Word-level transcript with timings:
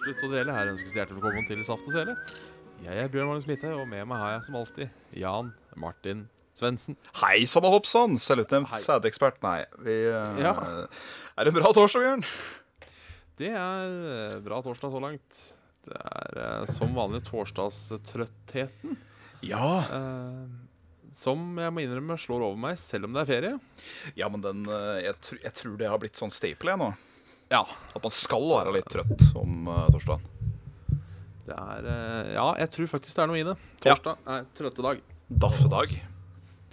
slutte 0.00 0.26
å 0.26 0.32
dvele. 0.32 0.54
Her 0.54 0.70
ønskes 0.72 0.92
det 0.94 1.02
hjertelig 1.02 1.20
velkommen 1.20 1.48
til 1.48 1.62
Saft 1.66 1.88
og 1.88 1.94
Svele. 1.94 2.14
Jeg 2.80 3.02
er 3.02 3.10
Bjørn 3.12 3.28
Magnus 3.28 3.48
Midthaug, 3.48 3.82
og 3.82 3.88
med 3.90 4.06
meg 4.08 4.20
har 4.22 4.34
jeg 4.36 4.46
som 4.46 4.56
alltid 4.60 5.18
Jan 5.20 5.50
Martin 5.80 6.22
Svendsen. 6.56 6.96
Hei 7.20 7.42
sann 7.48 7.66
og 7.68 7.76
hoppsann, 7.78 8.16
selvutnevnt 8.20 8.72
Hei. 8.72 8.80
sædekspert. 8.82 9.40
Nei, 9.44 9.58
vi 9.84 9.98
eh, 10.08 10.40
Ja. 10.40 10.54
Er 11.36 11.46
det 11.46 11.52
en 11.52 11.58
bra 11.60 11.72
torsdag, 11.76 12.04
Bjørn? 12.06 12.24
Det 13.40 13.52
er 13.56 13.92
eh, 14.14 14.38
bra 14.44 14.62
torsdag 14.64 14.92
så 14.96 15.02
langt. 15.04 15.42
Det 15.86 16.00
er 16.00 16.40
eh, 16.46 16.64
som 16.72 16.96
vanlig 16.96 17.22
torsdagstrøttheten. 17.28 18.96
Ja. 19.46 19.68
Eh, 19.84 21.12
som 21.16 21.44
jeg 21.60 21.74
må 21.74 21.84
innrømme 21.84 22.16
slår 22.20 22.44
over 22.48 22.60
meg, 22.60 22.80
selv 22.80 23.08
om 23.08 23.14
det 23.16 23.24
er 23.24 23.30
ferie. 23.30 23.54
Ja, 24.16 24.28
men 24.32 24.44
den 24.44 24.64
jeg, 25.04 25.16
tr 25.24 25.40
jeg 25.42 25.56
tror 25.58 25.78
det 25.80 25.88
har 25.90 26.00
blitt 26.00 26.20
sånn 26.20 26.32
staple 26.32 26.72
jeg 26.72 26.80
nå. 26.80 26.90
Ja. 27.50 27.64
At 27.66 28.02
man 28.04 28.12
skal 28.14 28.44
være 28.46 28.72
litt 28.76 28.90
trøtt 28.90 29.24
om 29.38 29.66
uh, 29.66 29.86
torsdagen. 29.90 30.26
Det 31.48 31.56
er 31.56 31.88
uh, 31.88 32.28
Ja, 32.30 32.44
jeg 32.62 32.70
tror 32.76 32.90
faktisk 32.92 33.16
det 33.16 33.24
er 33.24 33.30
noe 33.32 33.40
i 33.40 33.46
det. 33.48 33.56
Ja. 33.82 33.96
Torsdag 33.96 34.28
er 34.36 34.44
trøttedag. 34.54 35.00
Daffedag. 35.30 35.96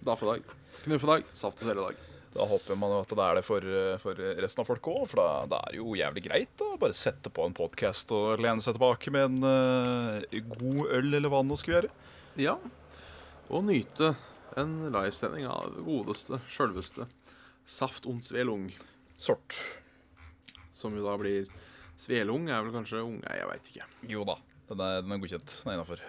Daffedag. 0.06 0.45
Knuffedag. 0.84 1.25
Saft 1.34 1.64
og 1.64 1.66
sveledag. 1.66 2.03
Da 2.36 2.45
håper 2.45 2.78
man 2.78 2.94
jo 2.94 3.00
at 3.02 3.09
det 3.09 3.23
er 3.25 3.39
det 3.39 3.44
for, 3.47 3.66
eh, 3.80 3.95
for 3.97 4.19
resten 4.38 4.61
av 4.61 4.67
folk 4.67 4.89
òg, 4.92 5.08
for 5.09 5.17
da, 5.17 5.28
da 5.50 5.61
er 5.66 5.73
det 5.73 5.80
jo 5.80 5.95
jævlig 5.97 6.23
greit 6.28 6.52
da, 6.59 6.67
bare 6.78 6.94
sette 6.94 7.31
på 7.34 7.47
en 7.47 7.56
podkast 7.58 8.14
og 8.14 8.44
lene 8.44 8.62
seg 8.62 8.75
tilbake 8.78 9.14
med 9.16 9.31
en 9.31 9.47
uh, 9.47 10.38
god 10.52 10.94
øl 11.00 11.17
eller 11.17 11.34
vann 11.34 11.50
og 11.50 11.58
skulle 11.58 11.80
gjøre. 11.80 11.91
Ja, 12.38 12.53
og 13.50 13.66
nyte 13.66 14.12
en 14.59 14.78
livesending 14.94 15.50
av 15.50 15.81
godeste, 15.88 16.38
sjølveste 16.52 17.09
Saft 17.66 18.06
und 18.06 18.22
Svelung. 18.28 18.69
Sort. 19.17 19.58
Som 20.78 20.94
jo 20.97 21.06
da 21.08 21.16
blir 21.17 21.47
Svelung 21.97 22.45
er 22.53 22.61
vel 22.61 22.75
kanskje 22.75 23.00
ung 23.02 23.16
Nei, 23.23 23.38
jeg 23.39 23.50
veit 23.50 23.70
ikke. 23.72 23.86
Jo 24.14 24.22
da, 24.30 24.36
den 24.70 24.84
er, 24.86 25.00
den 25.02 25.16
er 25.16 25.22
godkjent. 25.23 25.56
Den 25.64 25.72
er 25.72 25.78
innafor. 25.80 26.03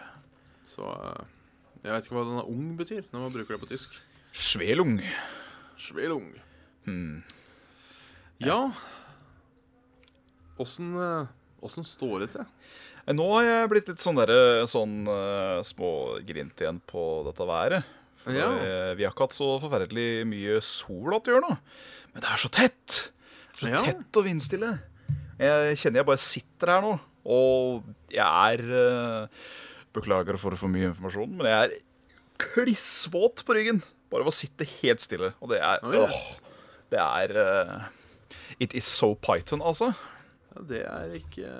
Så 0.69 0.84
eh, 0.92 1.22
jeg 1.86 1.94
veit 1.94 2.08
ikke 2.08 2.19
hva 2.19 2.27
denne 2.28 2.44
ung 2.52 2.66
betyr 2.77 3.06
når 3.14 3.25
man 3.25 3.33
bruker 3.38 3.56
det 3.56 3.62
på 3.64 3.70
tysk. 3.72 3.97
Svelung. 4.36 4.98
Svelung. 5.80 6.28
Hmm. 6.84 7.22
Ja 8.44 8.69
Åssen 10.62 10.92
eh, 10.98 11.27
Åssen 11.64 11.84
står 11.86 12.22
det 12.22 12.28
til? 12.36 12.44
Eh, 13.06 13.14
Nå 13.16 13.25
har 13.32 13.47
jeg 13.48 13.70
blitt 13.72 13.88
litt 13.91 14.03
sånn 14.03 14.19
der, 14.20 14.30
sånn 14.70 15.00
uh, 15.10 15.58
smågrint 15.66 16.60
igjen 16.62 16.78
på 16.86 17.03
dette 17.27 17.47
været. 17.48 17.88
For 18.22 18.36
Ja. 18.36 18.47
eh, 18.62 18.92
vi 18.98 19.06
har 19.06 19.14
ikke 19.14 19.27
hatt 19.27 19.34
så 19.38 19.48
forferdelig 19.62 20.27
mye 20.28 20.58
sol 20.62 21.16
at 21.16 21.27
gjøre 21.30 21.42
nå. 21.48 21.56
Men 22.12 22.22
det 22.25 22.30
er 22.30 22.42
så 22.44 22.50
tett! 22.53 22.98
Så 23.59 23.69
Ja. 23.73 23.81
tett 23.83 24.17
og 24.20 24.25
vindstille. 24.28 24.73
Jeg 25.39 25.77
kjenner 25.78 26.01
jeg 26.03 26.06
bare 26.06 26.23
sitter 26.23 26.70
her 26.73 26.83
nå, 26.84 26.92
og 27.27 27.84
jeg 28.11 28.25
er 28.25 28.62
eh, 28.78 29.44
Beklager 29.94 30.37
for 30.38 30.55
for 30.59 30.69
mye 30.71 30.91
informasjon, 30.91 31.31
men 31.38 31.47
jeg 31.49 31.65
er 31.65 31.78
klissvåt 32.38 33.43
på 33.47 33.55
ryggen. 33.56 33.81
Bare 34.12 34.22
av 34.25 34.31
å 34.31 34.34
sitte 34.34 34.66
helt 34.78 35.03
stille. 35.03 35.32
Og 35.43 35.50
det 35.50 35.59
er 35.65 35.82
Oi, 35.84 35.97
åh, 36.05 36.21
Det 36.93 37.00
er 37.03 37.34
eh, 37.43 37.88
It 38.60 38.75
is 38.78 38.84
so 38.88 39.15
Python, 39.15 39.61
altså. 39.65 39.91
Ja, 40.55 40.62
det 40.71 40.82
er 40.87 41.12
ikke 41.19 41.50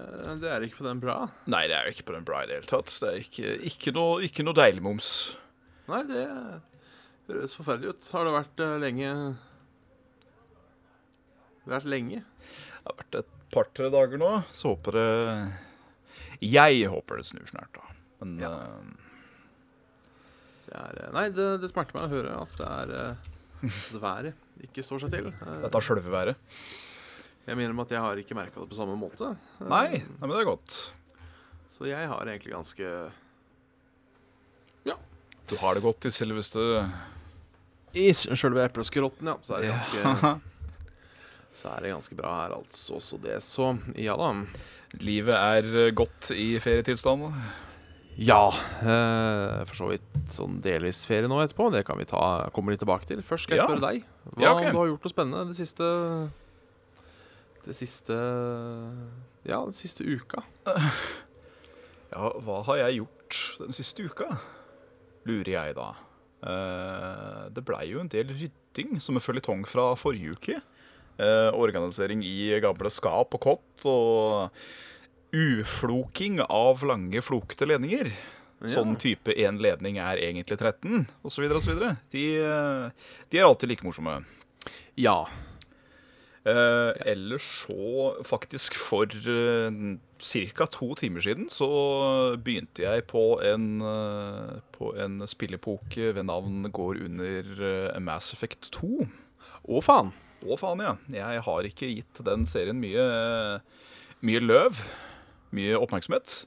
Det 0.41 0.49
er 0.51 0.65
ikke 0.67 0.81
på 0.83 0.87
den 0.89 1.01
bra. 1.03 1.17
Nei, 1.51 1.67
det 1.71 1.77
er 1.77 1.91
ikke 1.91 2.07
på 2.09 2.15
den 2.17 2.25
bra 2.29 2.43
i 2.45 2.47
det 2.51 2.61
hele 2.61 2.71
tatt. 2.71 2.95
Det 3.03 3.11
er 3.11 3.19
ikke, 3.25 3.57
ikke, 3.73 3.93
noe, 3.97 4.23
ikke 4.27 4.47
noe 4.47 4.57
deilig 4.57 4.83
moms. 4.87 5.11
Nei, 5.89 6.03
det 6.09 6.25
høres 7.29 7.55
forferdelig 7.59 7.95
ut. 7.97 8.09
Har 8.15 8.25
det 8.29 8.37
vært 8.39 8.65
eh, 8.65 8.77
lenge 8.87 9.13
Det 11.69 11.75
har 11.75 11.83
vært 11.83 11.91
lenge? 11.93 12.23
Det 12.25 12.87
har 12.89 12.97
vært 13.03 13.19
et 13.21 13.35
par-tre 13.53 13.91
dager 13.93 14.21
nå, 14.21 14.31
så 14.57 14.71
håper 14.73 14.97
det 14.97 15.09
Jeg 16.49 16.87
håper 16.89 17.21
det 17.21 17.27
snur 17.29 17.45
snart, 17.51 17.73
da. 17.77 17.85
Men 18.23 18.39
Ja. 18.41 18.51
uh... 18.55 19.05
Det 20.69 20.77
er, 20.77 20.99
eh, 21.07 21.13
nei, 21.17 21.27
det, 21.33 21.45
det 21.63 21.69
smerter 21.71 21.97
meg 21.97 22.05
å 22.09 22.13
høre 22.13 22.33
at 22.43 22.51
det 22.61 22.67
er 22.69 22.91
eh, 22.93 23.29
at 23.69 23.95
været 24.03 24.65
ikke 24.67 24.83
står 24.85 25.01
seg 25.05 25.15
til. 25.15 25.29
Eh, 25.47 25.61
dette 25.65 25.79
er 25.81 25.85
sjølve 25.87 26.13
været. 26.13 26.37
Jeg 27.49 27.57
minner 27.57 27.73
om 27.73 27.81
at 27.81 27.95
jeg 27.95 28.03
har 28.05 28.21
ikke 28.21 28.37
merka 28.37 28.61
det 28.61 28.69
på 28.69 28.77
samme 28.77 28.97
måte. 29.01 29.31
Eh, 29.63 29.65
Nei, 29.71 29.87
nei, 29.97 30.03
men 30.21 30.35
det 30.35 30.43
er 30.43 30.49
godt. 30.51 30.77
Så 31.73 31.89
jeg 31.89 32.09
har 32.11 32.29
egentlig 32.29 32.53
ganske 32.53 32.91
Ja. 34.89 34.97
Du 35.49 35.57
har 35.63 35.75
det 35.79 35.85
godt 35.87 36.05
i 36.05 36.13
selveste 36.13 36.61
I 37.97 38.11
sjølve 38.13 38.67
epleskrotten, 38.69 39.33
ja. 39.33 39.39
Så 39.43 39.57
er 39.57 39.65
det 39.65 39.71
Ja. 39.73 39.79
ganske 39.79 40.35
Så 41.59 41.71
er 41.73 41.83
det 41.83 41.91
ganske 41.91 42.15
bra 42.19 42.35
her, 42.45 42.53
altså. 42.55 43.01
Så 43.03 43.19
det, 43.23 43.41
så 43.43 43.73
Ja 43.99 44.15
da. 44.21 44.29
Livet 45.03 45.35
er 45.35 45.91
godt 45.99 46.31
i 46.37 46.53
ferietilstand. 46.63 47.25
Ja. 48.19 48.45
Eh, 48.83 49.65
for 49.67 49.75
så 49.79 49.89
vidt 49.93 50.31
sånn 50.35 50.61
delvis 50.63 51.05
ferie 51.07 51.29
nå 51.31 51.39
etterpå. 51.43 51.69
Det 51.75 51.85
kan 51.87 51.99
vi 51.99 52.07
ta, 52.11 52.23
kommer 52.55 52.75
litt 52.75 52.83
tilbake 52.83 53.07
til. 53.11 53.23
Først 53.27 53.47
skal 53.49 53.59
jeg 53.59 53.65
Ja. 53.65 53.69
spørre 53.71 53.91
deg. 53.93 54.05
Hva 54.37 54.43
Ja, 54.43 54.53
ok. 54.55 54.71
du 54.73 54.79
har 54.79 54.87
gjort 54.93 55.05
noe 55.07 55.15
spennende 55.15 55.47
det 55.51 55.57
siste 55.59 56.31
Det 57.69 57.75
siste 57.77 58.15
Ja, 59.45 59.61
den 59.65 59.73
siste 59.77 60.05
uka. 60.07 60.43
Ja, 62.13 62.31
hva 62.41 62.63
har 62.65 62.77
jeg 62.89 63.03
gjort 63.03 63.59
den 63.61 63.75
siste 63.77 64.07
uka? 64.09 64.39
Lurer 65.29 65.51
jeg 65.53 65.75
da. 65.77 65.91
Eh, 66.49 67.49
det 67.53 67.65
blei 67.69 67.83
jo 67.91 68.01
en 68.01 68.09
del 68.09 68.31
rydding 68.33 68.97
som 69.05 69.19
en 69.19 69.21
føljetong 69.25 69.67
fra 69.69 69.91
forrige 70.01 70.33
uke. 70.39 70.57
Eh, 71.19 71.51
organisering 71.59 72.23
i 72.23 72.53
gamle 72.63 72.91
skap 72.95 73.35
og 73.35 73.43
kott, 73.43 73.87
og 73.91 75.35
ufloking 75.35 76.39
av 76.47 76.85
lange, 76.87 77.23
flokete 77.25 77.67
ledninger. 77.67 78.13
Sånn 78.71 78.97
type 78.99 79.35
én 79.39 79.59
ledning 79.63 80.01
er 80.03 80.19
egentlig 80.23 80.59
13, 80.59 81.05
osv. 81.27 81.45
osv. 81.59 81.83
De, 82.15 82.25
eh, 82.43 83.13
de 83.31 83.39
er 83.39 83.47
alltid 83.47 83.71
like 83.71 83.87
morsomme. 83.87 84.21
Ja. 84.99 85.27
Eh, 86.49 86.93
ellers 87.13 87.47
så, 87.67 88.15
faktisk 88.27 88.79
for 88.79 89.11
uh, 89.27 89.97
ca. 90.19 90.67
to 90.67 90.95
timer 90.99 91.21
siden, 91.21 91.49
så 91.51 91.69
begynte 92.39 92.87
jeg 92.87 93.07
på 93.11 93.41
en, 93.43 93.81
eh, 93.83 94.55
på 94.75 94.95
en 94.99 95.21
spillepoke 95.27 96.15
ved 96.15 96.27
navn 96.27 96.71
går 96.73 97.03
under 97.05 97.53
eh, 97.59 98.01
Mass 98.01 98.33
Effect 98.33 98.71
2. 98.75 99.07
Å, 99.69 99.83
faen. 99.85 100.15
Å 100.47 100.59
faen, 100.59 100.83
ja. 100.85 100.95
Jeg 101.11 101.43
har 101.47 101.67
ikke 101.67 101.91
gitt 101.91 102.21
den 102.27 102.45
serien 102.47 102.79
mye, 102.79 103.05
mye 104.23 104.43
løv. 104.45 104.83
Mye 105.57 105.79
oppmerksomhet. 105.81 106.43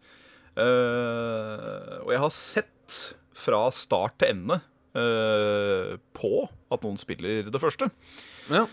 Uh, 0.52 2.04
og 2.04 2.12
jeg 2.14 2.22
har 2.22 2.36
sett 2.36 2.98
fra 3.42 3.64
start 3.74 4.18
til 4.22 4.36
ende 4.36 4.60
uh, 4.96 5.98
på 6.16 6.32
at 6.72 6.86
noen 6.86 7.00
spiller 7.02 7.50
det 7.52 7.62
første. 7.62 7.90
Ja. 8.52 8.66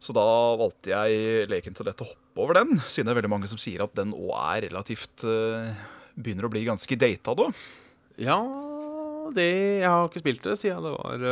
Så 0.00 0.14
da 0.16 0.24
valgte 0.56 0.92
jeg 0.94 1.48
leken 1.50 1.76
til 1.76 1.88
lett 1.88 2.00
å 2.00 2.08
hoppe 2.08 2.44
over 2.44 2.56
den, 2.56 2.80
siden 2.88 3.10
det 3.10 3.14
er 3.14 3.20
veldig 3.20 3.32
mange 3.34 3.50
som 3.52 3.60
sier 3.60 3.84
at 3.84 3.92
den 3.98 4.14
òg 4.16 4.32
er 4.38 4.68
relativt 4.70 5.26
uh, 5.28 5.68
Begynner 6.20 6.48
å 6.48 6.52
bli 6.52 6.64
ganske 6.66 6.96
data, 7.00 7.32
da. 7.36 7.46
ja 8.20 8.40
det 9.36 9.46
Jeg 9.78 9.86
har 9.86 10.08
ikke 10.08 10.22
spilt 10.24 10.42
det 10.42 10.56
siden 10.58 10.82
det 10.84 10.94
var 10.96 11.22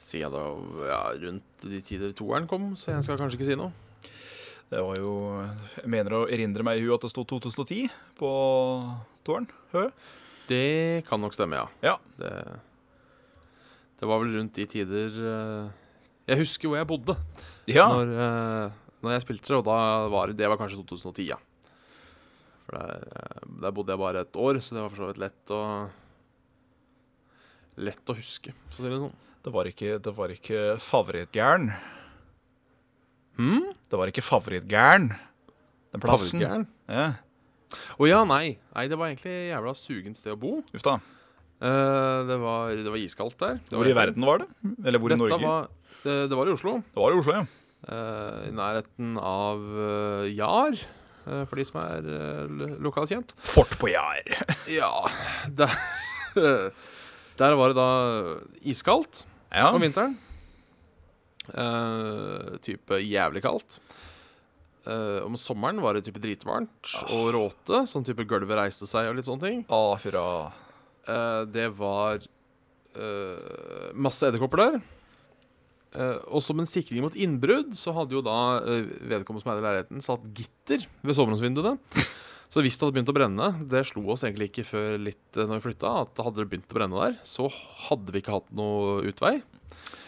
Siden 0.00 0.32
var 0.32 0.88
ja, 0.88 1.00
rundt 1.26 1.68
de 1.68 1.80
tider 1.84 2.12
toeren 2.16 2.48
kom, 2.50 2.72
så 2.78 2.94
jeg 2.94 3.06
skal 3.06 3.20
kanskje 3.20 3.38
ikke 3.38 3.50
si 3.52 3.58
noe. 3.58 3.70
Det 4.70 4.78
var 4.86 4.98
jo 5.00 5.12
Jeg 5.80 5.90
mener 5.90 6.14
å 6.14 6.26
erindre 6.30 6.62
meg 6.66 6.78
i 6.78 6.84
huet 6.84 6.94
at 7.00 7.06
det 7.08 7.12
sto 7.12 7.24
2010 7.26 7.90
på 8.18 8.30
toeren. 9.26 9.48
Hø? 9.74 9.88
Det 10.50 11.06
kan 11.06 11.22
nok 11.22 11.34
stemme, 11.34 11.58
ja. 11.58 11.66
Ja. 11.84 11.96
Det, 12.18 12.32
det 14.00 14.08
var 14.08 14.22
vel 14.22 14.34
rundt 14.38 14.56
de 14.58 14.66
tider 14.70 15.14
eh, 15.14 15.70
Jeg 16.30 16.42
husker 16.42 16.70
hvor 16.70 16.80
jeg 16.80 16.88
bodde 16.90 17.16
ja. 17.70 17.86
når, 17.90 18.14
eh, 18.24 18.80
når 19.04 19.14
jeg 19.14 19.24
spilte 19.26 19.52
det, 19.52 19.60
og 19.60 19.66
da 19.68 19.78
var 20.10 20.34
det 20.34 20.50
var 20.50 20.58
kanskje 20.60 20.82
2010, 20.82 21.30
ja. 21.34 21.38
For 22.66 22.78
der, 22.78 23.08
eh, 23.10 23.48
der 23.66 23.74
bodde 23.74 23.94
jeg 23.94 24.02
bare 24.02 24.24
et 24.26 24.38
år, 24.38 24.58
så 24.62 24.78
det 24.78 24.84
var 24.84 24.94
for 24.94 25.02
så 25.04 25.10
vidt 25.10 25.24
lett 25.26 25.56
å 25.56 25.64
Lett 27.80 28.10
å 28.12 28.16
huske, 28.18 28.50
for 28.68 28.82
å 28.82 28.84
si 28.84 28.90
det 28.90 28.96
sånn. 29.00 29.12
Det 29.40 29.52
var 29.54 29.68
ikke, 29.70 29.96
det 30.04 30.12
var 30.12 30.32
ikke 30.34 30.76
favorittgæren. 30.84 31.70
Hm? 33.40 33.70
Det 33.88 33.98
var 33.98 34.10
ikke 34.12 34.24
favorittgæren. 34.24 35.08
Den 35.94 36.02
plassen. 36.02 36.44
Å 36.44 36.64
Ja. 36.90 37.06
Å 38.02 38.08
ja, 38.08 38.18
nei. 38.26 38.58
Nei, 38.74 38.84
det 38.90 38.98
var 38.98 39.08
egentlig 39.08 39.34
jævla 39.52 39.72
sugent 39.78 40.18
sted 40.18 40.34
å 40.34 40.40
bo. 40.40 40.58
Uff 40.74 40.84
da. 40.84 40.98
Uh, 41.60 42.26
det, 42.28 42.36
var, 42.42 42.74
det 42.74 42.90
var 42.90 43.00
iskaldt 43.00 43.38
der. 43.40 43.60
Det 43.62 43.76
Hvor 43.76 43.84
var 43.84 43.92
i 43.92 43.96
verden 43.96 44.26
var 44.26 44.42
det? 44.42 44.48
Eller 44.84 45.02
hvor 45.02 45.14
i 45.14 45.18
Norge? 45.20 45.40
Var, 45.44 45.68
det, 46.02 46.16
det 46.32 46.38
var 46.40 46.50
i 46.50 46.54
Oslo. 46.56 46.76
Det 46.90 47.00
var 47.00 47.14
i 47.14 47.20
Oslo, 47.22 47.36
ja. 47.38 47.46
Uh, 47.80 48.48
I 48.48 48.52
nærheten 48.52 49.14
av 49.16 49.62
uh, 49.64 50.28
Jar, 50.28 50.76
uh, 51.24 51.42
for 51.48 51.60
de 51.60 51.66
som 51.68 51.80
er 51.84 52.10
uh, 52.10 52.76
lokalkjent. 52.82 53.32
Fort 53.54 53.78
på 53.80 53.92
Jar. 53.92 54.34
Ja, 54.68 54.92
der, 55.62 55.78
der 57.40 57.56
var 57.60 57.72
det 57.72 57.80
da 57.80 57.90
iskaldt 58.68 59.24
Ja. 59.50 59.70
om 59.74 59.82
vinteren. 59.82 60.14
Uh, 61.50 62.56
type 62.62 63.00
jævlig 63.02 63.42
kaldt. 63.42 63.80
Uh, 64.86 65.20
om 65.26 65.36
sommeren 65.36 65.80
var 65.82 65.96
det 65.96 66.06
type 66.06 66.22
dritvarmt 66.22 66.94
og 67.10 67.32
råte, 67.36 67.82
sånn 67.90 68.06
type 68.06 68.24
gulvet 68.28 68.56
reiste 68.56 68.88
seg 68.88 69.10
og 69.10 69.18
litt 69.18 69.28
sånne 69.28 69.46
ting. 69.46 69.64
Ah, 69.68 69.98
hurra. 70.00 70.28
Eh, 71.10 71.42
det 71.50 71.68
var 71.78 72.22
masse 73.94 74.26
edderkopper 74.26 74.60
der. 74.64 74.78
Og 76.34 76.42
som 76.42 76.58
en 76.58 76.66
sikring 76.66 77.04
mot 77.04 77.14
innbrudd 77.14 77.70
så 77.78 77.94
hadde 77.94 78.16
jo 78.16 78.22
da 78.26 78.58
uh, 78.64 78.88
vedkommende 79.12 79.44
som 79.44 79.52
eide 79.52 79.62
leiligheten, 79.62 80.02
satt 80.02 80.24
gitter 80.34 80.82
ved 81.06 81.14
soveromsvinduene. 81.14 81.76
Så 82.50 82.64
hvis 82.64 82.74
det 82.76 82.82
hadde 82.82 82.96
begynt 82.98 83.12
å 83.12 83.14
brenne, 83.14 83.48
det 83.70 83.84
slo 83.86 84.02
oss 84.10 84.24
egentlig 84.26 84.50
ikke 84.50 84.66
før 84.66 84.96
litt 84.98 85.38
uh, 85.38 85.44
når 85.46 85.60
vi 85.60 85.66
flytta, 85.68 85.92
at 86.02 86.22
hadde 86.26 86.42
det 86.42 86.48
begynt 86.50 86.72
å 86.72 86.78
brenne 86.80 87.04
der, 87.04 87.18
så 87.26 87.46
hadde 87.86 88.14
vi 88.14 88.22
ikke 88.24 88.34
hatt 88.40 88.48
noe 88.58 88.96
utvei. 89.06 89.36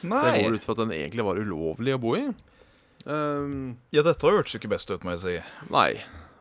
Nei. 0.03 0.17
Så 0.19 0.25
jeg 0.33 0.43
går 0.49 0.57
ut 0.59 0.67
fra 0.67 0.75
at 0.75 0.83
den 0.83 0.97
egentlig 0.97 1.27
var 1.29 1.39
ulovlig 1.39 1.95
å 1.95 2.01
bo 2.03 2.17
i. 2.19 2.25
Um, 3.07 3.77
Ja, 3.95 4.03
dette 4.07 4.27
hørtes 4.27 4.55
jo 4.57 4.61
ikke 4.61 4.73
best 4.75 4.91
ut, 4.91 5.07
må 5.07 5.15
jeg 5.17 5.23
si. 5.23 5.37
nei. 5.71 5.93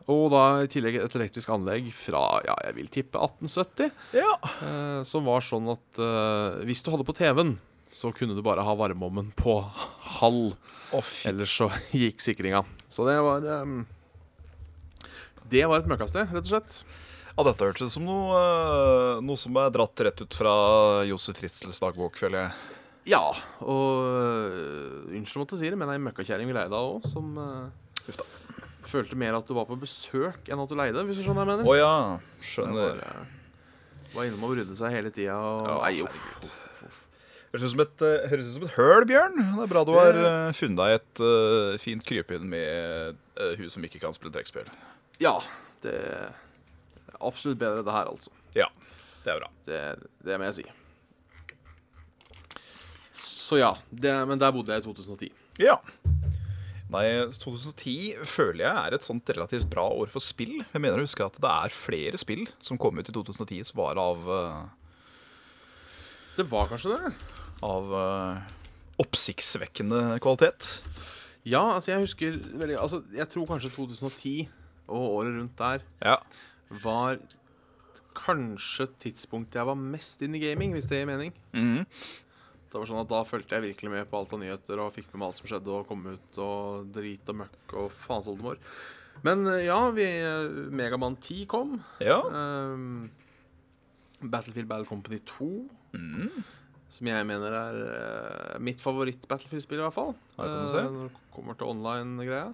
Og 0.10 0.32
da 0.34 0.44
i 0.66 0.68
tillegg 0.68 0.98
et 0.98 1.14
elektrisk 1.16 1.52
anlegg 1.54 1.86
fra 1.96 2.42
ja, 2.44 2.56
jeg 2.66 2.76
vil 2.80 2.90
tippe 2.92 3.22
1870. 3.22 3.92
Ja. 4.18 4.34
Uh, 4.60 5.02
som 5.08 5.30
var 5.30 5.46
sånn 5.46 5.70
at 5.72 6.02
uh, 6.02 6.58
hvis 6.66 6.82
du 6.84 6.90
hadde 6.92 7.06
på 7.08 7.16
TV-en, 7.16 7.54
så 7.92 8.10
kunne 8.16 8.34
du 8.36 8.42
bare 8.44 8.66
ha 8.66 8.74
varmeovnen 8.80 9.30
på 9.38 9.60
halv. 10.18 10.58
Oh. 10.92 11.14
Ellers 11.30 11.54
så 11.62 11.70
gikk 12.02 12.24
sikringa. 12.24 12.66
Så 12.92 13.06
det 13.08 13.18
var 13.24 13.46
ehm, 13.46 13.84
Det 15.52 15.64
var 15.68 15.82
et 15.82 15.90
møkkasted, 15.92 16.30
rett 16.32 16.46
og 16.46 16.52
slett. 16.52 16.84
Ja, 17.32 17.44
dette 17.48 17.68
hørtes 17.68 17.92
ut 17.92 17.96
som 17.96 18.06
noe, 18.08 18.36
eh, 18.38 19.24
noe 19.24 19.40
som 19.40 19.56
er 19.60 19.72
dratt 19.74 20.04
rett 20.08 20.24
ut 20.24 20.36
fra 20.36 20.54
Josef 21.08 21.40
Ritzels 21.44 21.80
dagbok, 21.84 22.20
føler 22.20 22.46
jeg. 22.46 22.78
Ja, 23.12 23.24
og 23.66 23.86
unnskyld 24.54 25.18
unnskyld 25.18 25.40
å 25.40 25.44
måtte 25.46 25.60
si 25.60 25.72
det, 25.72 25.78
men 25.80 25.90
ei 25.90 26.02
møkkakjerring 26.04 26.50
vi 26.50 26.56
leide 26.56 26.78
av 26.78 26.98
òg, 26.98 27.08
som 27.10 27.32
øh, 27.42 28.04
Uff 28.06 28.20
da. 28.20 28.28
følte 28.86 29.18
mer 29.18 29.40
at 29.40 29.48
du 29.48 29.56
var 29.58 29.66
på 29.70 29.80
besøk 29.82 30.52
enn 30.52 30.62
at 30.62 30.70
du 30.70 30.78
leide, 30.78 31.06
hvis 31.08 31.22
du 31.22 31.26
skjønner 31.26 31.48
hva 31.48 31.56
jeg 31.58 31.64
mener. 31.64 31.72
Å 31.72 31.80
ja. 31.80 31.96
Skjønner. 32.46 33.02
Var, 33.02 34.12
var 34.14 34.30
innom 34.30 34.46
og 34.46 34.54
brydde 34.54 34.78
seg 34.78 34.94
hele 34.94 35.14
tida. 35.14 35.40
Og... 35.40 35.72
Ja, 35.72 35.80
Nei, 35.88 35.96
uff. 36.06 36.60
Høres 37.52 37.68
ut 37.68 37.74
som 37.74 37.84
et, 37.84 38.04
eh, 38.08 38.70
høl, 38.78 39.06
Bjørn. 39.10 39.42
Det 39.42 39.66
er 39.66 39.72
bra 39.74 39.84
du 39.84 39.92
har 39.98 40.16
eh, 40.16 40.54
funnet 40.56 40.80
deg 40.80 40.94
et 41.02 41.22
uh, 41.26 41.74
fint 41.84 42.06
krypinn 42.08 42.46
med 42.48 43.18
uh, 43.42 43.50
hun 43.60 43.68
som 43.74 43.84
ikke 43.84 44.00
kan 44.00 44.16
spille 44.16 44.32
trekkspill. 44.32 44.70
Ja, 45.22 45.36
det 45.84 45.94
er 45.94 46.32
absolutt 47.22 47.60
bedre 47.62 47.84
det 47.86 47.94
her, 47.94 48.10
altså. 48.10 48.32
Ja, 48.58 48.68
det 49.24 49.34
er 49.34 49.42
bra. 49.44 49.50
Det, 49.68 49.82
det 50.26 50.40
må 50.42 50.48
jeg 50.50 50.62
si. 50.62 50.66
Så 53.22 53.60
ja, 53.60 53.74
det, 53.92 54.14
men 54.30 54.40
der 54.42 54.54
bodde 54.56 54.74
jeg 54.74 54.82
i 54.82 54.88
2010. 54.88 55.30
Ja. 55.62 55.78
Nei, 56.92 57.06
2010 57.40 58.26
føler 58.28 58.66
jeg 58.66 58.72
er 58.76 58.96
et 58.98 59.06
sånt 59.06 59.30
relativt 59.32 59.70
bra 59.72 59.86
år 59.96 60.10
for 60.12 60.24
spill. 60.24 60.58
Jeg 60.64 60.82
mener 60.82 61.00
å 61.00 61.06
huske 61.06 61.24
at 61.24 61.38
det 61.40 61.52
er 61.52 61.76
flere 61.76 62.20
spill 62.20 62.48
som 62.60 62.80
kom 62.82 63.00
ut 63.00 63.08
i 63.08 63.16
2010 63.16 63.70
som 63.70 63.80
var 63.80 64.02
av, 64.02 64.26
uh, 64.28 64.66
Det 66.36 66.48
var 66.52 66.68
kanskje 66.72 66.98
det? 66.98 67.14
av 67.62 67.94
uh, 67.94 68.42
oppsiktsvekkende 69.00 70.18
kvalitet. 70.24 70.68
Ja, 71.48 71.62
altså 71.78 71.94
jeg 71.94 72.04
husker 72.04 72.36
veldig 72.60 72.76
Altså, 72.82 73.00
jeg 73.16 73.30
tror 73.30 73.48
kanskje 73.50 73.72
2010 73.74 74.50
og 74.90 75.20
året 75.22 75.36
rundt 75.38 75.56
der 75.58 75.82
Ja. 76.02 76.18
var 76.84 77.18
kanskje 78.16 78.88
tidspunktet 79.00 79.56
jeg 79.62 79.66
var 79.70 79.76
mest 79.80 80.22
inne 80.22 80.36
i 80.38 80.44
gaming, 80.44 80.74
hvis 80.76 80.88
det 80.90 81.00
gir 81.02 81.08
mening. 81.10 81.34
Mhm. 81.54 81.86
Det 82.72 82.80
var 82.80 82.86
sånn 82.88 83.02
at 83.02 83.10
Da 83.10 83.24
fulgte 83.28 83.50
jeg 83.60 83.64
virkelig 83.76 83.92
med 83.92 84.10
på 84.10 84.18
alt 84.20 84.32
av 84.34 84.40
nyheter 84.40 84.80
og 84.80 84.94
fikk 84.96 85.10
med 85.12 85.20
meg 85.20 85.28
alt 85.28 85.38
som 85.42 85.48
skjedde, 85.48 85.68
og 85.76 85.88
kom 85.90 86.06
ut 86.08 86.38
og 86.40 86.92
drit 86.94 87.28
og 87.28 87.36
møkk 87.36 87.74
og 87.76 87.92
faens 87.92 88.28
oldemor. 88.32 88.58
Men 89.24 89.46
eh, 89.48 89.66
ja, 89.66 89.90
vi 89.92 90.06
Megaman 90.72 91.18
10 91.20 91.46
kom. 91.48 91.84
ja. 92.00 92.22
Um, 92.24 93.10
Battlefield 94.24 94.68
Battle 94.70 94.86
Company 94.86 95.20
2, 95.26 95.70
Mm. 95.94 96.44
som 96.88 97.08
jeg 97.08 97.26
mener 97.28 97.52
er 97.52 98.54
uh, 98.56 98.60
mitt 98.60 98.80
favoritt-Battlefield-spill, 98.80 99.80
i 99.80 99.84
hvert 99.90 99.94
fall. 99.94 100.16
Eh, 100.40 100.46
når 100.46 101.10
det 101.10 101.18
kommer 101.34 101.58
til 101.58 101.68
online-greia. 101.68 102.54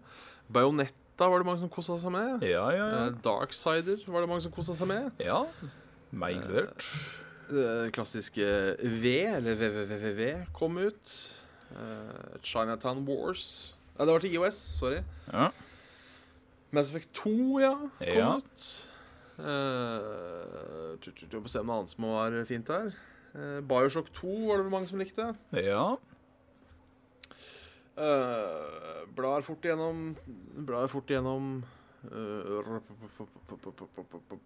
Bajonetta 1.18 1.30
var 1.32 1.40
det 1.42 1.46
mange 1.48 1.60
som 1.60 1.70
kosa 1.74 1.96
seg 2.00 2.12
med. 2.14 2.44
Ja, 2.46 2.68
ja, 2.72 2.88
ja. 2.92 3.06
Eh, 3.08 3.14
Darksider 3.26 4.04
var 4.08 4.22
det 4.22 4.30
mange 4.30 4.42
som 4.46 4.52
kosa 4.54 4.76
seg 4.78 4.88
med. 4.88 5.12
ja. 5.20 5.46
Meg 6.12 6.38
inkludert. 6.38 6.86
Det 7.50 7.92
klassiske 7.96 8.46
V, 8.80 9.12
eller 9.28 9.56
VVVV, 9.60 10.22
kom 10.56 10.78
ut. 10.78 11.12
Eh, 11.72 12.38
Chinatown 12.44 13.06
Wars 13.08 13.74
Nei, 13.98 14.06
det 14.06 14.14
var 14.14 14.20
til 14.22 14.34
IOS, 14.38 14.56
sorry. 14.78 15.00
Ja. 15.34 15.50
Mass 16.72 16.92
Effect 16.92 17.10
2, 17.18 17.60
ja, 17.60 17.74
kom 17.98 18.18
Ja. 18.18 18.38
ut. 18.38 18.68
Uh, 19.40 20.98
Du 21.02 21.38
å 21.40 21.48
se 21.50 21.60
om 21.60 21.66
noe 21.68 21.80
annet 21.82 21.90
som 21.90 22.04
må 22.06 22.14
være 22.14 22.46
fint 22.46 22.68
her. 22.70 22.92
Uh, 23.36 23.60
Bioshock 23.62 24.12
2 24.14 24.48
var 24.48 24.58
det 24.62 24.72
mange 24.72 24.88
som 24.88 25.00
likte. 25.00 25.36
ja. 25.54 25.98
Uh, 27.98 29.08
blar 29.18 29.42
fort 29.42 29.64
igjennom 29.66 30.12
Blar 30.68 30.88
fort 30.92 31.10
igjennom 31.10 31.64
eh, 32.06 32.68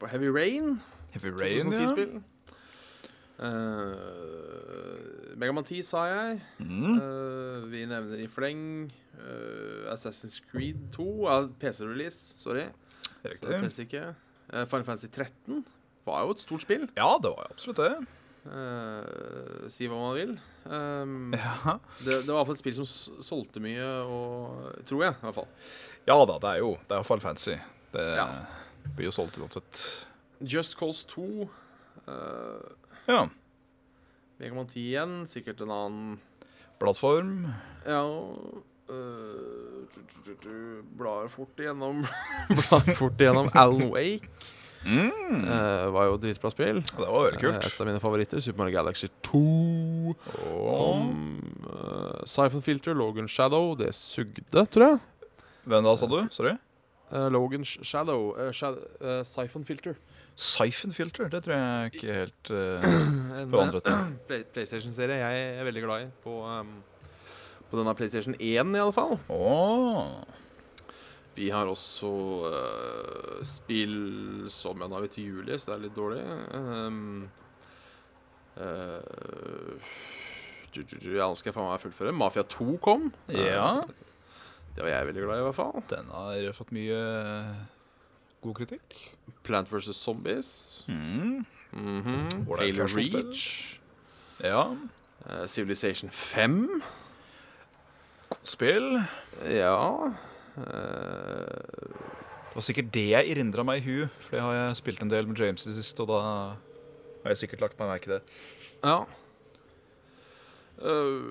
Heavy 0.08 0.30
Rain. 0.32 0.80
Heavy 1.12 1.30
Rain, 1.36 1.72
ja. 1.72 1.80
2010-spill. 1.80 2.22
Uh, 3.42 5.36
Megaman 5.36 5.66
10 5.66 5.84
sa 5.84 6.06
jeg. 6.08 6.40
Mm. 6.62 6.96
Uh, 7.02 7.68
vi 7.72 7.86
nevner 7.90 8.24
i 8.24 8.28
fleng 8.30 8.92
uh, 9.18 9.92
Assassin's 9.92 10.40
Creed 10.52 10.78
2. 10.96 11.04
Uh, 11.26 11.50
PC-release, 11.60 12.38
sorry. 12.40 12.70
Så 13.36 13.50
det 13.50 13.80
ikke. 13.80 14.16
Uh, 14.54 14.66
Final 14.66 14.86
Fantasy 14.86 15.08
13 15.12 15.66
var 16.06 16.24
jo 16.26 16.36
et 16.36 16.42
stort 16.42 16.62
spill. 16.62 16.88
Ja, 16.98 17.18
det 17.22 17.30
var 17.36 17.52
absolutt 17.52 17.78
det. 17.78 17.96
Eh, 18.42 19.68
si 19.70 19.86
hva 19.90 19.98
man 20.02 20.16
vil. 20.18 20.32
Um, 20.66 21.34
Ja. 21.38 21.76
det, 22.02 22.24
det 22.26 22.32
var 22.32 22.40
i 22.40 22.40
hvert 22.40 22.48
fall 22.50 22.58
et 22.58 22.64
spill 22.64 22.76
som 22.80 22.88
solgte 23.22 23.62
mye, 23.62 23.86
og, 24.06 24.72
tror 24.90 25.04
jeg. 25.06 25.14
i 25.20 25.26
hvert 25.28 25.36
fall 25.36 25.48
ja 26.10 26.16
da, 26.26 26.40
det 26.42 26.50
er 26.50 26.58
jo 26.64 26.72
det 26.82 26.90
er 26.96 26.98
iallfall 26.98 27.22
fancy. 27.22 27.54
Det 27.94 28.06
Ja. 28.18 28.26
blir 28.98 29.06
jo 29.12 29.14
solgt 29.14 29.38
uansett. 29.38 30.06
Just 30.42 30.74
Cause 30.80 31.06
2. 31.08 31.50
Uh, 32.08 32.66
Ja. 33.08 33.28
Megaman 34.40 34.66
10 34.68 34.80
igjen. 34.90 35.14
Sikkert 35.30 35.62
en 35.62 35.70
annen 35.70 36.20
Plattform. 36.80 37.46
Ja 37.86 38.02
tu, 40.42 40.84
Blar 40.98 41.28
fort 41.32 41.60
igjennom 41.60 42.02
Blar 42.50 42.94
fort 42.98 43.22
igjennom 43.22 43.50
Alan 43.54 43.90
Wake. 43.94 44.28
Mm. 44.86 45.44
Uh, 45.46 45.92
var 45.94 46.08
jo 46.10 46.16
et 46.18 46.24
dritbra 46.24 46.50
spill. 46.52 46.80
Det 46.82 46.98
var 47.06 47.28
veldig 47.28 47.38
Eh, 47.38 47.42
kult. 47.44 47.66
et 47.68 47.82
av 47.82 47.88
mine 47.88 48.00
favoritter. 48.02 48.42
Super 48.42 48.58
Mario 48.64 48.74
Galaxy 48.80 49.08
2. 49.28 50.16
Oh. 50.50 51.04
Eh, 51.06 52.24
Siphon 52.26 52.62
Filter, 52.66 52.94
Logan 52.98 53.28
Shadow. 53.28 53.76
Det 53.76 53.94
sugde, 53.94 54.66
tror 54.72 54.88
jeg. 54.88 55.00
Hvem 55.68 55.84
da, 55.86 55.96
sa 55.96 56.08
du? 56.10 56.18
Sorry? 56.34 56.56
Uh, 57.14 57.28
Logan 57.30 57.64
Shadow. 57.66 58.32
Uh, 58.34 59.24
Siphon 59.24 59.64
Filter. 59.64 59.96
Siphon 60.36 60.92
Filter. 60.96 61.28
Det 61.30 61.44
tror 61.44 61.54
jeg 61.58 61.92
ikke 61.94 62.14
helt 62.14 62.52
uh, 62.56 63.50
forandret. 63.52 63.84
Play 64.28 64.44
PlayStation-serie 64.56 65.20
jeg 65.22 65.60
er 65.60 65.64
veldig 65.68 65.84
glad 65.86 66.06
i. 66.08 66.12
På, 66.24 66.40
um, 66.48 66.72
på 67.70 67.78
denne 67.78 67.94
PlayStation 67.96 68.34
1, 68.40 68.42
i 68.76 68.80
alle 68.82 68.94
fall. 68.96 69.20
Åh. 69.30 70.24
Vi 71.36 71.48
har 71.50 71.70
også 71.70 72.10
uh, 72.52 73.44
spill 73.48 74.48
som 74.52 74.82
Ja, 74.82 74.90
er 74.92 75.06
vi 75.06 75.12
til 75.14 75.30
juli, 75.30 75.58
så 75.58 75.72
det 75.72 75.76
er 75.78 75.84
litt 75.86 75.96
dårlig. 75.96 76.24
Um, 76.58 77.30
uh, 78.60 80.00
ja, 80.72 81.28
nå 81.28 81.36
skal 81.36 81.52
jeg 81.52 81.56
faen 81.56 81.68
meg 81.70 81.84
fullføre. 81.84 82.16
Mafia 82.16 82.44
2 82.48 82.78
kom. 82.84 83.10
Ja. 83.32 83.82
Eh, 83.84 84.10
det 84.76 84.86
var 84.86 84.92
jeg 84.94 85.08
veldig 85.10 85.24
glad 85.26 85.36
i, 85.36 85.42
i 85.42 85.48
hvert 85.50 85.58
fall. 85.58 85.84
Den 85.92 86.12
har 86.16 86.56
fått 86.56 86.72
mye 86.76 87.00
god 88.44 88.56
kritikk. 88.62 88.96
Plant 89.48 89.72
vs. 89.72 89.96
Zombies. 89.96 90.84
Mm. 90.88 91.46
Mm 91.72 92.02
-hmm. 92.02 92.48
Halo. 92.58 92.86
Reach. 92.86 93.80
Ja. 94.44 94.76
Uh, 95.26 95.46
Civilization 95.46 96.10
5. 96.10 96.82
Spill. 98.44 99.04
Ja. 99.46 100.12
Eh, 100.58 101.46
Det 102.52 102.58
var 102.58 102.66
sikkert 102.68 102.92
det 102.94 103.08
jeg 103.14 103.32
erindra 103.32 103.64
meg 103.68 103.82
i 103.82 103.86
hu, 103.86 104.10
for 104.26 104.36
det 104.36 104.44
har 104.44 104.58
jeg 104.58 104.80
spilt 104.82 105.02
en 105.06 105.12
del 105.12 105.30
med 105.30 105.40
James 105.40 105.68
i 105.68 105.76
sist, 105.78 106.00
og 106.04 106.12
da 106.12 106.20
har 106.22 107.34
jeg 107.34 107.44
sikkert 107.46 107.64
lagt 107.64 107.80
meg 107.80 107.94
merke 107.94 108.10
i 108.10 108.14
det. 108.18 108.22
Ja. 108.84 108.98
Eh, 110.82 111.22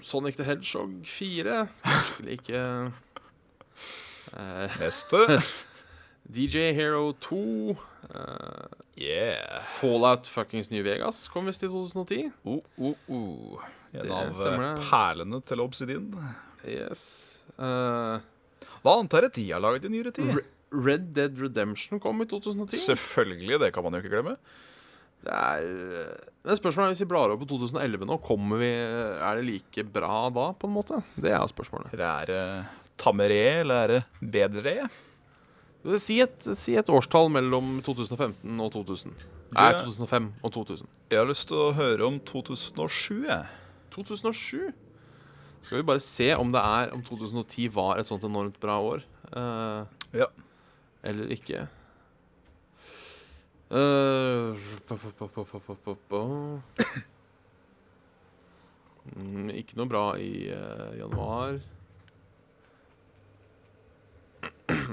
Sonic 0.00 0.36
the 0.38 0.46
Hedgehog 0.46 1.00
4. 1.06 1.66
Kanskje 1.82 2.36
ikke 2.36 2.60
uh, 4.38 4.76
Neste. 4.82 5.40
DJ 6.28 6.70
Hero 6.76 7.12
2. 7.18 7.76
Uh, 8.08 8.68
Yeah. 8.98 9.60
Fallout 9.62 10.26
fuckings 10.26 10.70
New 10.70 10.82
Vegas 10.82 11.28
kom 11.28 11.46
visst 11.46 11.62
i 11.62 11.68
2010. 11.70 12.32
Uh, 12.44 12.58
uh, 12.78 12.94
uh. 13.08 13.66
En 13.92 14.02
Det 14.02 14.10
av 14.10 14.80
perlene 14.90 15.38
til 15.46 15.62
Obsidian. 15.62 16.08
Yes. 16.66 17.37
Eh, 17.58 18.24
Hva 18.84 18.94
annet 18.94 19.18
er 19.18 19.26
det 19.26 19.34
de 19.38 19.46
har 19.50 19.62
laget 19.64 19.86
i 19.88 19.92
nyere 19.92 20.14
tid? 20.14 20.30
Re 20.36 20.46
Red 20.68 21.06
Dead 21.16 21.38
Redemption 21.40 22.00
kom 22.00 22.20
i 22.20 22.26
2010. 22.28 22.76
Selvfølgelig, 22.76 23.56
det 23.62 23.70
kan 23.72 23.84
man 23.86 23.96
jo 23.96 24.02
ikke 24.02 24.12
glemme. 24.12 24.34
Det 25.24 25.34
er 25.34 25.64
Men 26.44 26.58
spørsmålet 26.58 26.84
er 26.86 26.92
hvis 26.92 27.00
vi 27.02 27.08
blar 27.10 27.32
opp 27.32 27.40
på 27.42 27.48
2011 27.50 28.06
nå, 28.06 28.18
kommer 28.22 28.60
vi 28.60 28.68
Er 28.70 29.40
det 29.40 29.46
like 29.48 29.82
bra 29.90 30.28
da, 30.30 30.52
på 30.54 30.68
en 30.68 30.76
måte? 30.76 31.00
Det 31.16 31.32
er 31.34 31.46
spørsmålet. 31.50 31.96
Er 31.96 32.28
det 32.30 32.42
tammere, 33.00 33.40
eller 33.64 33.88
er 33.88 33.94
det 33.96 34.02
bedre? 34.20 34.76
Si 35.98 36.18
et, 36.20 36.36
si 36.58 36.74
et 36.76 36.90
årstall 36.90 37.30
mellom 37.32 37.78
2015 37.86 38.60
og 38.60 38.72
2000. 38.74 39.14
Nei, 39.56 39.70
2005 39.78 40.28
og 40.44 40.52
2000. 40.52 40.90
Jeg 41.08 41.20
har 41.22 41.28
lyst 41.30 41.48
til 41.48 41.60
å 41.62 41.70
høre 41.72 42.04
om 42.04 42.18
2007, 42.28 43.24
jeg. 43.24 43.46
2007. 43.94 44.74
Skal 45.68 45.82
vi 45.82 45.84
bare 45.84 46.00
se 46.00 46.30
om 46.32 46.48
det 46.48 46.60
er 46.64 46.94
Om 46.96 47.02
2010 47.04 47.66
var 47.74 47.98
et 48.00 48.08
sånt 48.08 48.24
enormt 48.24 48.56
bra 48.60 48.78
år. 48.80 49.02
Uh, 49.28 49.84
Ja. 50.16 50.30
Eller 51.04 51.28
ikke. 51.28 51.66
Eh. 53.68 54.56
Mm, 59.12 59.52
ikke 59.60 59.76
noe 59.76 59.88
bra 59.92 60.02
i 60.16 60.48
uh, 60.48 60.96
januar. 60.96 61.60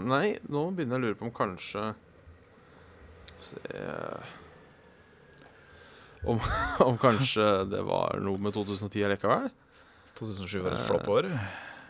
Nei, 0.06 0.38
nå 0.52 0.68
begynner 0.76 1.00
jeg 1.00 1.02
å 1.02 1.06
lure 1.08 1.18
på 1.20 1.30
om 1.30 1.36
kanskje 1.36 1.88
Se 3.46 3.80
om, 6.26 6.40
om 6.90 6.98
kanskje 7.00 7.48
det 7.72 7.84
var 7.88 8.20
noe 8.24 8.42
med 8.42 8.56
2010 8.56 9.08
likevel? 9.16 9.54
2007 10.20 10.62
var 10.64 10.72
et 10.76 10.80
Eh, 10.80 10.88
floppår. 10.90 11.30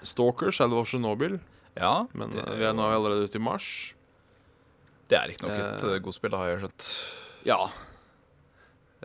Stalker, 0.06 0.52
Shadow 0.52 0.80
of 0.82 0.90
Chernobyl. 0.90 1.40
Ja, 1.76 2.08
Men 2.14 2.32
det, 2.32 2.44
eh, 2.48 2.56
vi 2.60 2.64
er 2.66 2.74
nå 2.74 2.86
allerede 2.88 3.28
ute 3.28 3.36
i 3.40 3.44
mars. 3.44 3.94
det 5.10 5.18
er 5.20 5.28
riktignok 5.30 5.60
et 5.60 5.84
uh, 5.84 6.00
godt 6.02 6.16
spill, 6.16 6.32
det 6.32 6.40
har 6.40 6.48
jeg 6.50 6.62
skjønt. 6.64 6.86
Ja. 7.46 7.60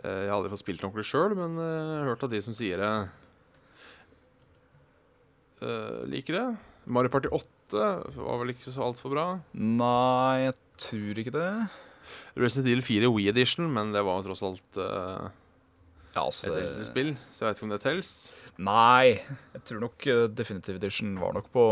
Jeg 0.01 0.29
har 0.29 0.33
aldri 0.33 0.49
fått 0.49 0.63
spilt 0.63 0.81
ordentlig 0.81 1.05
sjøl, 1.05 1.35
men 1.37 1.59
jeg 1.61 1.99
har 1.99 2.07
hørt 2.09 2.23
av 2.25 2.31
de 2.31 2.39
som 2.41 2.53
sier 2.57 2.81
det, 2.81 3.09
Uh, 5.61 6.01
liker 6.09 6.33
det. 6.33 6.45
Mario 6.89 7.11
Party 7.13 7.29
8 7.29 7.81
var 8.17 8.39
vel 8.41 8.49
ikke 8.55 8.71
så 8.73 8.81
altfor 8.87 9.13
bra. 9.13 9.25
Nei, 9.53 10.47
jeg 10.47 10.55
tror 10.81 11.19
ikke 11.21 11.33
det. 11.35 11.49
Resident 12.33 12.71
Evil 12.71 12.81
4 12.81 13.11
Wii 13.13 13.29
Edition, 13.29 13.67
men 13.71 13.93
det 13.93 14.01
var 14.03 14.17
jo 14.17 14.25
tross 14.25 14.41
alt 14.43 14.79
eh, 14.81 15.27
Ja, 16.11 16.25
altså 16.25 16.49
et 16.51 16.57
eldre 16.59 16.85
spill, 16.87 17.11
så 17.31 17.45
jeg 17.45 17.51
vet 17.51 17.59
ikke 17.59 17.67
om 17.69 17.71
det 17.73 17.81
telles. 17.85 18.11
Nei, 18.59 19.13
jeg 19.55 19.61
tror 19.67 19.79
nok 19.85 20.07
uh, 20.11 20.25
Definitive 20.35 20.81
Edition 20.81 21.13
var 21.21 21.37
nok 21.37 21.47
på 21.53 21.63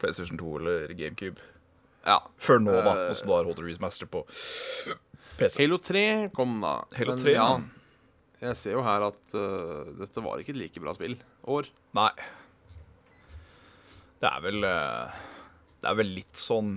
PlayStation 0.00 0.40
2 0.40 0.50
eller 0.60 0.92
GameCube. 0.98 1.40
Ja. 2.04 2.18
Før 2.40 2.60
nå, 2.64 2.74
da. 2.84 2.92
Eh, 2.96 3.06
Og 3.12 3.16
så 3.16 3.28
da 3.28 3.40
Holder 3.44 3.66
Remaster 3.68 4.08
på 4.08 4.22
PC. 5.40 5.56
Halo 5.62 5.80
3 5.80 6.04
kom 6.36 6.58
da. 6.64 6.74
Halo 6.96 7.16
3, 7.16 7.24
Men, 7.24 7.34
ja. 7.36 7.48
Jeg 8.40 8.56
ser 8.56 8.76
jo 8.78 8.84
her 8.84 9.04
at 9.10 9.34
uh, 9.36 9.88
dette 10.00 10.22
var 10.24 10.40
ikke 10.40 10.54
et 10.54 10.60
like 10.62 10.80
bra 10.80 10.94
spill. 10.96 11.16
År. 11.48 11.68
Nei. 11.96 12.12
Det 14.20 14.28
er 14.28 14.40
vel 14.44 14.64
uh, 14.64 15.20
Det 15.80 15.88
er 15.90 15.98
vel 16.00 16.10
litt 16.16 16.40
sånn 16.40 16.74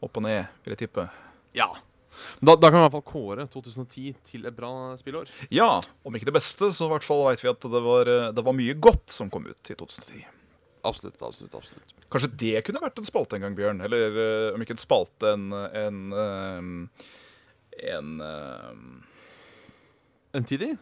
opp 0.00 0.18
og 0.18 0.24
ned, 0.24 0.46
vil 0.64 0.74
jeg 0.74 0.86
tippe. 0.86 1.06
Ja. 1.58 1.68
Da, 2.40 2.56
da 2.56 2.68
kan 2.68 2.78
vi 2.78 2.80
i 2.80 2.86
hvert 2.86 2.96
fall 2.96 3.06
kåre 3.06 3.46
2010 3.52 4.14
til 4.26 4.48
et 4.48 4.56
bra 4.56 4.72
spillår. 4.98 5.30
Ja, 5.54 5.78
om 6.06 6.16
ikke 6.16 6.28
det 6.30 6.36
beste, 6.36 6.72
så 6.74 6.88
i 6.88 6.92
hvert 6.94 7.06
fall 7.06 7.24
veit 7.28 7.44
vi 7.44 7.50
at 7.52 7.66
det 7.74 7.82
var, 7.84 8.10
eh, 8.10 8.28
det 8.34 8.44
var 8.46 8.56
mye 8.56 8.76
godt 8.82 9.14
som 9.14 9.30
kom 9.32 9.46
ut 9.50 9.72
i 9.72 9.76
2010. 9.76 10.24
Absolutt, 10.86 11.20
absolutt, 11.20 11.54
absolutt. 11.54 11.94
Kanskje 12.10 12.30
det 12.40 12.62
kunne 12.66 12.80
vært 12.82 12.98
en 12.98 13.06
spalte 13.06 13.36
en 13.36 13.44
gang, 13.44 13.56
Bjørn? 13.58 13.82
Eller 13.84 14.16
uh, 14.16 14.54
om 14.54 14.62
ikke 14.64 14.74
en 14.78 14.80
spalte, 14.80 15.34
en 15.34 15.52
En, 15.52 15.98
uh, 16.16 17.10
en, 17.92 18.14
uh, 18.24 18.72
En 20.32 20.46
tidlig? 20.46 20.72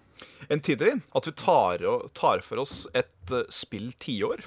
en 0.49 0.61
tidlig. 0.61 0.94
At 1.18 1.26
vi 1.26 1.32
tar, 1.32 1.82
tar 2.14 2.44
for 2.47 2.62
oss 2.62 2.87
et 2.97 3.35
spill 3.52 3.90
tiår. 3.99 4.44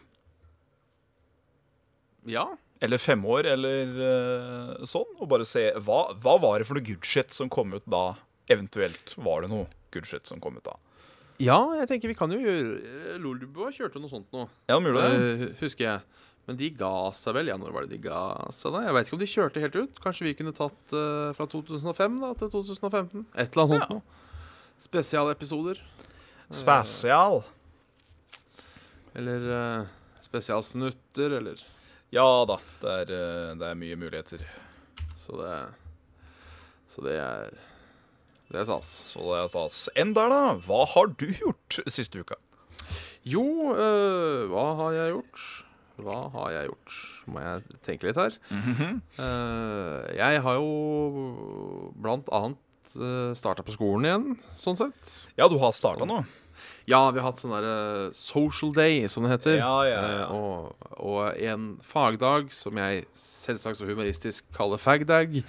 Ja. 2.30 2.48
Eller 2.82 2.98
fem 2.98 3.22
år 3.30 3.46
eller 3.46 3.92
uh, 4.02 4.86
sånn. 4.90 5.10
Og 5.22 5.28
bare 5.30 5.46
se 5.46 5.68
hva, 5.86 6.00
hva 6.18 6.38
var 6.42 6.60
det 6.62 6.66
for 6.70 6.80
noe 6.80 6.86
good 6.88 7.06
shit 7.06 7.30
som 7.36 7.50
kom 7.54 7.76
ut 7.78 7.86
da? 7.86 8.16
Eventuelt 8.52 9.14
var 9.22 9.44
det 9.46 9.52
noe 9.52 9.68
good 9.94 10.08
shit 10.10 10.26
som 10.28 10.42
kom 10.42 10.58
ut 10.58 10.66
da. 10.66 10.74
Ja, 11.42 11.60
jeg 11.78 11.88
tenker 11.90 12.10
vi 12.12 12.16
kan 12.18 12.34
jo 12.34 12.38
gjøre 12.42 13.20
Lolbua 13.22 13.70
kjørte 13.74 14.02
noe 14.02 14.12
sånt 14.12 14.28
nå, 14.34 14.44
Ja, 14.70 14.76
er 14.78 14.84
mulig 14.84 14.98
det. 15.02 15.14
Uh, 15.22 15.46
husker 15.62 15.88
jeg. 15.88 16.26
Men 16.50 16.58
de 16.58 16.72
ga 16.74 16.90
seg 17.14 17.36
vel? 17.38 17.52
Ja, 17.54 17.56
når 17.62 17.74
var 17.76 17.86
det 17.86 17.94
de 17.94 18.02
ga 18.10 18.20
seg, 18.54 18.74
da? 18.74 18.82
Jeg 18.88 18.96
veit 18.98 19.08
ikke 19.10 19.18
om 19.18 19.22
de 19.22 19.30
kjørte 19.30 19.62
helt 19.62 19.78
ut. 19.78 20.02
Kanskje 20.02 20.26
vi 20.26 20.34
kunne 20.42 20.54
tatt 20.58 20.96
uh, 20.98 21.30
fra 21.38 21.46
2005 21.54 22.18
da 22.26 22.32
til 22.42 22.50
2015? 22.58 23.28
Et 23.38 23.54
eller 23.54 23.68
annet 23.68 23.78
Ja. 23.78 23.86
sånt 23.86 23.94
noe. 23.94 24.20
Spesialepisoder. 24.82 25.82
Spesial. 26.50 27.44
Eller 29.22 29.46
spesialsnutter, 30.26 31.38
eller 31.38 31.62
Ja 32.12 32.44
da, 32.44 32.58
det 32.82 32.92
er, 32.92 33.12
eh, 33.16 33.50
det 33.56 33.68
er 33.70 33.78
mye 33.80 33.96
muligheter. 33.96 34.44
Så 35.16 35.38
det 35.40 35.52
Så 36.92 37.04
det 37.06 37.16
er 37.16 37.52
Det 38.52 38.60
er 38.60 38.66
stas. 38.68 38.88
Så 39.14 39.24
det 39.24 39.38
er 39.40 39.48
stas. 39.48 39.90
Enn 39.96 40.12
der, 40.14 40.28
da. 40.28 40.56
Hva 40.60 40.84
har 40.92 41.08
du 41.16 41.30
gjort 41.32 41.80
siste 41.88 42.20
uka? 42.20 42.36
Jo, 43.24 43.72
øh, 43.72 44.50
hva 44.52 44.66
har 44.76 44.98
jeg 44.98 45.14
gjort? 45.14 45.46
Hva 46.02 46.18
har 46.34 46.52
jeg 46.52 46.68
gjort? 46.68 46.98
Må 47.32 47.46
jeg 47.46 47.80
tenke 47.86 48.10
litt 48.10 48.20
her. 48.20 48.36
Eh, 48.52 50.12
jeg 50.18 50.44
har 50.44 50.60
jo 50.60 51.94
blant 51.96 52.28
annet 52.34 52.96
uh, 52.98 53.32
starta 53.38 53.64
på 53.64 53.72
skolen 53.78 54.10
igjen, 54.10 54.28
sånn 54.58 54.76
sett. 54.76 55.14
Ja, 55.40 55.48
du 55.48 55.56
har 55.62 55.72
starta 55.72 56.04
nå. 56.10 56.26
Ja, 56.90 57.00
vi 57.14 57.22
har 57.22 57.28
hatt 57.30 57.40
sånn 57.42 57.54
derre 57.54 58.10
social 58.18 58.72
day, 58.74 59.04
som 59.12 59.26
det 59.26 59.32
heter. 59.36 59.58
Ja, 59.60 59.76
ja, 59.86 60.00
ja. 60.02 60.22
Eh, 60.24 60.32
og, 60.34 60.88
og 60.98 61.38
en 61.38 61.68
fagdag 61.86 62.50
som 62.56 62.78
jeg 62.82 63.04
selvsagt 63.18 63.78
så 63.78 63.86
humoristisk 63.90 64.48
kaller 64.58 64.82
fagdag. 64.82 65.38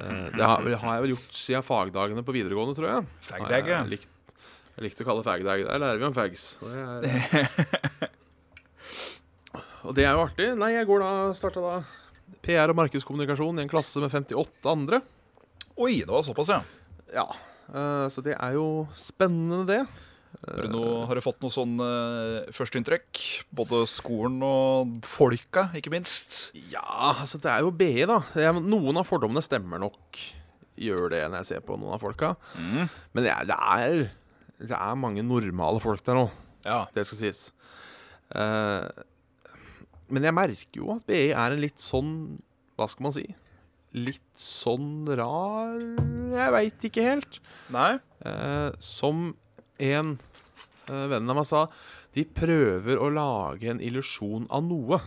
Eh, 0.00 0.26
det 0.36 0.44
har, 0.44 0.64
har 0.82 0.94
jeg 0.96 1.02
vel 1.04 1.12
gjort 1.14 1.36
siden 1.36 1.64
fagdagene 1.64 2.22
på 2.24 2.34
videregående, 2.34 2.74
tror 2.76 2.88
jeg. 2.90 3.08
Fagdag, 3.26 3.68
ja. 3.68 3.80
Jeg 3.82 3.92
likt, 3.94 4.08
jeg 4.76 4.84
likte 4.86 5.04
å 5.04 5.08
kalle 5.10 5.24
fagdag. 5.26 5.64
Der 5.68 5.80
lærer 5.82 6.00
vi 6.00 6.06
om 6.08 6.16
fags. 6.16 6.44
Og 6.60 6.76
det 7.04 7.14
er, 7.16 7.48
og 9.80 9.94
det 9.96 10.04
er 10.04 10.12
jo 10.12 10.24
artig. 10.26 10.46
Nei, 10.60 10.74
jeg 10.74 10.86
går 10.90 11.00
da, 11.02 11.10
starta 11.36 11.62
da 11.64 11.78
PR 12.44 12.72
og 12.72 12.76
markedskommunikasjon 12.78 13.58
i 13.60 13.64
en 13.64 13.70
klasse 13.70 14.00
med 14.02 14.12
58 14.12 14.68
andre. 14.70 15.00
Oi, 15.80 16.02
det 16.04 16.12
var 16.12 16.24
såpass, 16.24 16.52
ja. 16.52 16.60
Ja, 17.14 17.26
eh, 17.72 18.06
Så 18.12 18.22
det 18.24 18.36
er 18.36 18.56
jo 18.56 18.86
spennende, 18.96 19.64
det. 19.68 19.80
Du, 20.40 20.78
har 21.08 21.18
du 21.18 21.22
fått 21.24 21.40
noe 21.42 21.52
sånn 21.52 21.74
uh, 21.82 22.46
førsteinntrykk? 22.54 23.20
Både 23.54 23.82
skolen 23.90 24.38
og 24.46 25.00
folka, 25.06 25.68
ikke 25.76 25.92
minst. 25.92 26.38
Ja, 26.72 27.12
altså 27.12 27.40
det 27.42 27.50
er 27.52 27.66
jo 27.66 27.72
BI, 27.74 28.06
da. 28.08 28.20
Noen 28.56 29.00
av 29.00 29.08
fordommene 29.08 29.42
stemmer 29.44 29.82
nok. 29.82 30.22
Gjør 30.80 31.10
det 31.12 31.24
når 31.26 31.42
jeg 31.42 31.50
ser 31.50 31.66
på 31.66 31.76
noen 31.76 31.96
av 31.96 32.02
folka. 32.02 32.32
Men 32.56 33.26
det 33.26 33.34
er, 33.34 33.48
det 33.50 33.58
er, 33.58 33.98
det 34.62 34.78
er 34.78 35.02
mange 35.02 35.26
normale 35.26 35.82
folk 35.82 36.04
der 36.06 36.22
nå. 36.22 36.28
Ja. 36.64 36.84
Det 36.94 37.04
skal 37.08 37.20
sies. 37.24 37.44
Uh, 38.30 38.86
men 40.10 40.26
jeg 40.26 40.36
merker 40.36 40.80
jo 40.80 40.94
at 40.94 41.06
BI 41.08 41.30
er 41.30 41.54
en 41.54 41.62
litt 41.62 41.82
sånn 41.82 42.12
Hva 42.78 42.86
skal 42.90 43.08
man 43.08 43.14
si? 43.16 43.24
Litt 43.98 44.38
sånn 44.38 45.08
rar 45.18 45.80
Jeg 45.80 46.54
veit 46.54 46.86
ikke 46.86 47.06
helt. 47.08 47.40
Nei? 47.74 47.96
Uh, 48.22 48.70
som 48.78 49.32
en 49.80 50.14
uh, 50.90 51.06
venn 51.10 51.30
av 51.32 51.38
meg 51.40 51.48
sa, 51.48 51.64
de 52.16 52.24
prøver 52.26 52.98
å 53.00 53.08
lage 53.14 53.70
en 53.70 53.80
illusjon 53.84 54.46
av 54.50 54.64
noe. 54.66 54.98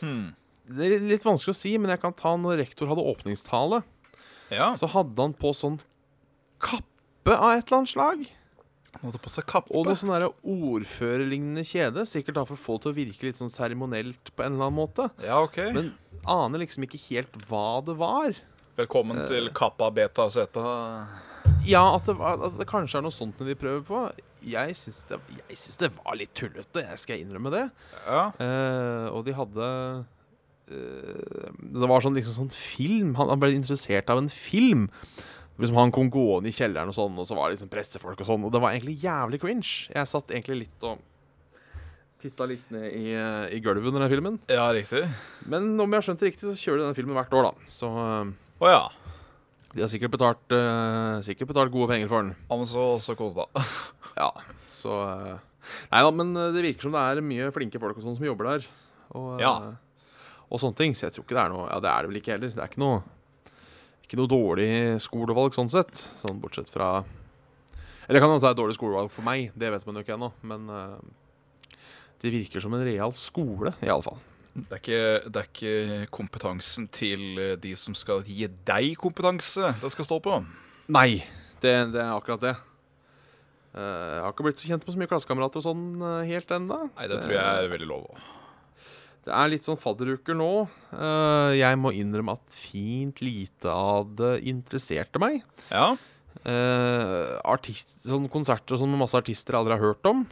Hmm. 0.00 0.32
Det 0.64 0.86
er 0.86 1.02
litt 1.04 1.26
vanskelig 1.26 1.52
å 1.54 1.58
si, 1.58 1.74
men 1.78 1.92
jeg 1.92 2.00
kan 2.02 2.14
ta 2.16 2.32
når 2.40 2.62
rektor 2.62 2.88
hadde 2.90 3.04
åpningstale. 3.04 3.82
Ja. 4.54 4.72
Så 4.78 4.88
hadde 4.92 5.20
han 5.20 5.34
på 5.36 5.52
sånn 5.56 5.80
kappe 6.62 7.34
av 7.36 7.58
et 7.58 7.66
eller 7.68 7.82
annet 7.82 7.92
slag. 7.92 8.24
Han 8.94 9.08
hadde 9.10 9.20
på 9.24 9.32
seg 9.32 9.46
kappe. 9.50 9.72
Og 9.74 9.88
noe 9.88 9.98
sånn 9.98 10.12
ordførerlignende 10.22 11.64
kjede. 11.66 12.04
Sikkert 12.08 12.38
da 12.38 12.44
for 12.46 12.56
å 12.56 12.62
få 12.62 12.76
det 12.78 12.84
til 12.84 12.92
å 12.92 12.96
virke 13.00 13.26
litt 13.28 13.40
sånn 13.40 13.52
seremonielt 13.52 14.30
på 14.32 14.44
en 14.44 14.54
eller 14.54 14.68
annen 14.68 14.78
måte. 14.78 15.08
Ja, 15.24 15.40
ok. 15.42 15.58
Men 15.74 15.90
aner 16.30 16.62
liksom 16.62 16.86
ikke 16.86 17.00
helt 17.08 17.34
hva 17.50 17.80
det 17.84 17.96
var. 18.00 18.38
Velkommen 18.78 19.20
Eh. 19.20 19.26
til 19.28 19.50
Kappa 19.54 19.90
Beta 19.90 20.28
Zeta. 20.30 20.64
Ja, 21.64 21.84
at 21.96 22.08
det, 22.08 22.16
var, 22.18 22.40
at 22.48 22.56
det 22.60 22.66
kanskje 22.68 23.00
er 23.00 23.04
noe 23.06 23.14
sånt 23.14 23.40
de 23.40 23.56
prøver 23.58 23.84
på. 23.88 24.00
Jeg 24.44 24.76
syns 24.76 25.04
det, 25.08 25.18
jeg 25.48 25.56
syns 25.56 25.80
det 25.80 25.92
var 25.96 26.18
litt 26.20 26.34
tullete, 26.36 26.82
jeg 26.84 27.00
skal 27.00 27.22
innrømme 27.22 27.52
det. 27.54 27.62
Ja. 28.04 28.24
Eh, 28.44 29.06
og 29.08 29.24
de 29.24 29.36
hadde 29.36 29.68
eh, 30.68 31.46
Det 31.56 31.88
var 31.88 32.04
sånn, 32.04 32.18
liksom 32.18 32.36
sånn 32.42 32.52
film. 32.52 33.14
Han, 33.20 33.32
han 33.32 33.40
ble 33.40 33.54
interessert 33.56 34.12
av 34.12 34.20
en 34.20 34.28
film. 34.32 34.90
Liksom 35.54 35.78
Han 35.78 35.94
kom 35.94 36.10
gående 36.10 36.50
i 36.50 36.54
kjelleren, 36.54 36.90
og 36.90 36.96
sånn 36.96 37.18
Og 37.22 37.28
så 37.28 37.36
var 37.38 37.46
det 37.46 37.56
liksom 37.56 37.70
pressefolk 37.72 38.20
og 38.20 38.28
sånn. 38.28 38.46
Og 38.46 38.52
det 38.52 38.60
var 38.62 38.74
egentlig 38.74 38.98
jævlig 39.04 39.40
cringe. 39.42 39.74
Jeg 39.94 40.10
satt 40.10 40.34
egentlig 40.34 40.64
litt 40.66 40.88
og 40.88 41.02
titta 42.24 42.46
litt 42.48 42.70
ned 42.72 42.88
i, 42.88 43.12
eh, 43.12 43.54
i 43.56 43.60
gulvet 43.60 43.90
under 43.90 44.04
den 44.04 44.12
filmen. 44.12 44.38
ja, 44.48 44.64
riktig. 44.72 45.04
Men 45.46 45.74
om 45.80 45.88
jeg 45.92 46.00
har 46.00 46.06
skjønt 46.06 46.22
det 46.22 46.30
riktig, 46.30 46.46
så 46.48 46.56
kjører 46.56 46.80
de 46.80 46.84
denne 46.86 46.96
filmen 46.96 47.16
hvert 47.18 47.34
år, 47.36 47.50
da. 47.50 47.68
Så 47.68 47.90
eh, 47.90 48.30
oh, 48.64 48.70
ja. 48.70 48.84
De 49.74 49.82
har 49.82 49.90
sikkert 49.90 50.12
betalt, 50.14 50.54
uh, 50.54 51.18
sikkert 51.26 51.50
betalt 51.50 51.72
gode 51.74 51.90
penger 51.90 52.10
for 52.10 52.22
den. 52.22 52.34
Ja, 52.46 52.58
men 52.60 52.68
så, 52.70 52.84
så 53.02 53.16
kos, 53.18 53.34
da. 53.34 53.48
Ja, 54.20 54.28
så 54.70 54.94
uh, 55.02 55.38
Nei 55.90 56.02
da, 56.04 56.10
men 56.12 56.30
eh, 56.36 56.50
det 56.54 56.60
virker 56.62 56.84
som 56.86 56.92
det 56.94 57.00
er 57.00 57.24
mye 57.24 57.48
flinke 57.54 57.80
folk 57.82 57.96
og 57.96 58.04
sånn 58.04 58.14
som 58.18 58.26
jobber 58.28 58.50
der. 58.52 58.66
Og, 59.16 59.30
uh, 59.34 59.40
Ja. 59.42 59.54
og 60.46 60.60
sånne 60.62 60.76
ting. 60.78 60.92
Så 60.94 61.06
jeg 61.08 61.16
tror 61.16 61.24
ikke 61.24 61.38
det 61.38 61.42
er 61.46 61.52
noe 61.54 61.64
Ja, 61.70 61.78
det 61.80 61.90
er 61.90 62.04
det 62.04 62.10
vel 62.12 62.20
ikke 62.20 62.34
heller. 62.36 62.52
Det 62.52 62.60
er 62.62 62.68
ikke 62.70 62.82
noe 62.84 63.00
Ikke 64.04 64.18
noe 64.20 64.30
dårlig 64.30 64.68
skolevalg 65.02 65.56
sånn 65.56 65.72
sett. 65.72 66.04
Sånn 66.20 66.38
bortsett 66.42 66.68
fra 66.70 66.90
Eller 68.04 68.20
kan 68.20 68.28
hende 68.28 68.44
det 68.44 68.50
er 68.52 68.60
dårlig 68.60 68.76
skolevalg 68.76 69.10
for 69.10 69.24
meg. 69.26 69.50
Det 69.56 69.72
vet 69.72 69.88
man 69.88 69.96
jo 69.98 70.04
ikke 70.04 70.18
ennå. 70.18 70.30
Men 70.44 70.68
det 72.20 72.32
virker 72.32 72.60
som 72.60 72.76
en 72.76 72.84
real 72.84 73.12
skole, 73.16 73.72
i 73.80 73.88
alle 73.88 74.04
fall. 74.04 74.20
Det 74.54 74.70
er, 74.70 74.78
ikke, 74.78 75.30
det 75.34 75.40
er 75.40 75.46
ikke 75.48 76.10
kompetansen 76.14 76.84
til 76.94 77.40
eh, 77.42 77.56
de 77.58 77.72
som 77.74 77.94
skal 77.98 78.20
gi 78.22 78.46
deg 78.46 78.92
kompetanse, 79.02 79.72
det 79.82 79.90
skal 79.90 80.06
stå 80.06 80.20
på. 80.22 80.36
Nei, 80.94 81.24
det, 81.58 81.72
det 81.90 81.98
er 81.98 82.12
akkurat 82.14 82.44
det. 82.44 82.52
Eh, 83.74 84.12
jeg 84.12 84.20
har 84.22 84.30
ikke 84.30 84.46
blitt 84.46 84.62
så 84.62 84.70
kjent 84.70 84.86
med 84.86 84.94
så 84.94 85.00
mye 85.00 85.10
klassekamerater 85.10 85.58
og 85.58 85.66
sånn 85.66 85.88
eh, 85.98 86.30
helt 86.30 86.54
ennå. 86.54 86.78
Nei, 86.92 87.08
det 87.10 87.18
tror 87.24 87.34
jeg 87.34 87.64
er 87.64 87.72
veldig 87.72 87.90
lov 87.90 88.06
òg. 88.12 88.30
Det 89.24 89.34
er 89.34 89.50
litt 89.50 89.66
sånn 89.66 89.80
fadderuker 89.80 90.36
nå. 90.36 90.48
Jeg 91.56 91.78
må 91.80 91.94
innrømme 91.96 92.34
at 92.36 92.54
fint 92.60 93.22
lite 93.24 93.72
av 93.72 94.10
det 94.20 94.34
interesserte 94.52 95.16
meg. 95.22 95.38
Ja. 95.70 95.94
Artist, 97.48 97.96
sånn 98.04 98.28
konserter 98.28 98.76
og 98.76 98.82
sånn 98.82 98.92
med 98.92 99.00
masse 99.00 99.16
artister 99.16 99.56
jeg 99.56 99.64
aldri 99.64 99.78
har 99.78 99.86
hørt 99.86 100.10
om, 100.10 100.26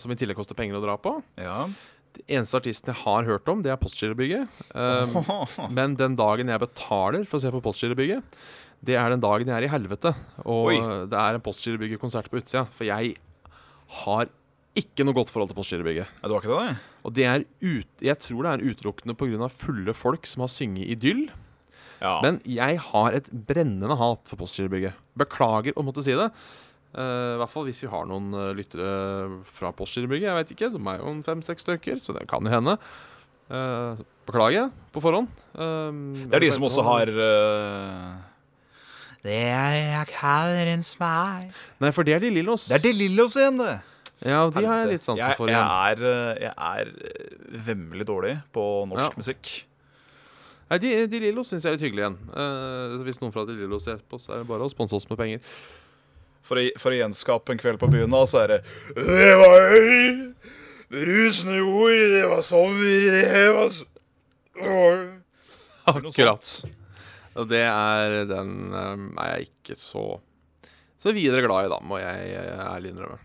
som 0.00 0.14
i 0.14 0.16
tillegg 0.16 0.40
koster 0.40 0.56
penger 0.56 0.80
å 0.80 0.84
dra 0.86 0.96
på. 0.96 1.12
Ja. 1.36 1.66
Det 2.12 2.24
eneste 2.28 2.58
artisten 2.60 2.92
jeg 2.92 3.00
har 3.02 3.28
hørt 3.28 3.48
om, 3.48 3.62
det 3.64 3.72
er 3.72 3.80
Postgirobygget. 3.80 4.60
Um, 4.76 5.16
men 5.76 5.96
den 6.00 6.16
dagen 6.18 6.52
jeg 6.52 6.62
betaler 6.62 7.24
for 7.28 7.38
å 7.38 7.44
se 7.44 7.52
på 7.54 7.62
Postgirobygget, 7.64 8.36
det 8.82 8.98
er 8.98 9.12
den 9.14 9.22
dagen 9.22 9.48
jeg 9.48 9.56
er 9.60 9.68
i 9.68 9.72
helvete. 9.72 10.12
Og 10.42 10.72
Oi. 10.72 10.78
det 11.08 11.18
er 11.18 11.38
en 11.38 11.44
Postgirobygget-konsert 11.44 12.28
på 12.32 12.40
utsida. 12.42 12.66
For 12.74 12.88
jeg 12.88 13.14
har 14.02 14.32
ikke 14.78 15.04
noe 15.04 15.16
godt 15.16 15.30
forhold 15.32 15.52
til 15.52 15.58
Postgirobygget. 15.58 16.10
Ja, 16.18 16.28
du 16.28 16.34
var 16.34 16.42
ikke 16.42 16.58
det? 16.58 16.74
Og 17.02 17.14
det 17.16 17.28
er 17.28 17.44
ut, 17.44 17.92
jeg 18.02 18.18
tror 18.24 18.46
det 18.46 18.52
er 18.52 18.66
utelukkende 18.72 19.16
pga. 19.18 19.48
fulle 19.52 19.94
folk 19.94 20.26
som 20.26 20.44
har 20.44 20.52
synget 20.52 20.90
idyll. 20.96 21.26
Ja. 22.02 22.16
Men 22.24 22.40
jeg 22.48 22.80
har 22.82 23.14
et 23.14 23.28
brennende 23.30 23.96
hat 24.00 24.26
for 24.26 24.40
Postgirobygget. 24.40 24.98
Beklager 25.18 25.76
å 25.76 25.84
måtte 25.86 26.02
si 26.02 26.16
det. 26.18 26.30
Eh, 26.92 27.34
I 27.36 27.38
hvert 27.40 27.52
fall 27.52 27.64
hvis 27.70 27.80
vi 27.86 27.88
har 27.88 28.04
noen 28.08 28.34
uh, 28.36 28.50
lyttere 28.56 28.88
fra 29.48 29.70
Postgirobygget. 29.76 30.28
Jeg 30.28 30.36
vet 30.36 30.50
ikke, 30.52 30.68
De 30.74 30.80
er 30.92 30.98
jo 31.00 31.12
en 31.14 31.22
fem-seks 31.24 31.64
stykker, 31.64 32.00
så 32.02 32.12
det 32.16 32.26
kan 32.28 32.44
jo 32.44 32.52
hende. 32.52 32.76
Uh, 33.52 33.96
beklager 34.28 34.68
på 34.92 35.00
forhånd. 35.04 35.30
Det 35.56 36.36
er 36.36 36.44
de 36.44 36.52
som 36.52 36.66
også 36.68 36.84
har 36.86 37.10
Det 39.22 39.40
jeg 39.40 40.06
kaller 40.12 40.70
en 40.72 40.84
smeg 40.86 41.50
Nei, 41.82 41.90
for 41.92 42.06
det 42.06 42.14
er 42.16 42.22
de 42.22 42.30
Lillos. 42.32 42.68
Det 42.70 42.78
er 42.78 42.84
De 42.86 42.92
Lillos 42.96 43.36
igjen, 43.40 43.58
det. 43.60 43.74
Ja, 44.22 44.44
de 44.54 44.62
har 44.62 44.84
jeg 44.84 44.92
litt 44.92 45.04
sansen 45.04 45.34
for 45.34 45.50
igjen. 45.50 45.58
jeg 45.58 45.98
er, 45.98 46.40
jeg 46.44 46.54
er 46.54 47.60
vemmelig 47.66 48.06
dårlig 48.06 48.36
på 48.54 48.64
norsk 48.86 49.16
Ja. 49.16 49.18
musikk. 49.18 49.50
Nei, 50.70 50.78
de, 50.78 50.92
de 51.10 51.20
Lillos 51.24 51.50
syns 51.50 51.66
jeg 51.66 51.72
er 51.72 51.76
litt 51.76 51.84
hyggelig 51.88 52.04
igjen. 52.06 52.18
Hvis 53.08 53.18
noen 53.20 53.34
fra 53.34 53.42
de 53.48 53.56
Lillos 53.58 53.88
ser 53.88 53.98
på, 54.08 54.20
så 54.22 54.36
er 54.36 54.44
det 54.44 54.48
bare 54.52 54.68
å 54.68 54.72
sponse 54.72 54.96
oss 54.96 55.08
med 55.10 55.18
penger. 55.20 55.42
For 56.42 56.58
å, 56.58 56.66
for 56.82 56.94
å 56.94 56.98
gjenskape 56.98 57.54
en 57.54 57.60
kveld 57.62 57.80
på 57.80 57.90
byen, 57.92 58.12
da, 58.12 58.24
så 58.26 58.42
er 58.42 58.56
det 58.56 58.60
Det 58.96 59.32
var 59.38 59.66
rusende 60.92 61.56
jord, 61.60 62.02
det 62.12 62.26
var 62.28 62.44
sommer, 62.46 63.08
det 63.08 63.46
var 63.56 63.70
så... 63.72 63.88
Akkurat. 65.88 66.50
Og 67.32 67.48
det 67.48 67.62
er 67.64 68.18
den 68.28 68.52
um, 68.74 69.06
er 69.16 69.38
jeg 69.38 69.48
ikke 69.48 69.78
så 69.80 70.04
så 71.02 71.10
videre 71.10 71.42
glad 71.42 71.66
i, 71.66 71.70
da, 71.72 71.80
må 71.82 71.98
jeg 71.98 72.34
eh, 72.36 72.60
ærlig 72.62 72.92
innrømme. 72.92 73.18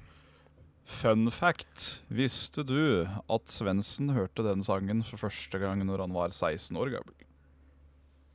Fun 0.88 1.28
fact. 1.30 2.02
Visste 2.10 2.64
du 2.66 3.06
at 3.06 3.52
Svendsen 3.54 4.10
hørte 4.16 4.46
den 4.46 4.64
sangen 4.66 5.04
for 5.06 5.22
første 5.28 5.60
gang 5.62 5.84
når 5.86 6.08
han 6.08 6.16
var 6.16 6.34
16 6.34 6.80
år 6.80 6.96
gammel? 6.96 7.14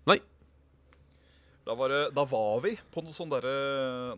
Nei. 0.06 0.20
Da 1.62 1.76
var, 1.78 1.92
det, 1.92 2.00
da 2.16 2.24
var 2.26 2.60
vi 2.64 2.72
på 2.90 3.04
noe 3.06 3.14
sånn 3.14 3.30
derre 3.30 3.52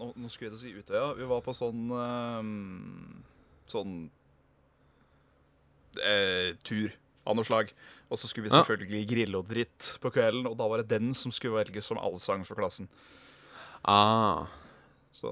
nå, 0.00 0.12
nå 0.16 0.30
skulle 0.32 0.54
jeg 0.54 0.60
si 0.62 0.72
Utøya. 0.78 1.10
Vi 1.18 1.26
var 1.28 1.42
på 1.44 1.52
sånn 1.56 1.90
eh, 1.92 2.46
Sånn 3.68 3.98
eh, 6.00 6.54
tur 6.64 6.92
av 7.28 7.36
noe 7.36 7.46
slag. 7.48 7.72
Og 8.12 8.20
så 8.20 8.28
skulle 8.28 8.48
vi 8.48 8.52
Ja. 8.54 8.60
selvfølgelig 8.62 9.08
grille 9.08 9.38
og 9.40 9.48
dritt 9.48 9.98
på 10.00 10.12
kvelden, 10.12 10.46
og 10.46 10.56
da 10.60 10.68
var 10.68 10.82
det 10.82 10.88
den 10.92 11.14
som 11.16 11.32
skulle 11.32 11.56
velges 11.56 11.86
som 11.88 11.98
allsang 11.98 12.44
for 12.44 12.56
klassen. 12.60 12.88
Ah. 13.84 14.46
Så 15.12 15.30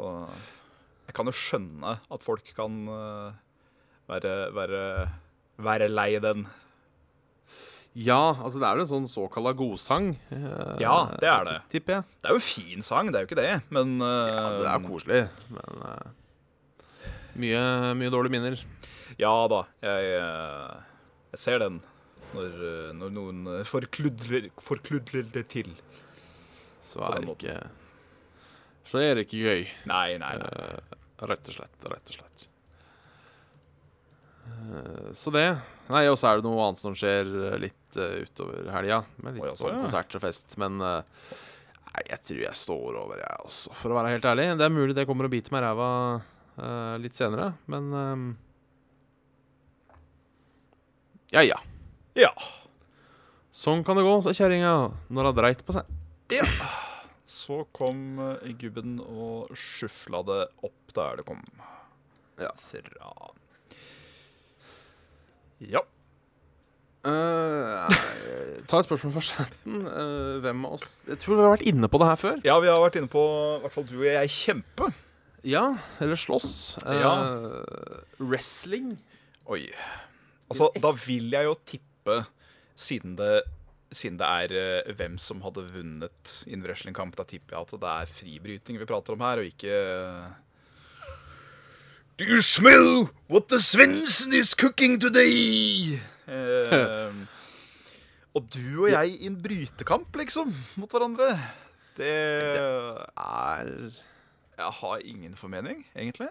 jeg 1.07 1.15
kan 1.15 1.27
jo 1.29 1.33
skjønne 1.37 1.99
at 2.11 2.25
folk 2.25 2.45
kan 2.57 2.89
uh, 2.89 3.33
være, 4.09 4.53
være, 4.57 4.83
være 5.59 5.89
lei 5.93 6.19
den. 6.25 6.47
Ja, 7.93 8.33
altså 8.41 8.57
det 8.57 8.65
er 8.65 8.79
vel 8.79 8.87
en 8.87 8.89
sånn 8.89 9.09
såkalla 9.11 9.53
godsang. 9.57 10.15
eh, 10.33 10.77
Ja, 10.81 11.11
det 11.21 11.29
er 11.29 11.45
det. 11.45 11.59
Tipper 11.75 11.99
jeg. 11.99 12.05
Det 12.23 12.31
er 12.31 12.37
jo 12.37 12.41
en 12.41 12.47
fin 12.47 12.83
sang, 12.87 13.11
det 13.13 13.19
er 13.21 13.27
jo 13.27 13.29
ikke 13.29 13.41
det, 13.43 13.63
men 13.69 13.99
Ja, 14.01 14.49
det 14.57 14.65
er 14.65 14.79
eh, 14.79 14.87
koselig, 14.89 15.23
men 15.53 15.83
uh, 15.85 17.11
mye, 17.37 17.61
mye 18.01 18.13
dårlige 18.13 18.33
minner. 18.33 18.65
Ja 19.21 19.33
da, 19.53 19.65
jeg, 19.85 20.15
eh, 20.17 20.77
jeg 21.35 21.43
ser 21.43 21.61
den 21.61 21.83
når, 22.33 22.55
eh, 22.71 22.93
når 22.97 23.13
noen 23.13 23.43
forkludler 23.69 24.49
forkludrer, 24.49 24.49
forkludrer 24.57 25.29
det 25.35 25.45
til. 25.53 25.75
Så 26.81 27.05
er 27.05 27.21
det 27.21 27.37
ikke 27.37 27.59
Så 28.89 28.99
er 29.05 29.15
det 29.15 29.27
ikke 29.29 29.43
gøy. 29.45 29.69
Nei, 29.87 30.17
nei, 30.19 30.33
nei. 30.41 30.49
Uh, 30.49 30.97
rett 31.29 31.53
og 31.53 31.55
slett. 31.55 31.77
Rett 31.87 32.11
og 32.11 32.17
slett. 32.19 32.49
Eh, 34.63 35.13
så 35.13 35.31
det. 35.35 35.47
Nei, 35.93 36.05
og 36.09 36.19
så 36.19 36.31
er 36.31 36.41
det 36.41 36.47
noe 36.47 36.67
annet 36.67 36.83
som 36.83 36.95
skjer 36.97 37.29
eh, 37.29 37.57
litt 37.61 37.99
uh, 37.99 38.23
utover 38.23 38.69
helga. 38.73 39.03
Med 39.25 39.37
litt 39.37 39.45
Å, 39.45 39.49
jaså, 39.51 39.65
sånn 39.65 39.75
ja. 39.75 39.81
konsert 39.87 40.17
og 40.19 40.25
fest. 40.25 40.55
Men 40.63 40.79
uh, 40.81 41.01
nei, 41.89 42.05
jeg 42.13 42.23
tror 42.29 42.43
jeg 42.47 42.61
står 42.63 43.01
over, 43.03 43.23
jeg 43.25 43.49
også, 43.49 43.75
for 43.81 43.93
å 43.93 43.99
være 43.99 44.15
helt 44.15 44.31
ærlig. 44.31 44.49
Det 44.61 44.69
er 44.69 44.77
mulig 44.77 44.97
det 44.99 45.07
kommer 45.09 45.29
og 45.29 45.35
biter 45.35 45.55
meg 45.55 45.65
i 45.65 45.67
ræva 45.67 45.91
uh, 46.23 46.95
litt 47.03 47.19
senere, 47.19 47.53
men 47.73 47.93
eh, 47.99 48.25
Ja, 51.33 51.43
ja. 51.49 51.59
Ja. 52.19 52.33
Sånn 53.53 53.81
kan 53.85 53.97
det 53.97 54.05
gå, 54.05 54.17
sa 54.25 54.35
kjerringa 54.37 54.73
når 55.13 55.31
hun 55.31 55.39
dreit 55.41 55.67
på 55.67 55.77
seg. 55.77 55.93
ja. 56.37 56.47
Så 57.33 57.63
kom 57.73 58.19
gubben 58.61 58.99
og 59.01 59.55
sjufla 59.57 60.19
det 60.27 60.41
opp 60.67 60.93
der 60.93 61.23
det 61.23 61.25
kom. 61.25 61.39
Ja. 62.37 62.51
Fra 62.61 63.13
Ja. 65.71 65.83
Uh, 67.03 67.91
ta 68.71 68.79
et 68.79 68.87
spørsmål 68.87 69.15
fra 69.17 69.23
chatten. 69.27 69.81
Eh, 69.91 70.37
hvem 70.45 70.61
av 70.69 70.77
oss 70.77 71.01
Jeg 71.09 71.19
tror 71.19 71.35
vi 71.35 71.43
har 71.43 71.51
vært 71.57 71.65
inne 71.67 71.89
på 71.91 71.99
det 71.99 72.07
her 72.13 72.21
før. 72.21 72.37
Ja, 72.47 72.59
vi 72.63 72.71
har 72.71 72.79
vært 72.79 72.99
inne 73.01 73.11
på, 73.11 73.23
i 73.57 73.63
hvert 73.65 73.75
fall 73.75 73.89
du 73.89 73.97
og 73.99 74.07
jeg, 74.07 74.31
kjempe. 74.31 74.93
Ja, 75.43 75.65
eller 76.03 76.19
slåss. 76.19 76.53
Uh, 76.87 76.93
Ja. 77.01 77.15
Wrestling. 78.23 78.95
Oi. 79.51 79.65
Altså, 80.53 80.69
da 80.79 80.93
vil 80.95 81.33
jeg 81.35 81.49
jo 81.49 81.57
tippe, 81.67 82.21
siden 82.79 83.17
det, 83.19 83.43
siden 83.93 84.21
det 84.21 84.29
er 84.29 84.55
eh, 84.61 84.93
hvem 84.97 85.19
som 85.21 85.43
hadde 85.43 85.65
vunnet 85.75 86.37
i 86.47 86.55
en 86.55 86.63
wrestlingkamp, 86.65 87.17
da 87.19 87.27
tipper 87.29 87.57
jeg 87.57 87.67
at 87.67 87.75
det 87.83 87.91
er 87.91 88.13
fribryting 88.15 88.79
vi 88.79 88.87
prater 88.89 89.17
om 89.17 89.25
her, 89.27 89.43
og 89.43 89.51
ikke 89.51 89.75
Do 92.23 92.29
you 92.29 92.41
smell 92.41 93.09
what 93.27 93.49
the 93.49 93.59
Svendsen 93.59 94.33
is 94.33 94.55
cooking 94.55 95.01
today? 95.01 95.99
Eh, 96.31 97.11
og 98.31 98.45
du 98.55 98.85
og 98.85 98.93
jeg 98.93 99.17
i 99.17 99.27
en 99.27 99.41
brytekamp, 99.43 100.15
liksom, 100.21 100.53
mot 100.79 100.95
hverandre. 100.95 101.33
Det 101.97 102.13
Er 102.13 103.91
Jeg 104.55 104.71
har 104.79 105.03
ingen 105.03 105.35
formening, 105.35 105.83
egentlig. 105.97 106.29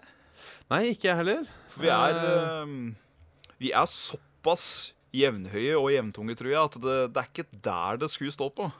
Nei, 0.71 0.93
ikke 0.93 1.09
jeg 1.09 1.15
heller. 1.19 1.43
For 1.67 1.83
vi 1.83 1.91
er, 1.91 2.21
Eh, 2.21 2.61
eh, 2.61 3.51
vi 3.59 3.73
er 3.75 3.85
såpass 3.85 4.93
jevnhøye 5.11 5.75
og 5.75 5.91
jevntunge, 5.91 6.37
tror 6.39 6.53
jeg, 6.53 6.63
at 6.63 6.79
det, 6.79 6.97
det 7.11 7.17
er 7.25 7.29
ikke 7.33 7.59
der 7.67 7.99
det 8.05 8.09
skulle 8.09 8.31
stå 8.31 8.47
på. 8.47 8.71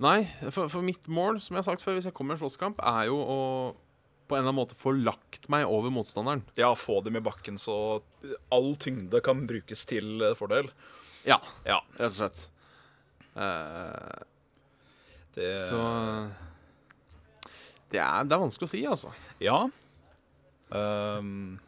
Nei, 0.00 0.30
for, 0.48 0.72
for 0.72 0.80
mitt 0.80 1.08
mål, 1.08 1.40
som 1.44 1.54
jeg 1.54 1.58
har 1.58 1.68
sagt 1.74 1.84
før, 1.84 1.92
hvis 2.00 2.08
jeg 2.08 2.14
kommer 2.16 2.32
i 2.32 2.40
en 2.40 2.44
slåsskamp, 2.46 2.80
er 2.80 3.12
jo 3.12 3.20
å 3.20 3.40
på 4.30 4.36
en 4.38 4.44
eller 4.44 4.52
annen 4.52 4.60
måte 4.62 4.78
få 4.78 4.92
lagt 4.96 5.48
meg 5.52 5.66
over 5.68 5.90
motstanderen. 5.92 6.44
Ja, 6.58 6.70
få 6.78 7.00
dem 7.04 7.18
i 7.18 7.22
bakken 7.26 7.58
så 7.60 7.76
all 8.54 8.70
tyngde 8.80 9.20
kan 9.26 9.42
brukes 9.50 9.82
til 9.90 10.22
eh, 10.22 10.36
fordel. 10.38 10.70
Ja, 11.26 11.40
Ja, 11.66 11.80
rett 11.98 12.14
og 12.14 12.18
slett. 12.22 12.46
Uh, 13.34 14.22
det 15.36 15.52
så 15.62 15.80
det 17.90 17.98
er, 17.98 18.24
det 18.26 18.34
er 18.36 18.42
vanskelig 18.42 18.68
å 18.68 18.70
si, 18.70 18.80
altså. 18.86 19.10
Ja. 19.42 19.56
Um, 20.70 21.58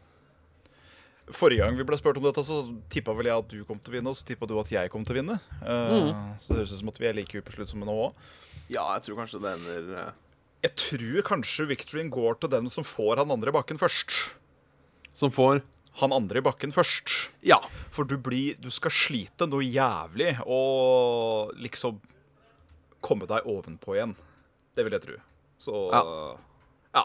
forrige 1.35 1.63
gang 1.65 1.75
vi 1.75 1.83
ble 1.87 1.97
spurt 1.99 2.19
om 2.19 2.23
dette, 2.27 2.43
så 2.47 2.61
tippa 2.93 3.15
vel 3.17 3.27
jeg 3.27 3.41
at 3.43 3.49
du 3.51 3.63
kom 3.67 3.79
til 3.83 3.91
å 3.91 3.95
vinne, 3.97 4.11
og 4.13 4.15
så 4.19 4.27
tippa 4.27 4.47
du 4.47 4.55
at 4.61 4.71
jeg 4.71 4.91
kom 4.93 5.03
til 5.03 5.17
å 5.17 5.19
vinne. 5.19 5.35
Eh, 5.59 6.11
Så 6.39 6.53
det 6.53 6.61
høres 6.61 6.75
ut 6.75 6.79
som 6.83 6.91
at 6.93 6.99
vi 7.01 7.09
er 7.09 7.17
like 7.17 7.39
ubesluttsomme 7.43 7.87
nå 7.87 7.95
òg. 8.07 8.23
Ja, 8.71 8.85
jeg 8.95 9.03
tror 9.07 9.19
kanskje 9.19 9.41
det 9.43 9.51
ender 9.57 9.91
eh, 9.99 10.13
Jeg 10.63 10.75
tror 10.79 11.25
kanskje 11.27 11.67
victoryen 11.67 12.09
går 12.13 12.37
til 12.39 12.51
den 12.53 12.69
som 12.71 12.85
får 12.87 13.19
han 13.19 13.33
andre 13.35 13.51
i 13.51 13.55
bakken 13.55 13.79
først. 13.81 14.33
Som 15.13 15.31
får 15.33 15.61
Han 15.99 16.09
andre 16.15 16.39
i 16.39 16.41
bakken 16.41 16.71
først. 16.73 17.29
Ja. 17.45 17.59
For 17.93 18.07
du 18.07 18.15
blir 18.17 18.55
Du 18.57 18.71
skal 18.73 18.89
slite 18.89 19.45
noe 19.45 19.61
jævlig 19.61 20.39
og 20.41 21.51
liksom 21.61 21.99
komme 23.03 23.27
deg 23.29 23.45
ovenpå 23.45 23.93
igjen. 23.97 24.15
Det 24.73 24.85
vil 24.87 24.95
jeg 24.95 25.03
tro. 25.03 25.17
Så 25.59 25.73
Ja. 25.91 26.01
ja. 26.95 27.03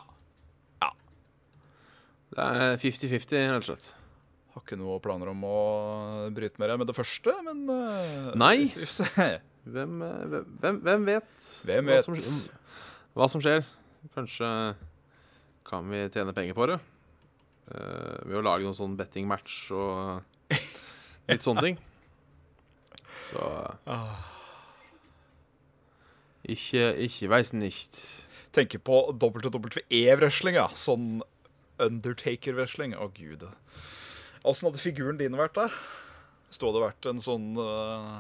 ja. 0.81 0.91
Det 2.33 2.47
er 2.47 2.77
50-50, 2.79 3.51
rett 3.51 3.59
og 3.59 3.67
slett. 3.67 3.91
Har 4.55 4.63
ikke 4.63 4.79
noe 4.79 5.01
planer 5.03 5.35
om 5.35 5.43
å 5.45 5.59
bryte 6.35 6.63
med 6.63 6.71
det 6.71 6.79
med 6.79 6.89
det 6.89 6.97
første, 6.97 7.35
men 7.45 7.67
eh, 7.75 8.31
Nei. 8.39 8.71
Hvem, 9.69 9.99
eh, 10.01 10.39
hvem, 10.63 10.81
hvem 10.87 11.05
vet? 11.11 11.51
Hvem 11.69 11.93
vet? 11.93 12.09
Hva 13.17 13.29
som 13.31 13.43
skjer? 13.43 13.65
Kanskje 14.15 14.49
kan 15.69 15.89
vi 15.91 16.05
tjene 16.13 16.35
penger 16.37 16.57
på 16.57 16.69
det? 16.71 16.79
Uh, 17.69 18.25
ved 18.25 18.39
å 18.41 18.45
lage 18.45 18.65
noen 18.65 18.77
sånn 18.77 18.97
bettingmatch 18.97 19.69
og 19.77 20.25
litt 21.29 21.45
sånne 21.45 21.65
ting. 21.65 21.81
Så 23.29 23.43
Ikke, 26.49 26.95
ikke 27.05 27.29
veis 27.29 27.53
nicht. 27.53 27.99
Tenker 28.57 28.81
på 28.81 29.03
WWE-wrestling, 29.13 30.57
ja. 30.57 30.69
Sånn 30.73 31.21
Undertaker-wrestling. 31.83 32.95
Å, 32.97 33.11
gud. 33.13 33.45
Åssen 34.49 34.71
hadde 34.71 34.81
figuren 34.81 35.21
din 35.21 35.37
vært 35.37 35.59
der? 35.59 35.75
Hvis 36.49 36.63
hadde 36.63 36.81
vært 36.81 37.09
en 37.11 37.21
sånn 37.21 37.51
eh, 37.61 38.15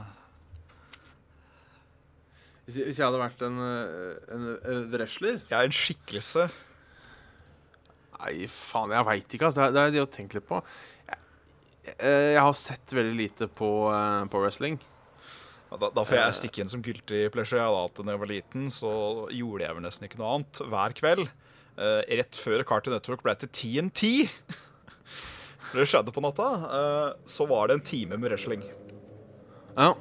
Hvis, 2.68 2.76
jeg- 2.76 2.84
hvis 2.90 2.98
jeg 3.00 3.06
hadde 3.08 3.20
vært 3.22 3.42
en, 3.46 3.58
eh, 3.64 4.34
en, 4.36 4.42
en 4.68 4.82
wrestler 4.92 5.38
Ja, 5.48 5.62
en 5.64 5.72
skikkelse. 5.72 6.50
Nei, 8.18 8.34
faen, 8.50 8.92
jeg 8.92 9.06
veit 9.08 9.34
ikke. 9.38 9.48
Altså. 9.48 9.62
Det, 9.62 9.66
er, 9.68 9.72
det 9.72 9.82
er 9.86 9.94
det 9.94 10.02
å 10.04 10.10
tenke 10.12 10.36
litt 10.38 10.48
på. 10.48 10.58
Jeg, 11.08 11.18
jeg, 11.88 11.96
jeg 12.34 12.42
har 12.44 12.56
sett 12.60 12.94
veldig 12.98 13.16
lite 13.16 13.48
på, 13.56 13.70
eh, 13.94 14.24
på 14.28 14.42
wrestling. 14.42 14.76
Ja, 15.70 15.76
Da, 15.80 15.90
da 15.96 16.04
får 16.08 16.16
jeg 16.18 16.36
stikke 16.40 16.62
inn 16.64 16.72
som 16.72 16.82
guilty 16.84 17.22
pleasure. 17.32 17.60
Ja, 17.62 17.86
da, 17.94 18.04
jeg 18.12 18.20
var 18.22 18.30
liten, 18.30 18.68
så 18.74 18.90
gjorde 19.32 19.64
jeg 19.66 19.76
vel 19.78 19.84
nesten 19.84 20.08
ikke 20.08 20.20
noe 20.20 20.34
annet 20.38 20.60
hver 20.72 20.96
kveld. 20.98 21.28
Uh, 21.78 22.00
rett 22.18 22.34
før 22.34 22.64
Cartoon 22.66 22.96
Network 22.96 23.20
ble 23.22 23.36
til 23.38 23.50
TNT. 23.54 24.08
Det 25.76 25.84
skjedde 25.86 26.10
på 26.16 26.22
natta, 26.24 26.46
uh, 26.64 27.10
så 27.28 27.44
var 27.46 27.68
det 27.68 27.76
en 27.78 27.84
time 27.86 28.16
med 28.18 28.32
wrestling. 28.32 28.64
Ja. 29.76 29.92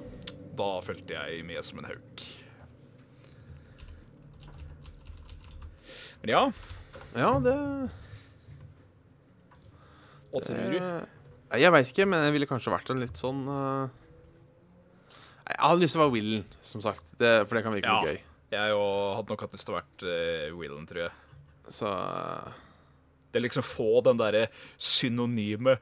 Da 0.58 0.70
fulgte 0.82 1.14
jeg 1.20 1.44
med 1.46 1.62
som 1.68 1.78
en 1.84 1.90
hauk. 1.92 2.24
Ja, 6.28 6.44
Ja, 7.18 7.32
det 7.44 7.56
tror 10.44 10.58
du? 10.72 10.78
Eh, 10.78 11.62
Jeg 11.62 11.72
veit 11.74 11.90
ikke, 11.92 12.06
men 12.10 12.26
jeg 12.28 12.36
ville 12.36 12.50
kanskje 12.50 12.74
vært 12.74 12.92
en 12.92 13.02
litt 13.02 13.18
sånn 13.20 13.46
uh, 13.48 13.88
Jeg 15.48 15.60
hadde 15.64 15.82
lyst 15.82 15.96
til 15.96 16.02
å 16.02 16.06
være 16.06 16.16
Willen, 16.18 16.44
som 16.62 16.84
sagt. 16.84 17.14
Det, 17.20 17.32
for 17.48 17.58
det 17.58 17.64
kan 17.66 17.76
virke 17.76 17.94
litt 17.96 18.10
gøy. 18.12 18.20
Jeg 18.52 18.76
hadde 18.76 19.32
nok 19.32 19.46
hatt 19.46 19.56
lyst 19.56 19.68
til 19.68 19.76
å 19.76 19.80
vært 19.80 20.06
uh, 20.08 20.58
Willen, 20.60 20.86
tror 20.90 21.06
jeg. 21.06 21.16
Så 21.72 21.94
Det 23.34 23.42
liksom 23.44 23.66
få 23.66 23.90
den 24.06 24.20
derre 24.20 24.46
synonyme 24.80 25.78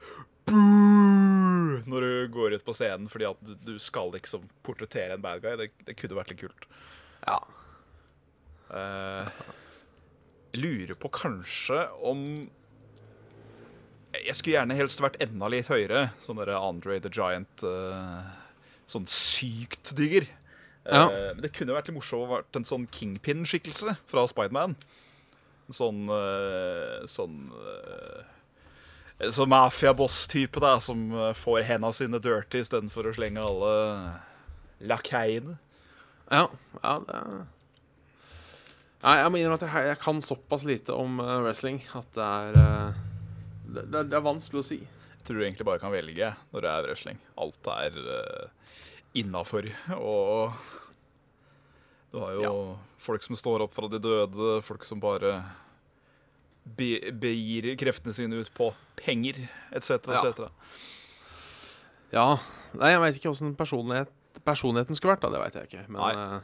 Boo! 0.46 1.82
Når 1.86 2.06
du 2.06 2.32
går 2.34 2.54
ut 2.56 2.64
på 2.66 2.74
scenen 2.74 3.10
fordi 3.10 3.26
at 3.28 3.38
du, 3.42 3.52
du 3.66 3.76
skal 3.82 4.10
liksom 4.14 4.46
portrettere 4.66 5.14
en 5.18 5.22
bad 5.22 5.42
guy. 5.42 5.54
Det, 5.58 5.68
det 5.86 5.94
kunne 5.98 6.18
vært 6.18 6.32
litt 6.32 6.42
kult. 6.46 6.66
ja. 7.26 7.38
Jeg 8.66 9.65
lurer 10.56 10.94
på 10.98 11.10
kanskje 11.12 11.82
om 12.04 12.22
Jeg 14.16 14.34
skulle 14.38 14.54
gjerne 14.56 14.76
helst 14.78 15.00
vært 15.04 15.18
enda 15.20 15.48
litt 15.52 15.68
høyere. 15.68 16.06
Sånn 16.24 16.38
derre 16.40 16.56
Andre 16.56 16.98
the 17.04 17.10
Giant. 17.12 17.62
eh, 17.62 18.22
sånn 18.88 19.06
sykt 19.06 19.92
diger. 19.98 20.22
Eh, 20.86 20.94
Ja. 20.96 21.08
Men 21.08 21.42
det 21.42 21.52
kunne 21.52 21.74
vært 21.74 21.88
litt 21.90 21.96
morsomt 21.98 22.24
å 22.24 22.30
vært 22.38 22.56
en 22.56 22.64
sånn 22.64 22.86
kingpin-skikkelse 22.88 23.96
fra 24.06 24.24
Spiderman. 24.30 24.76
Sånn 25.68 26.08
eh, 26.08 27.04
Sånn 27.06 27.52
Sånn 29.32 29.48
mafiaboss-type 29.48 30.60
da 30.60 30.78
som 30.78 31.10
får 31.34 31.62
henda 31.64 31.88
sine 31.92 32.18
dirty 32.20 32.60
istedenfor 32.60 33.08
å 33.08 33.14
slenge 33.16 33.40
alle 33.40 34.20
lakeiene. 34.84 35.58
Ja, 36.30 36.48
ja 36.82 36.98
det 37.06 37.20
Nei, 39.06 39.16
jeg 39.20 39.30
må 39.30 39.38
innrømme 39.38 39.58
at 39.60 39.66
jeg, 39.68 39.86
jeg 39.92 39.98
kan 40.02 40.18
såpass 40.24 40.64
lite 40.66 40.94
om 40.98 41.20
uh, 41.22 41.36
wrestling 41.44 41.78
at 41.94 42.08
det 42.16 42.24
er 42.26 42.56
uh, 42.58 42.96
det, 43.66 43.84
det, 43.92 44.00
er- 44.00 44.08
det 44.10 44.16
er 44.18 44.24
vanskelig 44.26 44.62
å 44.62 44.66
si. 44.66 44.78
Jeg 44.82 45.22
tror 45.28 45.38
du 45.38 45.44
egentlig 45.46 45.66
bare 45.68 45.82
kan 45.82 45.94
velge 45.94 46.32
når 46.52 46.64
det 46.66 46.72
er 46.72 46.88
wrestling. 46.88 47.20
Alt 47.38 47.70
er 47.70 48.00
uh, 48.02 48.72
innafor. 49.18 49.68
Og 49.94 50.58
du 52.12 52.18
har 52.22 52.34
jo 52.40 52.52
folk 53.02 53.22
som 53.26 53.38
står 53.38 53.64
opp 53.66 53.74
fra 53.76 53.88
de 53.92 53.98
døde, 54.02 54.56
folk 54.66 54.82
som 54.88 54.98
bare 55.02 55.36
be 56.66 57.12
begir 57.14 57.68
kreftene 57.78 58.14
sine 58.16 58.40
ut 58.42 58.50
på 58.56 58.72
penger, 58.98 59.38
etc., 59.70 60.10
Ja. 60.10 60.22
etc. 60.24 60.48
Ja. 62.14 62.26
Nei, 62.74 62.90
jeg 62.94 63.02
veit 63.04 63.18
ikke 63.20 63.30
åssen 63.30 63.54
personlighet, 63.58 64.10
personligheten 64.46 64.98
skulle 64.98 65.14
vært, 65.14 65.22
da. 65.26 65.30
Det 65.36 65.42
veit 65.44 65.58
jeg 65.60 65.70
ikke. 65.70 65.84
Men 65.94 66.00
Nei. 66.02 66.40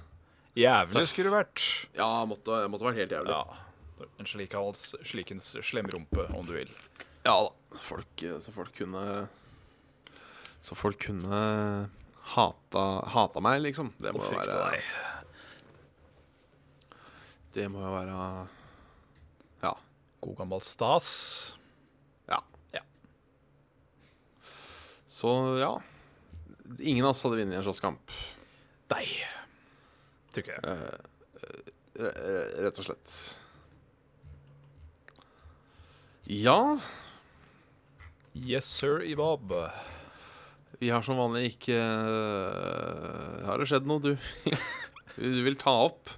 Jævlig 0.59 1.07
skulle 1.09 1.31
det 1.31 1.37
vært. 1.39 1.63
ja, 1.97 2.09
måtte, 2.29 2.59
måtte 2.69 2.85
vært 2.85 2.99
helt 3.01 3.15
jævlig. 3.17 3.33
Ja. 3.33 4.07
En 4.21 4.27
slikens, 4.29 4.83
slikens 5.07 5.53
slemrumpe, 5.65 6.27
om 6.37 6.45
du 6.47 6.53
vil. 6.57 6.71
Ja 7.25 7.37
da. 7.47 7.79
Folk, 7.81 8.23
eh, 8.27 8.39
så 8.43 8.53
folk 8.53 8.75
kunne 8.77 9.29
Så 10.63 10.75
folk 10.77 10.99
kunne 11.07 11.39
hata, 12.35 12.83
hata 13.15 13.41
meg, 13.43 13.63
liksom. 13.63 13.93
Det 13.99 14.13
må 14.15 14.21
jo 14.23 14.37
være 14.37 14.59
deg. 14.59 14.83
Det 17.55 17.67
må 17.71 17.81
jo 17.83 17.93
være 17.95 18.19
Ja. 19.63 19.73
God 20.21 20.37
gammel 20.39 20.61
stas. 20.63 21.57
Ja. 22.29 22.41
Ja. 22.75 22.83
Så 25.07 25.33
ja. 25.61 25.73
Ingen 26.81 27.05
av 27.05 27.11
oss 27.13 27.23
hadde 27.27 27.37
vunnet 27.41 27.59
en 27.59 27.65
slåsskamp, 27.67 28.11
Nei. 28.93 29.07
Ikke 30.41 30.55
jeg. 30.57 30.63
r- 32.01 32.53
rett 32.65 32.79
og 32.81 32.87
slett. 32.89 33.15
Ja, 36.33 36.59
Yes, 38.33 38.65
sir, 38.65 39.03
Ibab. 39.05 39.51
vi 40.81 40.89
har 40.89 41.03
som 41.05 41.19
vanlig 41.21 41.51
ikke 41.53 41.77
uh, 41.77 43.43
Har 43.45 43.61
det 43.61 43.67
skjedd 43.69 43.85
noe 43.91 44.01
du, 44.01 44.15
du 45.21 45.43
vil 45.45 45.59
ta 45.61 45.75
opp? 45.91 46.09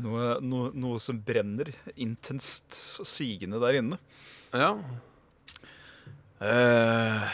Noe, 0.00 0.38
noe, 0.40 0.70
noe 0.72 0.96
som 1.04 1.18
brenner 1.20 1.68
intenst 2.00 2.72
sigende 3.04 3.60
der 3.60 3.76
inne. 3.82 3.98
Ja. 4.56 4.70
Uh, 6.40 7.28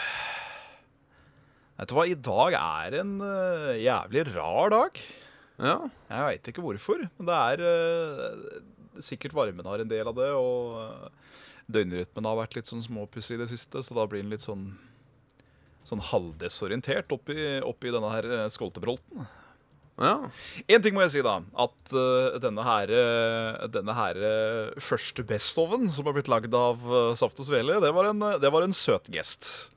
vet 1.79 1.87
du 1.89 1.95
hva, 1.95 2.03
i 2.11 2.19
dag 2.19 2.57
er 2.59 2.99
en 2.99 3.15
uh, 3.23 3.71
jævlig 3.79 4.25
rar 4.35 4.75
dag. 4.75 4.99
Ja. 5.59 5.77
Jeg 6.09 6.27
veit 6.27 6.51
ikke 6.51 6.63
hvorfor, 6.63 7.05
men 7.17 7.29
det 7.29 7.39
er 7.53 7.63
uh, 7.67 8.59
Sikkert 9.03 9.35
varmen 9.35 9.67
har 9.67 9.79
en 9.79 9.91
del 9.91 10.07
av 10.11 10.15
det, 10.17 10.29
og 10.35 10.77
uh, 10.79 11.33
døgnrytmen 11.71 12.27
har 12.27 12.39
vært 12.39 12.57
litt 12.57 12.71
sånn 12.71 12.83
småpussig 12.83 13.37
i 13.37 13.41
det 13.43 13.49
siste, 13.51 13.83
så 13.83 13.97
da 13.97 14.07
blir 14.09 14.23
den 14.23 14.31
litt 14.33 14.45
sånn 14.45 14.71
Sånn 15.87 16.01
halvdesorientert 16.03 17.09
oppi, 17.15 17.35
oppi 17.65 17.89
denne 17.89 18.09
her 18.11 18.25
eh, 18.29 18.49
skoltebrolten. 18.53 19.23
Ja. 19.99 20.29
En 20.71 20.83
ting 20.83 20.95
må 20.95 21.03
jeg 21.03 21.13
si, 21.17 21.23
da. 21.25 21.39
At 21.59 21.93
uh, 21.95 22.37
denne 22.39 22.63
her, 22.63 22.91
eh, 22.93 23.65
denne 23.73 23.95
her 23.97 24.19
uh, 24.21 24.77
første 24.83 25.25
Best-oven 25.27 25.89
som 25.91 26.07
har 26.07 26.15
blitt 26.15 26.31
lagd 26.31 26.55
av 26.55 26.83
uh, 26.87 27.11
Saft 27.19 27.41
og 27.43 27.49
Svele, 27.49 27.81
det 27.83 27.91
var 27.95 28.11
en, 28.11 28.23
eh, 28.23 28.37
det 28.39 28.51
var 28.53 28.63
en 28.63 28.75
søt 28.75 29.11
gest. 29.11 29.71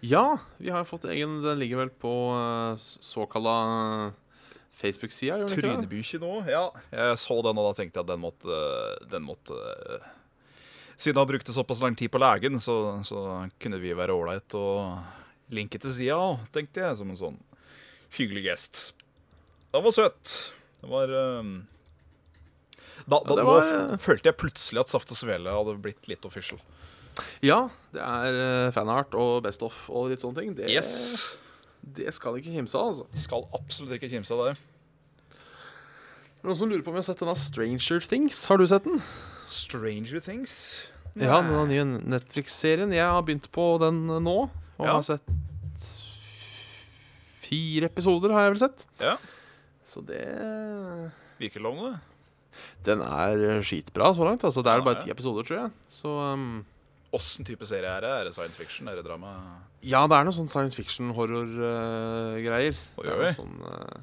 ja, 0.00 0.38
vi 0.58 0.70
har 0.70 0.86
fått 0.86 1.08
egen 1.10 1.42
Den 1.42 1.58
ligger 1.58 1.84
vel 1.84 1.90
på 1.90 2.12
uh, 2.34 2.78
såkalla 2.78 4.12
Facebook-sida, 4.78 5.36
gjør 5.40 5.48
den 5.48 5.56
ikke 5.58 5.64
det? 5.66 5.72
Trynebykje 5.74 6.20
nå. 6.22 6.32
Ja, 6.50 6.64
jeg 6.94 7.18
så 7.18 7.36
den, 7.46 7.58
og 7.58 7.66
da 7.68 7.72
tenkte 7.80 7.98
jeg 8.00 8.06
at 8.06 8.12
den 8.12 8.22
måtte, 8.22 8.58
den 9.10 9.26
måtte 9.26 9.58
eh, 9.98 10.14
Siden 10.98 11.20
han 11.20 11.28
brukte 11.30 11.54
såpass 11.54 11.78
lang 11.82 11.94
tid 11.94 12.10
på 12.10 12.18
legen, 12.18 12.56
så, 12.58 12.74
så 13.06 13.20
kunne 13.62 13.78
vi 13.78 13.92
være 13.94 14.14
ålreit 14.18 14.54
og 14.58 14.96
linke 15.54 15.78
til 15.78 15.92
sida 15.94 16.16
òg, 16.18 16.40
tenkte 16.54 16.82
jeg, 16.82 16.96
som 16.98 17.10
en 17.12 17.18
sånn 17.20 17.36
hyggelig 18.18 18.42
gest. 18.48 18.80
Den 19.70 19.84
var 19.84 19.94
søt. 19.94 20.32
Den 20.82 20.90
var 20.90 21.12
eh, 21.14 21.52
Da, 23.06 23.20
da, 23.22 23.30
Ja, 23.30 23.36
det 23.38 23.44
var- 23.46 23.98
følte 24.02 24.32
jeg 24.32 24.36
plutselig 24.42 24.82
at 24.82 24.90
Saft 24.90 25.14
og 25.14 25.20
Svele 25.20 25.54
hadde 25.54 25.76
blitt 25.86 26.10
litt 26.10 26.26
official. 26.26 26.58
Ja, 27.42 27.68
det 27.94 28.02
er 28.02 28.36
uh, 28.38 28.70
fanart 28.74 29.14
og 29.18 29.42
Best 29.46 29.62
of 29.66 29.74
og 29.90 30.10
litt 30.12 30.22
sånne 30.22 30.38
ting. 30.42 30.52
Det, 30.58 30.68
Yes. 30.70 30.90
Det 31.96 32.12
skal 32.16 32.36
ikke 32.40 32.52
kimse 32.54 32.76
av, 32.78 32.92
altså. 32.92 33.06
Skal 33.18 33.46
absolutt 33.56 33.96
ikke 33.98 34.10
kimse 34.12 34.34
av 34.36 34.50
det. 34.50 34.56
Noen 36.44 36.56
som 36.60 36.70
lurer 36.70 36.84
på 36.86 36.92
om 36.92 36.98
jeg 36.98 37.02
har 37.02 37.08
sett 37.10 37.22
denne 37.24 37.34
Stranger 37.40 38.04
Things. 38.06 38.44
Har 38.46 38.60
du 38.60 38.66
sett 38.70 38.84
den? 38.86 39.00
Stranger 39.50 40.20
Things. 40.22 40.52
Ja, 41.18 41.40
den 41.42 41.72
nye 41.72 41.84
Netflix-serien. 42.14 42.92
Jeg 42.94 43.02
har 43.10 43.24
begynt 43.26 43.48
på 43.54 43.64
den 43.82 44.04
eh, 44.12 44.20
nå, 44.22 44.36
og 44.78 44.84
Ja. 44.86 44.92
har 44.98 45.02
sett 45.02 45.24
fire 47.48 47.88
episoder, 47.88 48.32
har 48.36 48.46
jeg 48.46 48.54
vel 48.54 48.62
sett. 48.66 48.86
Ja. 49.02 49.16
Så 49.88 50.02
det 50.06 50.20
Virker 51.38 51.62
lovende. 51.64 51.98
Den 52.84 53.00
er 53.06 53.38
eh, 53.54 53.60
skitbra 53.62 54.10
så 54.16 54.26
langt. 54.26 54.42
Altså, 54.44 54.62
det 54.66 54.72
er 54.72 54.80
Ja, 54.80 54.84
bare 54.84 54.98
ja. 54.98 55.04
ti 55.06 55.10
episoder, 55.14 55.46
tror 55.46 55.58
jeg. 55.62 55.70
Så 55.86 56.10
um, 56.34 56.64
Åssen 57.16 57.44
type 57.48 57.64
serie 57.64 57.88
er 57.88 58.00
det? 58.04 58.10
Er 58.20 58.24
det 58.28 58.34
science 58.36 58.56
fiction? 58.58 58.88
Er 58.90 58.98
det 59.00 59.04
drama? 59.06 59.30
ja, 59.80 60.02
det 60.10 60.16
er 60.18 60.24
noe 60.26 60.34
sånn 60.36 60.48
science 60.50 60.76
fiction-horror-greier. 60.76 62.74
Oi, 62.98 63.04
det 63.06 63.12
er 63.12 63.16
oi. 63.16 63.24
noe 63.24 63.36
sånn 63.36 63.54
eh, 63.64 63.98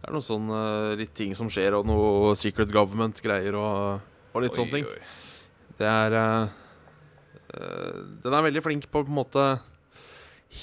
Det 0.00 0.08
er 0.08 0.14
noe 0.14 0.24
sånn 0.26 0.50
eh, 0.54 0.92
litt 1.00 1.14
ting 1.16 1.34
som 1.38 1.48
skjer, 1.50 1.74
og 1.78 1.88
noe 1.88 2.34
secret 2.38 2.70
government-greier 2.72 3.56
og, 3.58 4.04
og 4.34 4.44
litt 4.44 4.54
sånne 4.58 4.76
ting. 4.78 4.86
oi. 4.86 5.00
Det 5.80 5.88
er 5.88 6.16
eh, 6.20 6.44
eh, 7.56 7.98
Den 8.24 8.36
er 8.38 8.46
veldig 8.46 8.62
flink 8.66 8.86
på 8.92 9.02
å 9.02 9.06
på 9.08 9.12
en 9.12 9.18
måte 9.22 9.46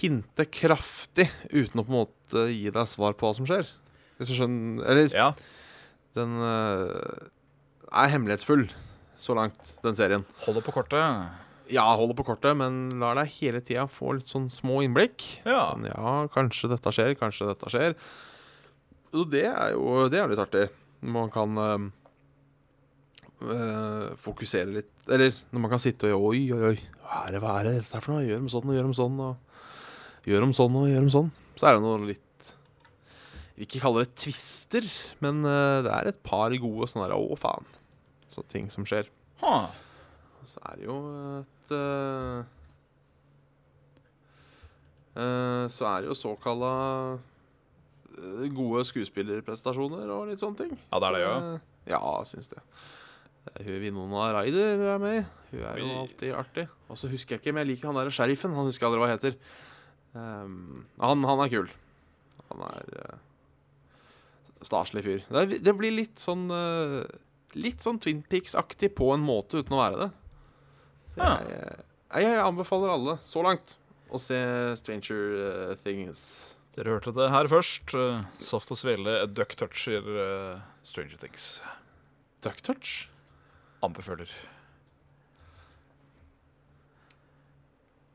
hinte 0.02 0.44
kraftig 0.52 1.30
uten 1.54 1.80
å 1.80 1.86
på 1.88 1.92
en 1.94 2.00
måte 2.02 2.48
gi 2.52 2.68
deg 2.76 2.88
svar 2.92 3.14
på 3.16 3.28
hva 3.30 3.36
som 3.38 3.48
skjer. 3.48 3.66
Hvis 4.20 4.32
du 4.32 4.36
skjønner 4.40 4.88
Eller 4.92 5.14
Ja. 5.16 5.30
den 6.18 6.32
eh, 6.44 7.28
er 7.92 8.12
hemmelighetsfull 8.16 8.66
så 9.18 9.34
langt, 9.38 9.76
den 9.84 9.96
serien. 9.98 10.26
Holder 10.46 10.62
på 10.66 10.74
kortet. 10.76 11.44
Ja, 11.74 11.84
holder 12.00 12.16
på 12.18 12.26
kortet, 12.28 12.56
men 12.60 12.88
lar 13.02 13.18
deg 13.20 13.32
hele 13.42 13.60
tida 13.66 13.88
få 13.92 14.14
litt 14.18 14.30
sånn 14.32 14.48
små 14.52 14.82
innblikk. 14.86 15.26
Ja. 15.48 15.74
Sånn, 15.74 15.88
ja, 15.90 16.14
kanskje 16.34 16.72
dette 16.72 16.94
skjer, 16.96 17.16
kanskje 17.20 17.50
dette 17.50 17.72
skjer. 17.74 17.96
Og 19.16 19.30
det 19.32 19.46
er 19.50 19.74
jo 19.76 20.08
det 20.12 20.20
er 20.22 20.32
litt 20.32 20.44
artig. 20.44 20.68
Man 21.08 21.30
kan 21.32 21.58
eh, 21.62 21.88
fokusere 24.18 24.74
litt 24.80 25.12
Eller 25.14 25.36
når 25.54 25.62
man 25.62 25.72
kan 25.72 25.82
sitte 25.82 26.10
og 26.16 26.32
Oi, 26.32 26.42
oi, 26.56 26.72
oi. 26.74 26.78
Hva 27.04 27.20
er 27.28 27.36
det, 27.36 27.42
hva 27.44 27.52
er 27.60 27.68
det 27.70 27.76
dette 27.78 28.00
er 28.00 28.04
for 28.04 28.16
noe? 28.16 28.26
Gjør 28.26 28.42
om 28.44 28.50
sånn 28.52 28.68
og 28.68 28.78
gjør 28.78 28.90
om 28.90 28.96
sånn 28.98 29.20
og 29.24 29.34
gjør 30.28 30.48
om 30.48 30.56
sånn 30.58 30.80
og 30.82 30.88
gjør 30.92 31.06
om 31.06 31.14
sånn. 31.14 31.30
Så 31.56 31.70
er 31.70 31.78
det 31.78 31.84
noe 31.86 32.00
litt 32.10 32.50
Jeg 32.50 33.56
vil 33.56 33.68
ikke 33.70 33.84
kalle 33.86 34.04
det 34.04 34.18
twister, 34.20 34.86
men 35.24 35.36
øh, 35.46 35.84
det 35.86 35.94
er 35.94 36.12
et 36.12 36.24
par 36.26 36.54
gode 36.62 36.90
sånne 36.92 37.08
der 37.08 37.16
Å, 37.18 37.38
faen. 37.40 37.70
Så 38.30 38.44
ting 38.52 38.68
som 38.74 38.86
skjer. 38.86 39.08
Huh. 39.42 39.70
Så 40.48 40.62
er 40.64 40.80
det 40.80 40.86
jo 40.88 40.98
et 41.42 41.74
eh, 41.76 42.44
eh, 45.20 45.64
Så 45.74 45.88
er 45.90 46.04
det 46.06 46.12
jo 46.12 46.18
såkalla 46.18 46.74
eh, 48.18 48.46
gode 48.56 48.86
skuespillerprestasjoner 48.88 50.08
og 50.14 50.30
litt 50.32 50.44
sånne 50.44 50.62
ting. 50.64 50.78
Ja, 50.92 51.02
det 51.04 51.10
er 51.10 51.18
det, 51.18 51.24
Så, 51.24 51.28
ja. 51.28 51.34
eh, 51.58 51.92
Ja, 51.94 52.02
syns 52.28 52.54
det. 52.54 52.64
Hun 53.64 53.80
Vinona 53.80 54.28
Ryder 54.36 54.82
er 54.94 54.98
med. 55.00 55.28
Hun 55.52 55.62
er 55.64 55.78
jo 55.80 55.92
alltid 56.02 56.34
artig. 56.36 56.68
Og 56.92 57.00
så 57.00 57.08
husker 57.12 57.36
jeg 57.36 57.44
ikke, 57.44 57.54
men 57.56 57.64
jeg 57.64 57.76
liker 57.76 57.92
han 57.92 58.00
der 58.00 58.12
sheriffen. 58.12 58.56
Han 58.56 58.68
husker 58.68 58.84
jeg 58.84 58.92
aldri 58.92 59.04
hva 59.06 59.14
heter. 59.14 59.38
Um, 60.18 60.84
han, 61.00 61.24
han 61.24 61.44
er 61.46 61.52
kul. 61.54 61.70
Han 62.50 62.66
er 62.68 62.92
uh, 62.98 63.16
staselig 64.68 65.04
fyr. 65.06 65.24
Det, 65.30 65.44
er, 65.44 65.64
det 65.64 65.76
blir 65.80 65.96
litt 65.96 66.20
sånn 66.24 66.48
uh, 66.52 67.04
Litt 67.58 67.82
sånn 67.82 67.98
Twin 68.04 68.20
Peaks-aktig 68.28 68.92
på 68.98 69.08
en 69.16 69.24
måte 69.24 69.64
uten 69.64 69.74
å 69.74 69.80
være 69.80 70.02
det. 70.04 70.10
Så 71.18 71.26
jeg, 71.26 71.48
jeg, 71.50 72.24
jeg 72.28 72.42
anbefaler 72.44 72.92
alle, 72.94 73.16
så 73.26 73.42
langt, 73.46 73.74
å 74.14 74.20
se 74.22 74.38
Stranger 74.78 75.24
eh, 75.48 75.72
Things. 75.82 76.22
Dere 76.78 76.94
hørte 76.94 77.10
det 77.18 77.32
her 77.34 77.48
først. 77.50 77.90
Saft 78.46 78.70
og 78.70 78.78
Svele 78.78 79.26
duck 79.34 79.56
toucher 79.58 80.06
uh, 80.06 80.62
Stranger 80.86 81.18
Things. 81.18 81.58
Duck 82.46 82.62
Touch? 82.62 83.10
Anbefaler. 83.82 84.30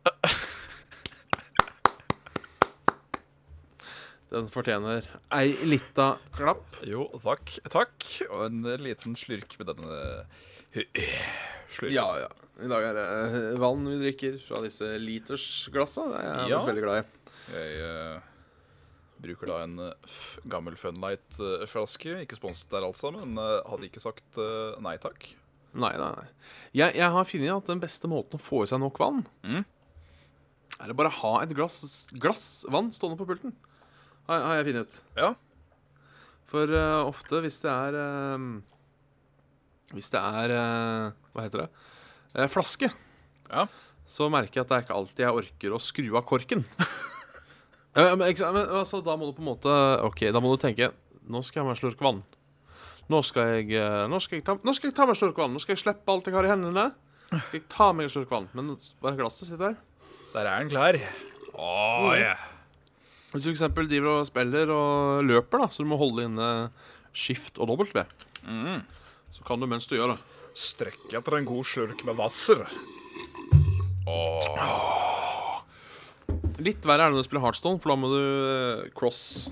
Den 4.32 4.46
fortjener 4.54 5.10
ei 5.34 5.58
lita 5.66 6.18
klapp. 6.38 6.78
Jo, 6.86 7.10
takk. 7.26 7.50
Takk. 7.66 7.98
Og 8.30 8.46
en 8.46 8.62
eh, 8.62 8.78
liten 8.86 9.18
slurk 9.18 9.58
med 9.58 9.66
denne 9.74 10.22
slurken. 10.70 11.98
Ja, 11.98 12.06
ja. 12.22 12.30
I 12.62 12.68
dag 12.70 12.84
er 12.86 12.94
det 12.98 13.04
eh, 13.10 13.58
vann 13.60 13.82
vi 13.88 13.96
drikker 14.00 14.36
fra 14.44 14.60
disse 14.64 14.86
litersglassa. 15.02 16.04
Det 16.12 16.20
er 16.20 16.28
jeg 16.44 16.52
Ja. 16.52 16.60
veldig 16.66 16.84
glad 16.84 17.00
i. 17.02 17.32
Jeg 17.52 17.80
uh, 17.82 18.20
bruker 19.22 19.50
da 19.50 19.56
en 19.64 19.74
f 20.06 20.38
gammel 20.50 20.76
Funlight-flaske. 20.78 22.20
Ikke 22.22 22.38
sponset 22.38 22.70
der, 22.70 22.86
altså, 22.86 23.10
men 23.14 23.34
uh, 23.38 23.60
hadde 23.70 23.88
ikke 23.88 24.02
sagt 24.02 24.38
nei 24.82 24.94
takk. 25.02 25.26
Nei, 25.74 25.90
nei, 25.96 26.10
nei. 26.18 26.26
Jeg, 26.76 26.94
jeg 27.00 27.10
har 27.14 27.24
funnet 27.24 27.54
at 27.56 27.70
den 27.72 27.80
beste 27.82 28.10
måten 28.12 28.36
å 28.38 28.42
få 28.42 28.62
i 28.64 28.70
seg 28.70 28.82
nok 28.82 28.98
vann, 29.00 29.22
Mm. 29.42 29.64
er 30.82 30.92
å 30.92 30.96
bare 30.98 31.12
ha 31.22 31.32
et 31.42 31.54
glass, 31.56 32.06
glass 32.12 32.64
vann 32.70 32.90
stående 32.92 33.16
på 33.18 33.26
pulten. 33.30 33.54
Har, 34.28 34.42
har 34.46 34.58
jeg 34.60 34.68
funnet 34.70 34.86
ut. 34.86 34.98
Ja. 35.18 35.32
For 36.52 36.68
ofte 37.08 37.40
hvis 37.42 37.58
det 37.64 37.70
er 37.72 37.96
Hvis 39.96 40.10
det 40.12 40.20
er 40.20 40.52
Hva 41.32 41.42
heter 41.46 41.64
det? 41.64 41.70
Eh, 42.34 42.48
flaske. 42.48 42.88
Ja. 43.50 43.66
Så 44.08 44.28
merker 44.32 44.60
jeg 44.60 44.64
at 44.66 44.70
det 44.72 44.76
er 44.78 44.84
ikke 44.86 44.98
alltid 44.98 45.24
jeg 45.26 45.38
orker 45.42 45.74
å 45.76 45.80
skru 45.82 46.08
av 46.18 46.24
korken. 46.28 46.64
Ja, 47.92 48.14
men, 48.16 48.24
ikke 48.32 48.48
men, 48.56 48.70
altså, 48.72 49.02
da 49.04 49.18
må 49.20 49.26
du 49.28 49.34
på 49.36 49.42
en 49.42 49.50
måte 49.50 49.72
Ok, 50.06 50.22
da 50.32 50.40
må 50.40 50.48
du 50.54 50.62
tenke 50.62 50.86
Nå 51.28 51.42
skal 51.44 51.58
jeg 51.58 51.60
ha 51.60 51.68
meg 51.68 51.74
en 51.74 51.80
slurk 51.82 52.00
vann. 52.00 52.22
Nå 53.12 53.18
skal 53.28 53.50
jeg, 53.58 53.66
eh, 53.76 54.04
nå 54.08 54.16
skal 54.24 54.38
jeg, 54.38 54.46
ta, 54.46 54.54
nå 54.64 54.72
skal 54.72 54.88
jeg 54.88 54.94
ta 54.96 55.04
meg 55.04 55.12
en 55.12 55.18
slurk 55.20 55.36
vann. 55.42 55.52
Nå 55.52 55.60
skal 55.60 55.74
jeg 55.76 55.82
slippe 55.82 56.08
alt 56.14 56.30
jeg 56.30 56.36
har 56.38 56.48
i 56.48 56.50
hendene. 56.54 56.86
Skal 57.28 57.58
jeg 57.58 57.66
ta 57.68 57.90
meg 57.92 58.08
en 58.08 58.14
slurk 58.14 58.32
vann. 58.32 58.48
Men 58.56 58.72
bare 59.04 59.18
glasset 59.20 59.44
sitter 59.50 59.74
der. 59.74 59.76
Der 60.32 60.48
er 60.48 60.64
den 60.64 60.72
klar. 60.72 60.98
Åh, 61.52 62.08
yeah. 62.16 62.40
Hvis 63.34 63.44
du 63.44 63.52
f.eks. 63.52 63.66
driver 63.76 64.08
og 64.14 64.24
spiller 64.30 64.72
og 64.72 65.28
løper, 65.28 65.60
da 65.66 65.68
så 65.68 65.84
du 65.84 65.90
må 65.92 66.00
holde 66.00 66.24
inne 66.30 66.48
skift 67.12 67.60
og 67.60 67.74
W, 67.76 68.06
Mm. 68.48 68.80
så 69.36 69.44
kan 69.46 69.60
du 69.60 69.68
mens 69.68 69.84
du 69.86 69.98
gjør 69.98 70.14
det. 70.16 70.31
Strekker 70.52 71.18
etter 71.18 71.38
en 71.38 71.48
god 71.48 71.64
slurk 71.64 72.02
med 72.04 72.18
Hvasser. 72.18 72.66
Litt 76.62 76.84
verre 76.86 77.06
er 77.06 77.10
det 77.10 77.16
når 77.16 77.24
du 77.24 77.26
spiller 77.26 77.44
Heartstone, 77.46 77.80
for 77.82 77.92
da 77.92 77.98
må 77.98 78.10
du 78.12 78.20
eh, 78.20 78.90
cross 78.96 79.50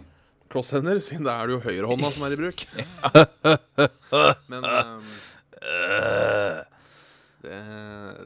crosshender, 0.50 0.98
siden 1.02 1.26
da 1.28 1.38
er 1.38 1.48
det 1.48 1.56
jo 1.56 1.62
høyrehånda 1.62 2.10
som 2.14 2.26
er 2.26 2.34
i 2.34 2.38
bruk. 2.40 2.64
Men 4.50 4.66
ehm, 4.66 5.10
det, 7.44 7.58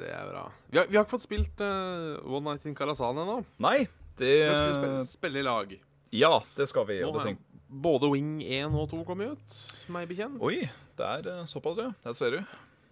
det 0.01 0.11
er 0.11 0.29
bra. 0.31 0.45
Vi 0.73 0.81
har, 0.81 0.89
vi 0.89 0.97
har 0.99 1.05
ikke 1.05 1.15
fått 1.19 1.27
spilt 1.27 1.65
eh, 1.65 2.15
One 2.25 2.55
Night 2.55 2.65
in 2.69 2.77
Karazan 2.77 3.21
ennå. 3.21 3.43
Nei, 3.63 3.85
det 4.21 4.37
Vi 4.41 4.55
skal 4.57 4.79
spille, 4.79 5.03
spille 5.11 5.43
i 5.43 5.47
lag. 5.47 5.75
Ja, 6.15 6.39
det 6.57 6.71
skal 6.71 6.89
vi. 6.89 7.03
Nå 7.03 7.11
Og 7.11 7.19
det 7.19 7.23
har 7.23 7.31
tenk... 7.35 7.45
både 7.83 8.09
Wing 8.13 8.37
1 8.45 8.75
og 8.79 8.89
2 8.93 9.01
kom 9.09 9.23
ut, 9.25 9.55
meg 9.93 10.07
bekjent. 10.11 10.39
Oi, 10.45 10.61
det 10.99 11.09
er 11.09 11.29
eh, 11.33 11.43
såpass, 11.51 11.81
ja. 11.83 11.91
Der 12.05 12.15
ser 12.19 12.37
du. 12.37 12.41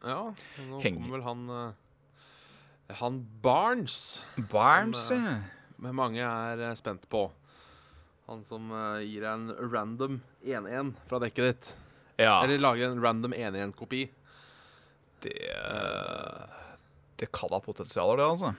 Ja, 0.03 0.19
nå 0.67 0.81
Heng. 0.83 0.97
kommer 0.99 1.15
vel 1.19 1.23
han 1.29 1.43
eh, 1.55 2.97
Han 2.99 3.21
Barnes, 3.45 4.23
Barnes, 4.51 5.05
Som, 5.07 5.23
ja. 5.23 5.37
men 5.79 5.95
mange 5.95 6.25
er 6.27 6.65
eh, 6.67 6.75
spent 6.79 7.07
på. 7.13 7.29
Han 8.31 8.43
som 8.49 8.67
eh, 8.75 9.05
gir 9.07 9.23
deg 9.23 9.31
en 9.31 9.71
random 9.73 10.19
1-1 10.43 10.93
fra 11.11 11.21
dekket 11.23 11.49
ditt. 11.53 11.71
Ja, 12.21 12.41
Eller 12.45 12.61
lager 12.61 12.91
en 12.93 13.01
random 13.03 13.33
1-1-kopi. 13.39 14.03
det 15.25 15.37
eh, 15.55 16.59
Det 17.23 17.31
kan 17.33 17.51
ha 17.55 17.61
potensial, 17.63 18.17
det, 18.19 18.27
altså. 18.27 18.53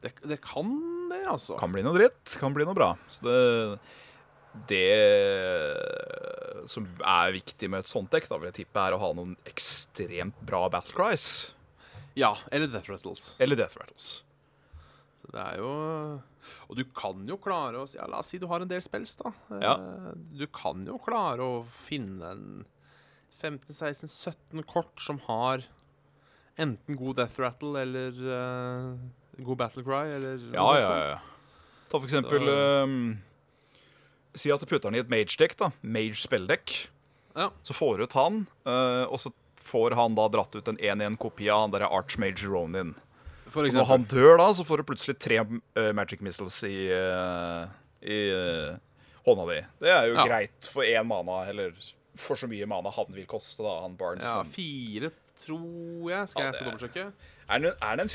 Det, 0.00 0.12
det 0.24 0.40
kan 0.44 0.72
det, 1.12 1.22
altså. 1.28 1.56
Kan 1.60 1.72
bli 1.76 1.84
noe 1.84 1.96
dritt, 1.96 2.36
kan 2.40 2.52
bli 2.56 2.64
noe 2.66 2.76
bra. 2.76 2.90
Så 3.08 3.24
det, 3.28 3.36
Det 4.66 4.86
som 6.70 6.86
er 7.04 7.34
viktig 7.36 7.68
med 7.70 7.84
et 7.84 7.90
sånt 7.90 8.10
dekk, 8.10 8.26
da 8.30 8.38
vil 8.40 8.48
jeg 8.50 8.56
tippe, 8.64 8.80
er 8.82 8.96
å 8.96 9.00
ha 9.02 9.10
noen 9.14 9.36
ekstremt 9.46 10.38
bra 10.48 10.64
battle 10.72 10.96
cries. 10.96 11.26
Ja, 12.18 12.32
eller 12.50 12.66
Death 12.72 12.88
Rattles. 12.90 13.34
Eller 13.44 13.58
death 13.60 13.76
rattles. 13.76 14.06
Så 15.20 15.28
det 15.34 15.42
er 15.42 15.58
jo 15.60 15.70
Og 16.70 16.76
du 16.78 16.84
kan 16.96 17.18
jo 17.28 17.36
klare 17.42 17.82
å 17.82 17.86
ja, 17.92 18.06
La 18.08 18.20
oss 18.22 18.30
si 18.32 18.38
du 18.38 18.46
har 18.48 18.62
en 18.62 18.70
del 18.70 18.80
spells, 18.84 19.16
da. 19.20 19.32
Ja. 19.60 19.74
Eh, 19.74 20.12
Du 20.40 20.46
kan 20.46 20.84
jo 20.86 20.96
klare 21.02 21.42
å 21.44 21.58
finne 21.86 22.30
en 22.32 22.44
15-16-17 23.42 24.62
kort 24.70 24.96
som 25.02 25.18
har 25.26 25.66
enten 26.56 26.96
god 26.96 27.18
death 27.20 27.36
rattle 27.42 27.76
eller 27.82 28.16
uh, 28.16 28.94
god 29.44 29.58
battle 29.60 29.84
cry, 29.84 30.06
eller 30.16 30.40
Ja, 30.54 30.68
ja, 30.80 30.92
ja. 31.10 31.18
Ta 31.90 31.98
for 32.00 32.08
eksempel 32.08 32.46
Så- 32.48 32.56
ehm, 32.56 33.02
Si 34.36 34.50
at 34.52 34.60
du 34.60 34.66
putter 34.68 34.90
den 34.90 34.98
i 34.98 35.02
et 35.02 35.08
mage-dekk, 35.12 35.56
da. 35.56 35.70
Mage-spilldekk. 35.82 36.74
Ja. 37.36 37.50
Så 37.66 37.74
får 37.76 37.98
du 37.98 38.04
ut 38.06 38.16
han, 38.16 38.46
eh, 38.68 39.04
og 39.08 39.18
så 39.20 39.32
får 39.66 39.96
han 39.98 40.14
da 40.16 40.28
dratt 40.32 40.54
ut 40.56 40.68
en 40.70 40.76
1-1-kopi 40.78 41.48
av 41.50 41.64
han 41.66 41.74
derre 41.74 41.88
Archmage 41.90 42.46
Ronin. 42.48 42.94
For 43.50 43.64
når 43.72 43.86
han 43.88 44.04
dør 44.10 44.36
da, 44.38 44.50
så 44.54 44.64
får 44.66 44.82
du 44.82 44.88
plutselig 44.92 45.16
tre 45.22 45.38
eh, 45.40 45.92
magic 45.96 46.20
missiles 46.24 46.58
i, 46.68 46.88
eh, 46.92 47.66
i 48.06 48.18
hånda 49.26 49.46
di. 49.50 49.60
Det 49.82 49.90
er 49.92 50.08
jo 50.10 50.14
Ja. 50.18 50.26
greit 50.28 50.68
for 50.70 50.82
én 50.84 51.06
mana, 51.06 51.44
eller 51.48 51.72
for 52.16 52.36
så 52.36 52.46
mye 52.48 52.66
mana 52.66 52.90
han 52.90 53.06
vil 53.12 53.26
koste, 53.26 53.62
da, 53.62 53.80
han 53.82 53.96
Barnes. 53.96 54.24
Ja, 54.26 54.42
fire, 54.44 55.10
tror 55.40 56.10
jeg. 56.10 56.28
Skal 56.28 56.42
Ja, 56.42 56.46
jeg 56.52 56.54
skal 56.54 56.70
dobbeltsjekke? 56.70 57.12
Er 57.48 57.58
den, 57.58 57.72
er 57.82 57.96
den 57.96 58.08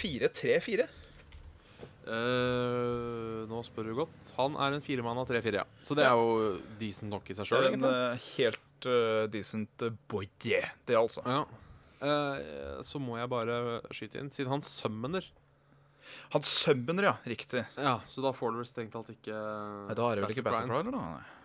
4-3-4? 2.12 3.41
Eh, 3.41 3.41
nå 3.50 3.62
spør 3.65 3.89
du 3.89 3.95
godt. 4.02 4.32
Han 4.38 4.58
er 4.60 4.76
en 4.76 4.84
firemann 4.86 5.19
av 5.21 5.28
tre-fire, 5.30 5.63
ja. 5.63 5.84
Så 5.86 5.97
det 5.97 6.06
er 6.08 6.19
jo 6.19 6.56
decent 6.82 7.12
nok 7.13 7.32
i 7.32 7.38
seg 7.38 7.50
sjøl, 7.50 7.69
en 7.71 7.88
uh, 7.88 8.30
helt 8.36 8.88
uh, 8.88 9.26
decent 9.32 9.86
boye, 10.12 10.63
det 10.88 10.97
altså. 11.00 11.24
Ja. 11.26 11.43
Så 12.82 12.97
må 12.97 13.19
jeg 13.19 13.30
bare 13.30 13.56
skyte 13.93 14.17
inn, 14.17 14.32
siden 14.34 14.50
han 14.50 14.63
summoner. 14.65 15.28
Han 16.34 16.43
summoner, 16.43 17.12
ja. 17.12 17.15
Riktig. 17.30 17.62
Ja, 17.78 18.00
så 18.08 18.24
da 18.26 18.32
får 18.34 18.54
du 18.56 18.62
vel 18.62 18.69
strengt 18.69 18.95
talt 18.95 19.12
ikke 19.13 19.36
Nei, 19.36 19.95
da 19.97 20.08
er 20.08 20.17
det 20.17 20.26
vel 20.26 20.34
ikke 20.34 20.45
Battle 20.47 20.63
Cry. 20.65 20.71
Cry, 20.71 20.80
eller 20.82 20.97
da? 20.97 21.41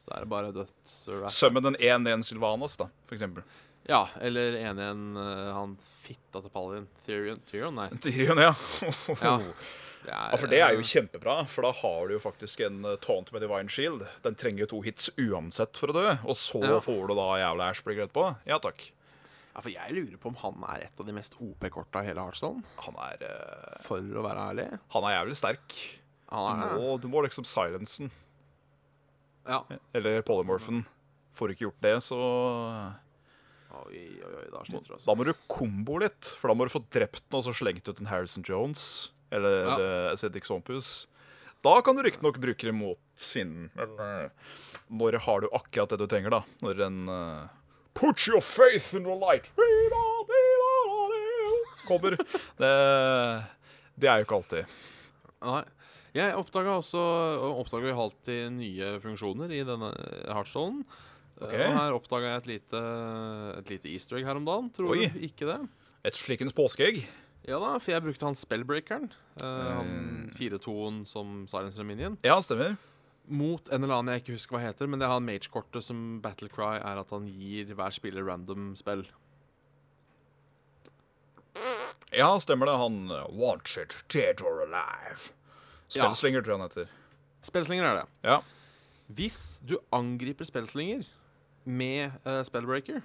Så 0.00 0.08
da 0.08 0.16
er 0.16 0.24
det 0.24 0.30
bare 0.32 0.54
dødsrap. 0.56 1.34
Summon 1.34 1.72
en 1.72 1.76
1-1 1.76 2.24
Sylvanas, 2.30 2.78
da, 2.80 2.88
for 3.04 3.18
eksempel. 3.18 3.44
Ja, 3.88 4.06
eller 4.20 4.56
en 4.60 4.80
igjen 4.80 5.04
uh, 5.18 5.52
han 5.56 5.76
fitta 6.04 6.40
til 6.40 6.52
Paladin. 6.54 6.88
Tyrion? 7.06 7.40
Tyrion? 7.50 7.76
Nei. 7.76 7.88
Tyrion, 8.00 8.40
ja. 8.40 8.54
Ja. 9.20 9.36
Er, 10.06 10.30
Ja, 10.32 10.36
for 10.40 10.48
det 10.48 10.60
er 10.64 10.72
jo 10.74 10.80
eh, 10.80 10.88
kjempebra, 10.88 11.34
for 11.50 11.66
da 11.66 11.72
har 11.76 12.08
du 12.08 12.14
jo 12.14 12.20
faktisk 12.22 12.62
en 12.64 12.78
uh, 12.86 12.94
taunt 13.04 13.28
med 13.34 13.42
Divine 13.44 13.68
Shield. 13.68 14.06
Den 14.24 14.34
trenger 14.40 14.64
jo 14.64 14.70
to 14.72 14.80
hits 14.86 15.10
uansett 15.20 15.76
for 15.76 15.92
å 15.92 15.96
dø, 15.96 16.06
og 16.24 16.36
så 16.38 16.62
Ja. 16.64 16.78
får 16.80 17.10
du 17.10 17.14
da 17.18 17.26
jævla 17.42 17.68
Ashbrigger 17.74 18.06
etterpå. 18.08 18.24
Ja 18.48 18.58
takk. 18.58 18.86
Ja, 19.50 19.60
for 19.60 19.68
jeg 19.74 19.92
lurer 19.96 20.16
på 20.22 20.30
om 20.30 20.38
han 20.40 20.64
er 20.72 20.86
et 20.86 21.00
av 21.02 21.06
de 21.06 21.12
mest 21.12 21.34
OP-korta 21.42 22.00
i 22.04 22.06
hele 22.08 22.22
Heartstone. 22.24 22.62
Han 22.86 22.96
er, 23.10 23.24
uh, 23.26 23.82
For 23.84 23.98
å 24.00 24.22
være 24.24 24.46
ærlig. 24.54 24.68
han 24.94 25.04
er 25.04 25.16
jævlig 25.18 25.36
sterk. 25.36 25.76
Du 26.30 26.36
Han 26.36 26.62
er 26.62 26.74
må, 26.78 26.96
du 27.02 27.08
må 27.10 27.20
liksom 27.26 27.44
silence. 27.44 28.08
Ja. 29.48 29.64
Eller 29.92 30.22
polymorphen. 30.22 30.84
Får 31.34 31.48
du 31.48 31.54
ikke 31.54 31.66
gjort 31.68 31.80
det, 31.82 31.96
så 32.06 32.18
Oi, 33.70 34.00
oi, 34.18 34.32
oi, 34.34 34.46
da 34.50 34.64
sliter 34.66 34.88
du, 34.88 34.94
altså. 34.96 35.06
Da 35.06 35.14
må 35.14 35.24
du 35.28 35.32
kombo 35.50 35.98
litt, 36.02 36.32
for 36.40 36.50
da 36.50 36.56
må 36.58 36.66
du 36.66 36.72
få 36.74 36.82
drept 36.90 37.22
den 37.30 37.38
og 37.38 37.44
så 37.46 37.52
slengt 37.54 37.86
ut 37.88 38.00
en 38.02 38.08
Harrison 38.10 38.42
Jones 38.46 38.82
eller 39.30 39.66
Ja. 39.66 40.16
Cedric 40.20 40.46
Sompus. 40.48 41.08
Da 41.62 41.80
kan 41.84 41.96
du 41.96 42.02
riktignok 42.02 42.38
bruke 42.40 42.66
det 42.66 42.72
mot 42.72 43.00
fienden. 43.20 43.70
Men 43.76 43.98
eh, 44.00 44.30
når 44.88 45.18
har 45.26 45.42
du 45.44 45.48
akkurat 45.52 45.92
det 45.92 46.00
du 46.00 46.06
trenger, 46.08 46.32
da? 46.32 46.42
Når 46.64 46.86
en 46.86 47.02
uh, 47.08 47.48
Put 47.94 48.26
your 48.28 48.40
faith 48.40 48.94
in 48.96 49.04
the 49.04 49.16
light 49.18 49.50
kommer. 51.90 52.14
Det, 52.60 52.70
det 53.98 54.08
er 54.08 54.20
jo 54.20 54.26
ikke 54.26 54.38
alltid. 54.40 54.80
Nei. 55.42 55.62
Jeg 56.14 56.34
oppdaga 56.34 56.74
også 56.80 57.00
oppdaga 57.60 57.92
jo 57.92 58.00
alltid 58.04 58.50
nye 58.56 58.96
funksjoner 59.02 59.52
i 59.54 59.60
denne 59.66 59.92
hardstolen. 60.26 60.82
Okay. 61.40 61.62
Og 61.66 61.76
her 61.76 61.96
oppdaga 61.96 62.32
jeg 62.32 62.42
et 62.42 62.48
lite, 62.50 62.80
et 63.60 63.70
lite 63.70 63.92
easter 63.92 64.18
egg 64.18 64.26
her 64.28 64.40
om 64.40 64.48
dagen. 64.48 64.70
Tror 64.74 64.94
Oi. 64.94 65.06
du 65.06 65.22
ikke 65.28 65.46
det? 65.48 65.60
Et 66.08 66.18
slikens 66.18 66.56
påskeegg. 66.56 67.02
Ja 67.48 67.56
da, 67.62 67.72
for 67.80 67.94
jeg 67.94 68.04
brukte 68.04 68.26
han 68.28 68.36
spellbreakeren. 68.36 69.08
Uh, 69.40 69.46
han 69.78 69.92
4-2-en 70.36 71.02
som 71.08 71.44
Silencer 71.50 71.86
Minion. 71.88 72.18
Ja, 72.26 72.36
stemmer. 72.44 72.76
Mot 73.30 73.68
en 73.70 73.84
eller 73.84 74.00
annen 74.00 74.14
jeg 74.14 74.24
ikke 74.24 74.36
husker 74.36 74.56
hva 74.56 74.64
heter, 74.64 74.90
men 74.90 75.00
det 75.00 75.06
er 75.06 75.14
han 75.14 75.26
mage-kortet 75.26 75.84
som 75.86 76.20
Battlecry 76.24 76.80
er 76.80 77.00
at 77.00 77.12
han 77.14 77.28
gir 77.30 77.72
hver 77.78 77.94
spiller 77.94 78.26
random 78.26 78.74
spill. 78.78 79.06
Ja, 82.12 82.32
stemmer 82.42 82.66
det. 82.66 82.76
Han 82.80 83.10
uh, 83.10 83.26
wants 83.30 83.76
it 83.78 83.94
dead 84.12 84.42
or 84.42 84.62
alive. 84.64 85.30
Ja. 85.94 86.04
Spellslinger, 86.04 86.42
tror 86.42 86.54
jeg 86.54 86.60
han 86.60 86.68
heter. 86.68 86.92
Spellslinger 87.42 87.86
er 87.86 88.02
det. 88.02 88.06
Ja. 88.26 88.40
Hvis 89.06 89.60
du 89.66 89.78
angriper 89.94 90.44
spellslinger 90.44 91.06
med 91.64 92.12
uh, 92.26 92.42
spellbreaker, 92.46 93.00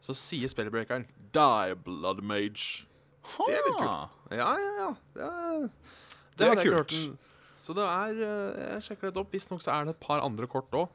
så 0.00 0.14
sier 0.14 0.48
spellbreakeren 0.48 1.06
'Die, 1.32 1.76
blood 1.84 2.20
mage'. 2.22 2.86
Det 3.36 3.52
er 3.56 3.64
litt 3.66 3.78
kult. 3.78 4.16
Ja, 4.30 4.50
ja, 4.60 4.72
ja. 4.80 4.90
Det 5.16 5.28
er, 5.28 5.68
Det 6.36 6.46
er 6.46 6.52
jeg 6.52 6.66
ikke 6.66 6.82
kult. 6.82 7.22
Så 7.66 7.74
det 7.74 7.86
er 7.86 8.18
eh, 8.22 8.58
Jeg 8.76 8.82
sjekker 8.88 9.10
det 9.10 9.22
opp. 9.22 9.32
Visstnok 9.34 9.62
så 9.64 9.74
er 9.74 9.86
det 9.86 9.96
et 9.96 10.04
par 10.06 10.22
andre 10.24 10.48
kort 10.50 10.74
òg 10.76 10.90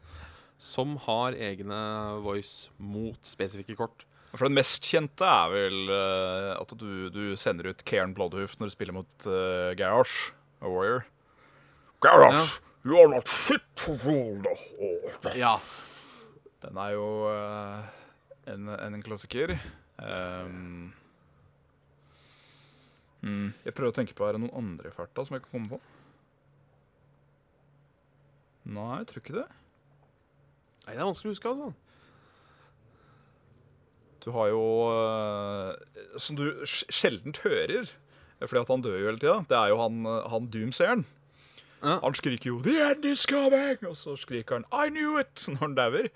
som 0.61 0.93
har 1.07 1.33
egne 1.41 1.77
voice 2.21 2.69
mot 2.77 3.17
spesifikke 3.25 3.73
kort. 3.79 4.05
For 4.31 4.45
den 4.45 4.55
mest 4.55 4.85
kjente 4.85 5.25
er 5.25 5.49
vel 5.51 5.89
uh, 5.89 6.51
at 6.61 6.73
du, 6.77 7.09
du 7.11 7.33
sender 7.39 7.71
ut 7.71 7.81
Cairn 7.87 8.13
Bloodhoof 8.15 8.53
når 8.59 8.69
du 8.69 8.75
spiller 8.75 8.95
mot 8.95 9.25
uh, 9.25 9.73
Garrosh, 9.75 10.31
a 10.61 10.69
warrior. 10.69 11.07
Garrosh, 12.05 12.61
you 12.85 12.99
are 13.01 13.09
not 13.09 13.27
fit 13.27 13.65
to 13.81 13.97
rule 14.05 14.37
the 14.45 14.53
horde. 14.53 15.33
Ja. 15.35 15.57
Den 16.61 16.77
er 16.77 16.93
jo 16.93 17.09
uh, 17.25 17.81
en, 18.53 18.69
en 18.69 19.01
klassiker. 19.03 19.57
Um, 19.97 20.93
mm, 23.21 23.47
jeg 23.65 23.73
prøver 23.77 23.91
å 23.93 23.97
tenke 23.99 24.15
på 24.17 24.27
er 24.27 24.35
det 24.37 24.41
noen 24.43 24.57
andre 24.63 24.91
i 24.91 24.95
farta 24.95 25.25
som 25.27 25.35
jeg 25.37 25.43
kan 25.45 25.53
komme 25.55 25.71
på. 25.75 25.79
Nei, 28.71 28.89
jeg 29.01 29.07
tror 29.09 29.23
ikke 29.23 29.37
det. 29.39 29.47
Nei, 30.85 30.93
det 30.93 30.99
er 31.01 31.07
vanskelig 31.09 31.31
å 31.31 31.35
huske, 31.35 31.53
altså. 31.55 31.71
Du 34.21 34.27
har 34.35 34.51
jo 34.51 34.61
eh, 34.93 36.11
Som 36.21 36.37
du 36.37 36.43
sj- 36.69 36.85
sjeldent 36.93 37.39
hører, 37.41 37.89
fordi 38.41 38.61
at 38.61 38.69
han 38.69 38.83
dør 38.85 38.99
jo 38.99 39.07
hele 39.09 39.21
tida, 39.21 39.39
det 39.49 39.57
er 39.57 39.71
jo 39.73 39.79
han, 39.81 39.97
han 40.29 40.49
Doomsayeren. 40.53 41.03
Ja. 41.81 41.95
Han 42.03 42.13
skriker 42.13 42.51
jo 42.51 42.59
'The 42.61 42.75
end 42.91 43.05
is 43.09 43.25
coming!' 43.25 43.81
Og 43.89 43.95
så 43.97 44.13
skriker 44.17 44.59
han 44.61 44.65
'I 44.69 44.89
knew 44.93 45.17
it!' 45.21 45.47
når 45.49 45.61
han 45.65 45.75
dauer. 45.77 46.09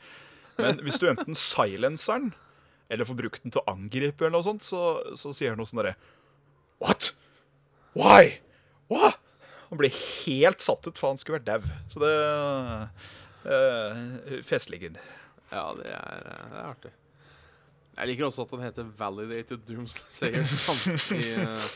Men 0.62 0.78
hvis 0.86 1.00
du 1.02 1.08
enten 1.10 1.34
silencer 1.36 2.22
den, 2.22 2.34
eller 2.90 3.06
får 3.10 3.18
brukt 3.18 3.42
den 3.44 3.52
til 3.52 3.64
å 3.66 3.74
angripe, 3.74 4.22
eller 4.24 4.38
noe 4.38 4.46
sånt, 4.46 4.62
så, 4.64 5.02
så 5.18 5.34
sier 5.34 5.52
han 5.52 5.58
noe 5.60 5.66
sånn 5.68 5.82
derre 5.82 5.96
What? 6.84 7.14
Why? 7.96 8.40
What? 8.92 9.20
Han 9.70 9.80
blir 9.80 9.94
helt 10.26 10.62
satt 10.62 10.88
ut, 10.88 10.98
for 10.98 11.14
han 11.14 11.18
skulle 11.20 11.40
vært 11.40 11.48
dau. 11.48 11.72
Så 11.92 12.02
det 12.04 12.12
uh, 13.46 14.42
Festliggen. 14.46 15.00
Ja, 15.52 15.72
det 15.78 15.90
er, 15.94 16.30
eh, 16.30 16.46
det 16.52 16.60
er 16.60 16.70
artig. 16.70 16.92
Jeg 17.96 18.10
liker 18.12 18.28
også 18.28 18.44
at 18.46 18.54
han 18.58 18.64
heter 18.66 18.88
Validated 19.00 19.62
Doomslayer. 19.70 20.44
Han 20.68 21.20
i, 21.20 21.34
uh, 21.40 21.68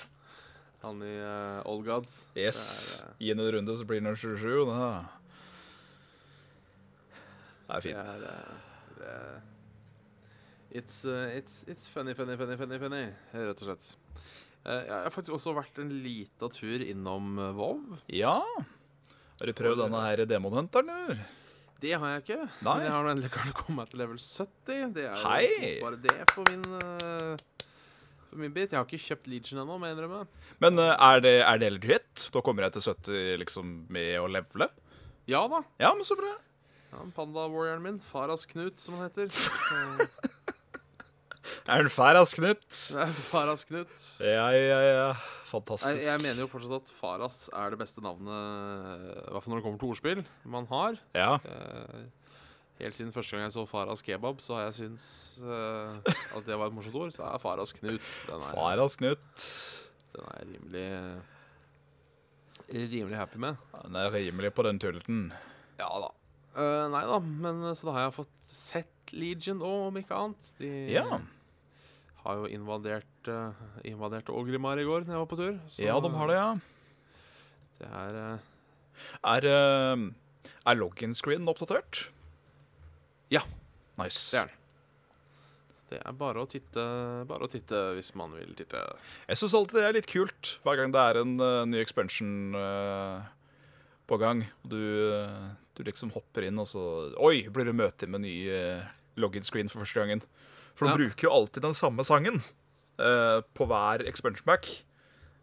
han 0.81 1.01
i 1.03 1.13
uh, 1.19 1.61
Old 1.67 1.85
Gods. 1.85 2.27
Yes. 2.37 2.59
Er, 3.01 3.05
eh, 3.05 3.15
Gi 3.19 3.29
ham 3.33 3.39
en 3.43 3.51
runde, 3.55 3.77
så 3.77 3.85
blir 3.87 4.01
han 4.03 4.15
27. 4.15 4.65
Da. 4.69 4.89
Det 7.67 7.69
er 7.69 7.73
det 7.73 7.83
fint. 7.83 7.97
er, 7.97 8.27
eh, 8.29 8.51
det 8.99 9.13
er 9.13 9.41
it's, 10.71 11.03
uh, 11.05 11.27
it's, 11.35 11.63
it's 11.67 11.87
funny, 11.87 12.13
funny, 12.13 12.37
funny, 12.37 12.55
funny, 12.57 12.79
funny, 12.79 13.03
rett 13.33 13.63
og 13.63 13.67
slett. 13.67 13.97
Eh, 14.65 14.83
jeg 14.85 14.95
har 14.95 15.13
faktisk 15.13 15.37
også 15.37 15.55
vært 15.57 15.79
en 15.81 15.91
lita 16.03 16.49
tur 16.51 16.83
innom 16.83 17.37
uh, 17.39 17.51
Vov. 17.55 17.99
Ja. 18.11 18.39
Har 19.39 19.47
du 19.47 19.55
prøvd 19.55 19.85
denne 19.85 20.01
her 20.03 20.25
demonhunteren, 20.27 20.89
eller? 20.91 21.21
Det 21.79 21.93
har 21.95 22.11
jeg 22.11 22.23
ikke. 22.25 22.39
Nei. 22.65 22.73
Men 22.73 22.83
jeg 22.83 22.91
har 22.91 23.07
endelig 23.13 23.31
klart 23.31 23.53
å 23.53 23.59
komme 23.61 23.79
meg 23.79 23.91
til 23.91 24.01
level 24.01 24.19
70. 24.19 24.89
Det 24.97 25.05
er 25.07 25.21
Hei! 25.23 25.69
bare 25.79 25.99
det 26.03 26.17
for 26.33 26.49
min 26.51 26.65
eh, 26.75 27.45
For 28.27 28.41
min 28.41 28.51
bit. 28.51 28.73
Jeg 28.73 28.81
har 28.81 28.87
ikke 28.87 28.99
kjøpt 29.05 29.29
Legion 29.31 29.61
ennå, 29.63 29.77
må 29.79 29.87
jeg 29.87 29.95
innrømme. 29.95 30.25
Men 30.59 30.83
eh, 30.83 30.91
er 30.91 31.23
det, 31.23 31.33
er 31.45 31.63
det 31.63 31.71
legit? 31.77 32.27
Da 32.35 32.43
kommer 32.43 32.67
jeg 32.67 32.75
til 32.75 32.89
70 32.89 33.39
liksom 33.45 33.73
med 33.95 34.11
å 34.19 34.27
levele? 34.27 34.67
Ja 35.29 35.45
da. 35.47 35.63
Ja, 35.79 35.93
men 35.95 36.03
så 36.03 36.19
bra. 36.19 36.33
Ja, 36.91 37.05
Panda-warrioren 37.15 37.85
min. 37.85 38.03
Faras 38.03 38.43
Knut, 38.49 38.81
som 38.83 38.99
han 38.99 39.07
heter. 39.07 39.31
Er 41.69 41.83
den 41.83 41.89
Faras 41.93 42.33
Knut? 42.37 42.65
Faras 43.29 43.65
Knut. 43.69 43.93
Ja, 44.23 44.47
ja, 44.55 44.79
ja. 44.85 45.09
fantastisk. 45.49 45.95
Jeg, 46.01 46.05
jeg 46.11 46.21
mener 46.23 46.43
jo 46.43 46.47
fortsatt 46.51 46.75
at 46.83 46.93
Faras 46.93 47.41
er 47.53 47.73
det 47.73 47.79
beste 47.81 48.01
navnet, 48.05 48.29
i 49.27 49.31
hvert 49.33 49.43
fall 49.45 49.53
når 49.55 49.61
det 49.61 49.65
kommer 49.67 49.81
til 49.83 49.91
ordspill, 49.93 50.23
man 50.45 50.69
har. 50.71 50.99
Ja, 51.17 51.31
Eh, 51.49 52.05
helt 52.85 52.95
siden 52.95 53.11
første 53.11 53.35
gang 53.35 53.43
jeg 53.43 53.51
så 53.57 53.65
Faras 53.67 54.01
kebab, 54.05 54.39
så 54.41 54.55
har 54.55 54.69
jeg 54.69 54.77
syntes 54.77 55.07
eh, 55.43 56.13
at 56.37 56.45
det 56.47 56.55
var 56.59 56.69
et 56.71 56.77
morsomt 56.77 56.95
ord. 56.95 57.11
Så 57.11 57.25
er 57.27 57.41
Faras 57.43 57.73
Knut 57.75 57.99
Den 58.29 58.39
er, 58.39 58.53
Faras 58.53 58.95
Knut. 59.01 59.49
den 60.15 60.29
er 60.31 60.47
rimelig 60.53 60.87
Rimelig 62.69 63.17
happy 63.17 63.37
med. 63.41 63.57
Den 63.83 63.95
er 63.97 64.11
rimelig 64.13 64.51
på 64.53 64.63
den 64.67 64.79
tulleten. 64.79 65.31
Ja 65.79 65.89
da. 66.03 66.11
Uh, 66.59 66.85
nei 66.91 67.01
da, 67.07 67.17
men 67.23 67.63
eh, 67.69 67.75
så 67.77 67.87
da 67.89 67.93
har 67.95 68.03
jeg 68.07 68.15
fått 68.19 68.31
sett 68.49 69.13
Legion 69.15 69.61
òg, 69.65 69.87
om 69.89 69.97
ikke 70.01 70.17
annet. 70.17 70.49
De 70.59 70.69
Ja. 70.93 71.05
Har 72.23 72.41
jo 72.41 72.49
invadert 72.51 73.31
uh, 73.31 73.55
invadert 73.87 74.29
Ågrimar 74.33 74.81
i 74.81 74.85
går 74.87 75.07
da 75.07 75.15
jeg 75.15 75.23
var 75.23 75.31
på 75.31 75.39
tur. 75.39 75.57
så 75.71 75.83
ja, 75.85 75.97
de 76.03 76.13
har 76.13 76.31
det, 76.31 76.37
ja. 76.39 76.51
Det 77.79 77.89
er 78.03 78.19
uh, 78.19 78.47
Er, 79.33 79.47
uh, 79.47 80.49
er 80.67 80.79
login-screenen 80.79 81.47
oppdatert? 81.47 82.09
Ja. 83.31 83.43
Nice. 83.99 84.31
Det 84.31 84.41
er 84.41 84.49
den. 84.49 84.59
Det 85.89 85.97
er 86.05 86.13
bare 86.13 86.43
å 86.43 86.49
titte, 86.49 86.83
bare 87.29 87.47
å 87.47 87.49
titte 87.49 87.77
hvis 87.97 88.11
man 88.17 88.35
vil 88.37 88.51
titte. 88.57 88.81
Jeg 89.25 89.39
syns 89.39 89.55
alltid 89.57 89.79
det 89.79 89.87
er 89.87 89.95
litt 89.97 90.09
kult 90.09 90.51
hver 90.65 90.77
gang 90.77 90.93
det 90.93 91.01
er 91.01 91.21
en 91.23 91.33
uh, 91.41 91.65
ny 91.65 91.79
expansion 91.81 92.53
uh, 92.53 93.25
på 94.09 94.19
gang. 94.21 94.43
Du, 94.61 94.77
uh, 94.77 95.49
du 95.73 95.81
liksom 95.87 96.13
hopper 96.13 96.45
inn, 96.45 96.61
og 96.61 96.69
så 96.69 96.83
Oi, 97.17 97.47
blir 97.49 97.69
det 97.69 97.77
møte 97.77 98.09
med 98.09 98.25
ny 98.27 98.35
login-screen 99.19 99.71
for 99.71 99.81
første 99.81 100.03
gangen. 100.03 100.21
For 100.79 100.87
de 100.87 100.95
ja. 100.95 100.99
bruker 101.01 101.27
jo 101.27 101.33
alltid 101.35 101.65
den 101.65 101.75
samme 101.75 102.05
sangen 102.07 102.39
uh, 102.39 103.41
på 103.53 103.67
hver 103.67 104.05
expansion 104.07 104.47
back. 104.47 104.69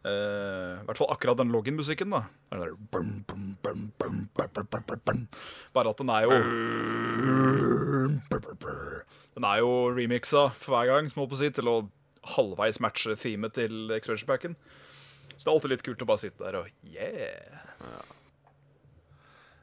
Uh, 0.06 0.12
eh, 0.12 0.72
I 0.78 0.86
hvert 0.86 1.00
fall 1.00 1.10
akkurat 1.10 1.38
den 1.40 1.50
login-musikken. 1.52 2.12
da 2.14 2.22
der, 2.54 2.72
bum, 2.92 3.24
bum, 3.26 3.56
bum, 3.98 4.30
Bare 5.74 5.90
at 5.90 5.98
den 5.98 6.08
er 6.08 6.22
jo 6.22 6.30
Den 9.34 9.44
er 9.44 9.58
jo 9.58 9.72
remixa 9.90 10.48
for 10.54 10.72
hver 10.76 10.92
gang, 10.92 11.10
som 11.10 11.26
på 11.26 11.34
å 11.34 11.40
si, 11.42 11.50
til 11.50 11.68
å 11.68 11.76
halvveis 12.36 12.80
matche 12.80 13.16
themet 13.18 13.58
til 13.58 13.90
expansion 13.98 14.30
Pack'en 14.30 14.54
Så 15.36 15.42
det 15.42 15.50
er 15.50 15.54
alltid 15.56 15.74
litt 15.74 15.84
kult 15.86 16.06
å 16.06 16.08
bare 16.08 16.22
sitte 16.22 16.44
der 16.46 16.62
og 16.62 16.70
yeah. 16.86 17.66
Ja 17.82 18.15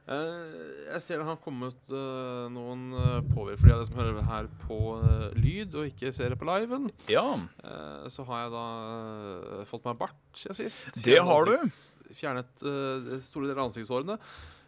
jeg 0.04 1.00
ser 1.00 1.22
det 1.22 1.26
har 1.30 1.38
kommet 1.40 1.92
eh, 1.96 2.48
noen 2.52 2.90
uh, 2.92 3.22
påvirkninger 3.32 3.56
for 3.56 3.70
de 3.70 3.72
av 3.72 3.80
dere 3.80 3.88
som 3.88 4.00
hører 4.02 4.26
her 4.28 4.50
på 4.66 4.80
eh, 4.98 5.38
lyd 5.40 5.78
og 5.80 5.88
ikke 5.94 6.12
ser 6.16 6.34
det 6.34 6.40
på 6.42 6.48
liven. 6.50 6.90
Ja. 7.08 7.24
Eh, 7.64 8.10
så 8.12 8.26
har 8.28 8.42
jeg 8.44 8.52
da 8.52 8.66
eh, 8.90 9.64
fått 9.70 9.88
meg 9.88 10.02
bart 10.02 10.20
siden 10.36 10.60
sist. 10.60 10.90
Det 10.98 11.16
Fjernet 11.16 11.32
har 11.32 11.48
du. 11.48 11.80
Fjernet 12.20 12.68
eh, 12.68 13.10
store 13.24 13.48
deler 13.48 13.64
av 13.64 13.70
ansiktshårene. 13.70 14.20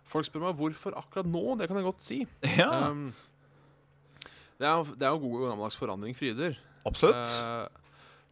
Folk 0.08 0.30
spør 0.30 0.48
meg 0.48 0.60
hvorfor 0.62 0.96
akkurat 1.02 1.28
nå. 1.28 1.44
Det 1.60 1.68
kan 1.68 1.82
jeg 1.82 1.90
godt 1.90 2.06
si. 2.06 2.22
ja. 2.56 2.70
Um, 2.88 3.10
det, 4.56 4.70
er, 4.70 4.96
det 4.96 5.04
er 5.04 5.12
jo 5.12 5.24
god 5.26 5.50
gammeldags 5.50 5.76
forandring 5.76 6.16
fryder. 6.16 6.56
Absolutt. 6.88 7.28
Uh, 7.44 7.68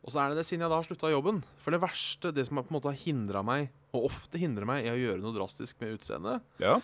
og 0.04 0.14
så 0.14 0.24
er 0.24 0.32
det 0.32 0.40
det 0.40 0.48
siden 0.48 0.64
jeg 0.64 0.72
da 0.72 0.80
har 0.80 0.88
slutta 0.88 1.12
jobben. 1.12 1.44
For 1.66 1.76
det 1.76 1.84
verste, 1.84 2.32
det 2.32 2.48
som 2.48 2.64
på 2.64 2.72
en 2.72 2.78
måte 2.78 2.94
har 2.94 3.02
hindra 3.04 3.44
meg, 3.44 3.74
og 3.94 4.08
ofte 4.10 4.40
hindrer 4.42 4.66
meg 4.68 4.88
i 4.88 4.92
å 4.92 4.98
gjøre 5.00 5.22
noe 5.22 5.36
drastisk 5.36 5.80
med 5.84 5.96
utseendet, 6.00 6.42
Ja. 6.62 6.80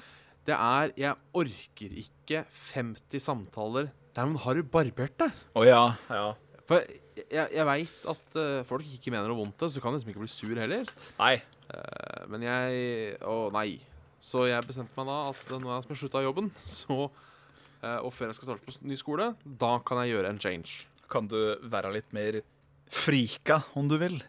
det 0.46 0.56
er 0.56 0.94
Jeg 0.98 1.16
orker 1.34 1.96
ikke 2.04 2.44
50 2.74 3.20
samtaler 3.24 3.90
der 4.16 4.26
man 4.26 4.40
har 4.42 4.62
barbert 4.64 5.18
det. 5.22 5.30
Oh, 5.56 5.64
ja. 5.66 5.96
ja. 6.10 6.34
For 6.68 6.82
jeg, 7.30 7.50
jeg 7.54 7.66
veit 7.66 8.06
at 8.10 8.38
uh, 8.38 8.64
folk 8.68 8.86
ikke 8.86 9.12
mener 9.14 9.30
noe 9.30 9.38
vondt, 9.38 9.62
så 9.62 9.74
du 9.78 9.82
kan 9.84 9.94
liksom 9.96 10.12
ikke 10.12 10.24
bli 10.24 10.32
sur 10.32 10.58
heller. 10.60 10.90
Nei. 11.20 11.36
Uh, 11.70 12.26
men 12.34 12.46
jeg 12.46 13.18
Å, 13.26 13.38
nei. 13.54 13.80
Så 14.20 14.44
jeg 14.50 14.66
bestemte 14.68 14.98
meg 15.00 15.08
da 15.08 15.18
at 15.30 15.52
nå 15.54 15.70
har 15.70 15.86
jeg 15.86 16.00
slutta 16.02 16.24
jobben, 16.26 16.50
så 16.60 17.06
uh, 17.08 18.00
Og 18.04 18.12
før 18.12 18.30
jeg 18.32 18.40
skal 18.40 18.50
starte 18.52 18.66
på 18.68 18.90
ny 18.90 18.98
skole, 19.00 19.30
da 19.46 19.78
kan 19.86 20.02
jeg 20.04 20.16
gjøre 20.16 20.34
en 20.34 20.42
change. 20.42 20.84
Kan 21.10 21.30
du 21.32 21.38
være 21.70 21.94
litt 21.96 22.12
mer 22.14 22.42
frika, 22.90 23.62
om 23.80 23.88
du 23.90 23.96
vil? 24.02 24.20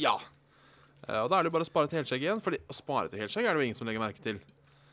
Ja. 0.00 0.16
Eh, 1.08 1.20
og 1.20 1.30
da 1.30 1.38
er 1.38 1.44
det 1.44 1.50
jo 1.50 1.56
bare 1.56 1.66
å 1.66 1.70
spare 1.70 1.90
til 1.90 2.00
helskjegg 2.00 2.26
igjen. 2.26 2.42
For 2.44 2.56
å 2.56 2.76
spare 2.76 3.10
til 3.12 3.22
helskjegg 3.24 3.48
er 3.48 3.56
det 3.56 3.62
jo 3.62 3.70
ingen 3.70 3.78
som 3.78 3.88
legger 3.88 4.04
merke 4.04 4.24
til. 4.24 4.38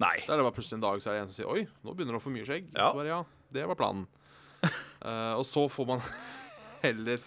Nei. 0.01 0.15
Da 0.25 0.33
er 0.33 0.41
det 0.41 0.47
bare 0.47 0.55
plutselig 0.55 0.79
en 0.79 0.87
dag 0.87 1.03
så 1.03 1.11
er 1.11 1.17
det 1.19 1.21
en 1.25 1.29
som 1.29 1.37
sier 1.37 1.51
Oi, 1.51 1.67
nå 1.85 1.93
begynner 1.93 2.17
du 2.17 2.21
å 2.21 2.23
få 2.23 2.33
mye 2.33 2.47
skjegg. 2.47 2.71
Ja. 2.73 2.89
Så 2.89 2.97
bare, 2.97 3.11
ja, 3.11 3.21
det 3.53 3.67
var 3.69 3.79
planen. 3.79 4.07
uh, 4.65 5.35
og 5.39 5.45
så 5.47 5.67
får 5.71 5.89
man 5.93 6.03
heller 6.85 7.21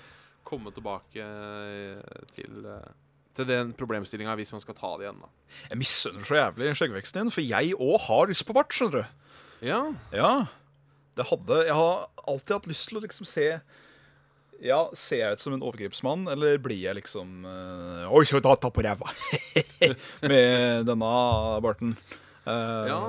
komme 0.44 0.70
tilbake 0.76 1.24
eh, 1.24 2.24
til, 2.34 2.66
uh, 2.68 2.90
til 3.34 3.46
den 3.48 3.70
problemstillinga 3.78 4.34
hvis 4.36 4.52
man 4.52 4.60
skal 4.60 4.76
ta 4.76 4.90
det 4.98 5.06
igjen, 5.06 5.22
da. 5.22 5.30
Jeg 5.70 5.80
misunner 5.80 6.26
så 6.28 6.36
jævlig 6.36 6.74
skjeggveksten 6.76 7.22
din, 7.22 7.32
for 7.32 7.46
jeg 7.46 7.78
òg 7.78 7.96
har 8.10 8.28
lyst 8.28 8.44
på 8.44 8.56
bart, 8.56 8.74
skjønner 8.74 9.00
du. 9.00 9.24
Ja. 9.64 9.80
Ja. 10.12 10.34
Det 11.14 11.28
hadde 11.30 11.60
Jeg 11.64 11.78
har 11.78 12.06
alltid 12.26 12.56
hatt 12.56 12.68
lyst 12.68 12.90
til 12.90 12.98
å 12.98 13.04
liksom 13.06 13.28
se 13.28 13.46
Ja, 14.62 14.80
Ser 14.96 15.20
jeg 15.20 15.36
ut 15.36 15.42
som 15.42 15.54
en 15.56 15.64
overgripsmann, 15.64 16.28
eller 16.30 16.58
blir 16.62 16.82
jeg 16.86 16.98
liksom 17.00 17.46
uh, 17.46 18.04
Oi, 18.14 18.24
så 18.28 18.40
data 18.44 18.70
på 18.70 18.84
ræva! 18.84 19.10
Med 20.30 20.86
denne 20.88 21.14
barten. 21.64 21.96
Uh, 22.46 22.84
ja. 22.88 23.00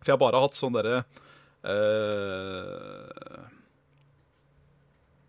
For 0.00 0.12
jeg 0.12 0.14
har 0.14 0.22
bare 0.22 0.42
hatt 0.44 0.56
sånn 0.56 0.76
derre 0.76 1.00
uh, 1.66 3.46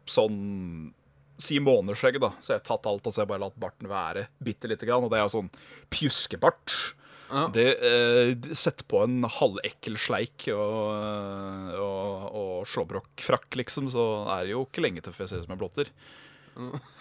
Sånn 0.07 0.37
Si 1.37 1.59
måneskjegg, 1.61 2.17
da. 2.21 2.31
Så 2.41 2.55
jeg 2.55 2.63
har 2.63 2.65
tatt 2.65 2.87
alt 2.89 3.05
og 3.05 3.13
så 3.13 3.21
har 3.21 3.27
jeg 3.27 3.31
bare 3.35 3.43
latt 3.43 3.59
barten 3.61 3.89
være 3.91 4.23
bitte 4.41 4.69
lite 4.71 4.87
grann. 4.89 5.05
Og 5.05 5.11
det 5.13 5.19
er 5.21 5.29
sånn 5.29 5.51
pjuskebart. 5.93 6.73
Ja. 7.27 7.47
Det 7.51 7.65
eh, 7.83 8.53
Sett 8.55 8.85
på 8.87 9.01
en 9.03 9.23
halvekkel 9.27 9.97
sleik 9.99 10.47
og, 10.53 10.93
og, 11.75 12.27
og 12.31 12.67
slåbrokfrakk, 12.71 13.49
liksom, 13.59 13.89
så 13.91 14.05
er 14.37 14.45
det 14.47 14.53
jo 14.55 14.63
ikke 14.67 14.83
lenge 14.85 15.03
til 15.03 15.15
før 15.15 15.25
jeg 15.25 15.31
ser 15.33 15.43
ut 15.43 15.47
som 15.49 15.55
en 15.57 15.61
blotter. 15.63 15.91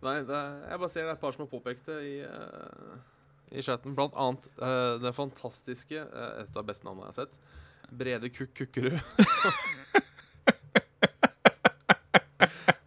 Nei, 0.00 0.16
er, 0.24 0.66
jeg 0.70 0.80
bare 0.80 0.88
ser 0.90 1.04
det 1.04 1.10
er 1.12 1.14
et 1.14 1.22
par 1.22 1.34
som 1.36 1.44
har 1.44 1.50
påpekt 1.52 1.86
det 1.90 1.98
i, 2.08 2.14
uh, 2.24 2.94
i 3.52 3.62
chatten. 3.64 3.94
Blant 3.96 4.16
annet 4.18 4.44
uh, 4.58 4.96
det 5.02 5.12
fantastiske, 5.16 5.98
uh, 6.08 6.42
et 6.42 6.56
av 6.56 6.64
beste 6.66 6.84
navnene 6.88 7.06
jeg 7.06 7.12
har 7.12 7.18
sett, 7.22 7.34
Brede 8.00 8.28
Kukk 8.32 8.52
Kukkerud. 8.56 8.98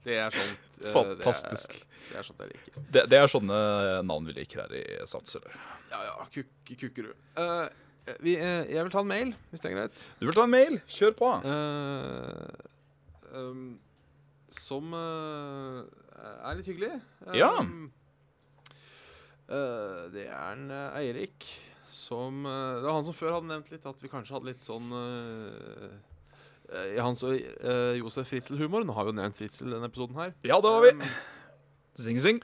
det 0.04 0.16
er 0.20 0.30
sånt 0.34 0.73
eh, 0.73 0.73
Fantastisk. 0.92 1.78
Det 1.78 2.18
er, 2.18 2.18
det 2.18 2.26
sånt 2.28 2.44
jeg 2.44 2.52
liker. 2.52 2.84
Det, 2.90 3.06
det 3.12 3.22
er 3.22 3.32
sånne 3.32 3.62
navn 4.06 4.28
vi 4.28 4.36
liker 4.42 4.66
her 4.66 4.76
i 4.76 4.84
Sats. 5.10 5.38
Eller? 5.40 5.56
Ja, 5.94 6.04
ja, 6.10 6.28
Kuk 6.34 6.74
Kukkerud. 6.74 7.16
Uh, 7.40 7.70
vi, 8.20 8.36
uh, 8.42 8.66
jeg 8.68 8.82
vil 8.82 8.92
ta 8.92 9.02
en 9.06 9.12
mail, 9.14 9.34
hvis 9.52 9.64
det 9.64 9.72
er 9.72 9.78
greit. 9.78 10.06
Du 10.20 10.28
vil 10.28 10.36
ta 10.36 10.44
en 10.50 10.54
mail? 10.54 10.82
Kjør 10.92 11.18
på. 11.22 11.32
Uh, 11.48 12.52
um, 13.32 13.66
som 14.54 14.94
eh, 14.94 15.84
er 16.22 16.58
litt 16.58 16.70
hyggelig. 16.70 16.94
Ja. 17.34 17.52
Um, 17.60 17.92
eh, 19.48 20.02
det 20.14 20.28
er 20.30 20.50
en 20.54 20.68
eh, 20.72 21.00
Eirik 21.02 21.48
som 21.90 22.46
eh, 22.48 22.80
Det 22.80 22.88
var 22.88 22.98
han 23.00 23.08
som 23.08 23.18
før 23.18 23.38
hadde 23.38 23.50
nevnt 23.50 23.72
litt 23.74 23.86
at 23.90 24.04
vi 24.04 24.12
kanskje 24.12 24.38
hadde 24.38 24.52
litt 24.52 24.66
sånn 24.66 24.94
eh, 24.98 25.88
eh, 25.88 25.96
Hans 26.98 27.24
og 27.28 27.36
uh, 27.36 27.94
Josef 28.00 28.30
Fritzel-humor. 28.32 28.86
Nå 28.88 28.96
har 28.96 29.08
vi 29.08 29.14
jo 29.14 29.20
nevnt 29.20 29.38
Fritzel 29.38 29.74
denne 29.74 29.90
episoden 29.92 30.18
her. 30.20 30.36
Ja, 30.48 30.60
det 30.64 30.72
har 30.74 30.86
vi. 30.86 30.94
Um, 30.98 31.08
Zing, 31.94 32.18
zing. 32.22 32.40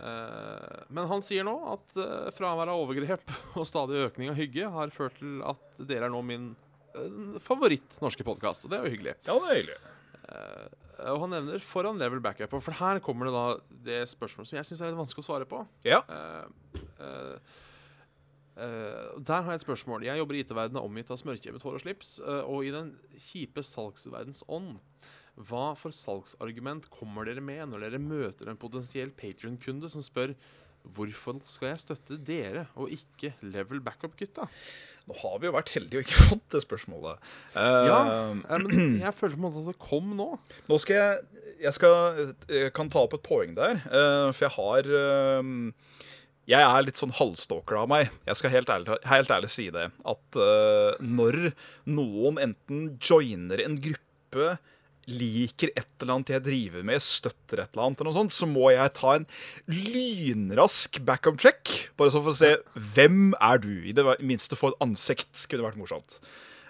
Uh, 0.00 0.80
men 0.88 1.08
han 1.10 1.22
sier 1.24 1.44
nå 1.44 1.54
at 1.74 1.96
uh, 2.00 2.28
fravær 2.36 2.72
av 2.72 2.82
overgrep 2.82 3.32
og 3.58 3.68
stadig 3.68 4.00
økning 4.06 4.32
av 4.32 4.38
hygge 4.40 4.68
har 4.72 4.92
ført 4.94 5.18
til 5.20 5.40
at 5.44 5.80
dere 5.88 6.08
er 6.08 6.12
nå 6.12 6.20
min 6.24 6.50
uh, 6.96 7.38
favoritt 7.44 7.98
norske 8.04 8.24
podkast. 8.26 8.64
Og 8.64 8.72
det 8.72 8.80
er 8.80 8.86
jo 8.88 8.94
hyggelig. 8.96 9.16
Ja, 9.28 9.36
det 9.36 9.48
er 9.48 9.58
hyggelig. 9.60 9.80
Eh, 10.30 10.68
og 11.10 11.24
han 11.24 11.32
nevner 11.32 11.64
foran 11.64 11.98
level 12.00 12.20
backup. 12.22 12.52
For 12.62 12.76
her 12.76 13.00
kommer 13.04 13.28
det 13.28 13.34
da 13.34 13.44
det 13.86 14.00
spørsmålet 14.12 14.50
som 14.50 14.58
jeg 14.60 14.68
syns 14.68 14.82
er 14.84 14.92
litt 14.92 15.00
vanskelig 15.00 15.24
å 15.24 15.28
svare 15.30 15.48
på. 15.48 15.62
Ja. 15.86 16.02
Eh, 18.60 19.20
der 19.24 19.40
har 19.46 19.54
jeg 19.54 19.62
et 19.62 19.66
spørsmål. 19.66 20.04
Jeg 20.04 20.20
jobber 20.20 20.36
i 20.36 20.42
IT-verdenen 20.44 20.82
omgitt 20.84 21.10
av 21.12 21.20
smørkjemmet 21.20 21.64
hår 21.64 21.78
og 21.78 21.84
slips. 21.84 22.18
eh, 22.20 22.42
og 22.44 22.66
i 22.66 22.72
den 22.74 22.92
kjipe 23.16 23.64
salgsverdens 23.64 24.42
ånd, 24.48 24.78
hva 25.40 25.70
for 25.78 25.94
salgsargument 25.94 26.90
kommer 26.92 27.24
dere 27.24 27.40
med 27.40 27.70
når 27.70 27.86
dere 27.86 28.00
møter 28.02 28.50
en 28.50 28.58
potensiell 28.60 29.12
Patrion-kunde 29.16 29.88
som 29.92 30.04
spør 30.04 30.34
Hvorfor 30.96 31.36
skal 31.44 31.74
jeg 31.74 31.80
støtte 31.82 32.16
dere 32.24 32.62
og 32.80 32.88
ikke 32.88 33.34
Level 33.44 33.82
Backup-gutta? 33.84 34.46
Nå 35.10 35.16
har 35.20 35.34
vi 35.42 35.48
jo 35.50 35.52
vært 35.52 35.72
heldige 35.74 36.00
og 36.00 36.06
ikke 36.06 36.22
fått 36.30 36.46
det 36.54 36.62
spørsmålet. 36.64 37.20
Ja, 37.54 37.98
eh, 38.00 38.64
men 38.64 38.96
jeg 39.02 39.12
føler 39.12 39.36
på 39.36 39.42
en 39.42 39.44
måte 39.44 39.60
at 39.60 39.68
det 39.74 39.76
kom 39.84 40.14
nå. 40.16 40.30
Nå 40.70 40.78
skal 40.80 40.96
jeg 40.96 41.44
Jeg 41.66 41.76
skal, 41.76 42.22
jeg 42.48 42.72
kan 42.72 42.88
ta 42.88 43.02
opp 43.04 43.12
et 43.18 43.26
poeng 43.26 43.52
der, 43.58 43.76
for 44.32 44.46
jeg 44.46 44.54
har 44.56 44.88
Jeg 46.50 46.66
er 46.66 46.82
litt 46.82 46.98
sånn 46.98 47.14
halvstalker 47.14 47.78
av 47.78 47.90
meg. 47.90 48.10
Jeg 48.26 48.38
skal 48.40 48.52
helt 48.56 48.70
ærlig, 48.74 48.98
helt 49.06 49.30
ærlig 49.30 49.52
si 49.52 49.68
det. 49.74 49.86
At 50.08 50.38
uh, 50.40 50.98
når 50.98 51.52
noen 51.86 52.40
enten 52.42 52.88
joiner 52.98 53.62
en 53.62 53.78
gruppe 53.84 54.56
liker 55.10 55.70
et 55.78 55.88
eller 56.02 56.16
annet 56.16 56.32
jeg 56.34 56.44
driver 56.46 56.84
med, 56.86 57.02
støtter 57.02 57.62
et 57.62 57.72
eller 57.72 57.86
annet, 57.86 58.02
eller 58.02 58.10
noe 58.10 58.18
sånt, 58.18 58.34
så 58.34 58.46
må 58.50 58.70
jeg 58.74 58.94
ta 58.98 59.14
en 59.18 59.26
lynrask 59.70 61.00
backup 61.06 61.38
check. 61.42 61.74
Bare 61.98 62.14
sånn 62.14 62.26
for 62.26 62.34
å 62.34 62.40
se 62.40 62.52
hvem 62.94 63.32
er 63.38 63.62
du? 63.62 63.72
I 63.86 63.94
det 63.96 64.06
minste 64.18 64.58
få 64.58 64.72
et 64.72 64.80
ansikt 64.84 65.46
kunne 65.50 65.68
vært 65.68 65.80
morsomt. 65.80 66.18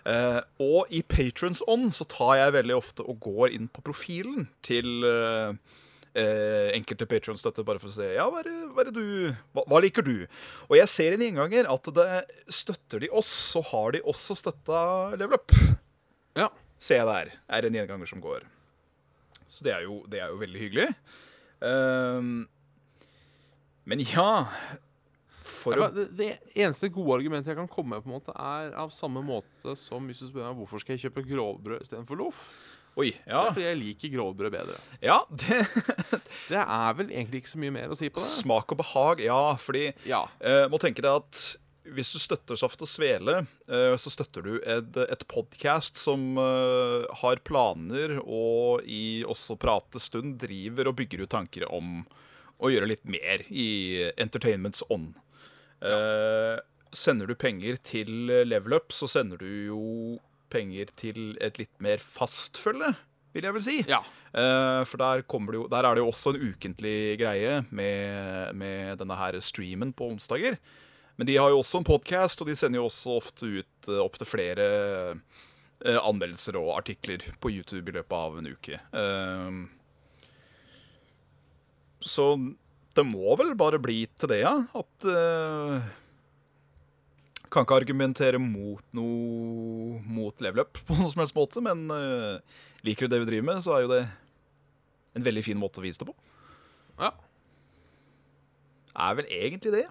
Uh, 0.05 0.41
og 0.61 0.93
i 0.97 1.03
Patrons 1.05 1.61
On 1.69 1.91
så 1.93 2.07
tar 2.09 2.37
jeg 2.39 2.57
veldig 2.57 2.77
ofte 2.77 3.05
og 3.05 3.21
går 3.25 3.57
inn 3.57 3.69
på 3.69 3.85
profilen 3.85 4.47
til 4.65 5.05
eh, 5.05 5.53
eh, 6.19 6.71
enkelte 6.77 7.09
Patron-støtte, 7.11 7.65
bare 7.67 7.83
for 7.83 7.93
å 7.93 7.95
se 7.95 8.09
ja, 8.17 8.27
hva, 8.31 8.43
er 8.43 8.51
hva, 8.75 8.85
er 8.85 8.93
du, 8.95 9.05
hva, 9.55 9.65
hva 9.71 9.83
liker 9.83 10.07
du. 10.07 10.15
Og 10.69 10.77
jeg 10.79 10.91
ser 10.93 11.15
i 11.15 11.19
en 11.19 11.27
innganger 11.31 11.69
at 11.71 11.91
det 11.97 12.09
støtter 12.61 13.05
de 13.05 13.13
oss, 13.15 13.31
så 13.55 13.63
har 13.73 13.97
de 13.97 14.05
også 14.09 14.39
støtta 14.39 14.85
Level 15.17 15.39
Up. 15.39 15.55
Ja. 16.39 16.51
Ser 16.81 17.03
jeg 17.03 17.11
der. 17.11 17.35
Er 17.53 17.67
en 17.67 17.77
gjenganger 17.77 18.09
som 18.09 18.23
går. 18.25 18.47
Så 19.51 19.67
det 19.67 19.75
er 19.75 19.85
jo, 19.85 20.01
det 20.11 20.23
er 20.23 20.31
jo 20.33 20.39
veldig 20.41 20.63
hyggelig. 20.63 20.89
Um, 21.61 22.49
men 23.85 24.01
ja 24.01 24.47
Ja, 25.67 25.89
det, 25.93 26.07
det 26.17 26.29
eneste 26.55 26.89
gode 26.89 27.19
argumentet 27.19 27.51
jeg 27.53 27.59
kan 27.59 27.69
komme 27.69 27.99
med, 27.99 28.05
på 28.05 28.09
en 28.09 28.15
måte 28.15 28.33
er 28.33 28.71
av 28.81 28.93
samme 28.95 29.21
måte 29.25 29.75
som 29.77 30.07
hvis 30.09 30.23
du 30.23 30.31
spør 30.31 30.47
meg 30.47 30.61
hvorfor 30.63 30.81
skal 30.81 30.97
jeg 30.97 31.09
kjøpe 31.09 31.27
grovbrød 31.29 31.85
istedenfor 31.85 32.21
loff. 32.23 32.47
Oi. 33.01 33.11
Ja. 33.25 33.47
Så 33.49 33.55
fordi 33.57 33.67
jeg 33.69 33.79
liker 33.81 34.13
grovbrød 34.15 34.53
bedre. 34.55 34.77
ja 35.05 35.17
det, 35.33 35.63
Det 36.51 36.61
er 36.61 36.95
vel 36.99 37.11
egentlig 37.15 37.43
ikke 37.43 37.53
så 37.55 37.61
mye 37.63 37.75
mer 37.79 37.91
å 37.95 37.99
si 37.99 38.11
på 38.13 38.21
det. 38.21 38.29
smak 38.29 38.75
og 38.77 38.81
behag. 38.83 39.25
Ja, 39.25 39.41
fordi 39.61 39.89
Ja. 40.09 40.25
Eh, 40.41 40.67
må 40.73 40.81
tenke 40.83 41.03
deg 41.05 41.11
at 41.23 41.43
hvis 41.91 42.11
du 42.13 42.21
støtter 42.23 42.59
Saft 42.61 42.83
og 42.85 42.91
Svele, 42.93 43.39
eh, 43.67 43.95
så 43.99 44.11
støtter 44.13 44.45
du 44.47 44.51
et, 44.61 44.99
et 45.01 45.23
podkast 45.33 45.97
som 45.99 46.37
eh, 46.39 47.07
har 47.23 47.41
planer 47.43 48.19
og 48.21 48.85
i 48.87 49.25
også 49.27 49.57
prate 49.59 49.99
stund 50.03 50.37
driver 50.43 50.93
og 50.93 50.99
bygger 51.01 51.25
ut 51.25 51.33
tanker 51.33 51.65
om 51.73 52.03
å 52.61 52.71
gjøre 52.71 52.91
litt 52.93 53.07
mer 53.09 53.43
i 53.49 53.67
entertainments 54.21 54.85
ånd. 54.93 55.17
Eh, 55.81 56.61
sender 56.93 57.27
du 57.31 57.35
penger 57.39 57.79
til 57.83 58.29
Level 58.47 58.77
Up, 58.77 58.93
så 58.93 59.09
sender 59.11 59.41
du 59.41 59.49
jo 59.73 59.83
penger 60.53 60.91
til 60.99 61.35
et 61.43 61.59
litt 61.61 61.73
mer 61.83 62.03
fastfølge, 62.03 62.93
vil 63.35 63.47
jeg 63.47 63.57
vel 63.57 63.65
si. 63.65 63.79
ja. 63.89 64.03
Uh, 64.31 64.87
for 64.87 65.01
der, 65.03 65.25
det 65.25 65.59
jo, 65.59 65.65
der 65.71 65.87
er 65.87 65.97
det 65.97 66.05
jo 66.05 66.11
også 66.13 66.35
en 66.35 66.43
ukentlig 66.53 67.19
greie 67.19 67.61
med, 67.71 68.55
med 68.55 69.01
denne 69.01 69.17
her 69.19 69.39
streamen 69.43 69.95
på 69.97 70.13
onsdager. 70.13 70.59
Men 71.19 71.29
de 71.29 71.37
har 71.37 71.51
jo 71.53 71.61
også 71.61 71.81
en 71.81 71.89
podkast, 71.89 72.41
og 72.41 72.49
de 72.49 72.57
sender 72.57 72.81
jo 72.81 72.87
også 72.89 73.17
ofte 73.19 73.51
ut 73.61 73.91
uh, 73.91 74.03
opptil 74.05 74.29
flere 74.29 74.69
uh, 75.15 75.99
anmeldelser 75.99 76.59
og 76.61 76.75
artikler 76.79 77.25
på 77.41 77.53
YouTube 77.53 77.91
i 77.91 77.99
løpet 77.99 78.17
av 78.17 78.39
en 78.39 78.51
uke. 78.53 78.77
Eh, 78.77 79.61
så 82.01 82.27
det 82.97 83.05
må 83.07 83.37
vel 83.39 83.55
bare 83.59 83.81
bli 83.83 84.03
til 84.19 84.33
det, 84.33 84.43
ja. 84.43 84.55
At 84.77 85.09
eh, 85.09 85.91
Kan 87.51 87.67
ikke 87.67 87.81
argumentere 87.81 88.39
mot 88.39 88.85
noe 88.95 89.99
mot 90.07 90.45
level 90.45 90.63
up 90.65 90.79
på 90.87 90.97
noen 90.99 91.11
som 91.11 91.25
helst 91.25 91.37
måte, 91.39 91.63
men 91.65 91.89
uh, 91.91 92.39
liker 92.87 93.09
du 93.09 93.15
det 93.15 93.25
vi 93.25 93.31
driver 93.33 93.49
med, 93.49 93.65
så 93.65 93.75
er 93.77 93.85
jo 93.85 93.91
det 93.91 94.05
en 95.19 95.27
veldig 95.27 95.43
fin 95.43 95.59
måte 95.59 95.83
å 95.83 95.85
vise 95.85 96.01
det 96.03 96.11
på. 96.11 96.17
ja. 97.03 97.13
Er 99.01 99.15
vel 99.17 99.29
egentlig 99.31 99.71
det. 99.73 99.85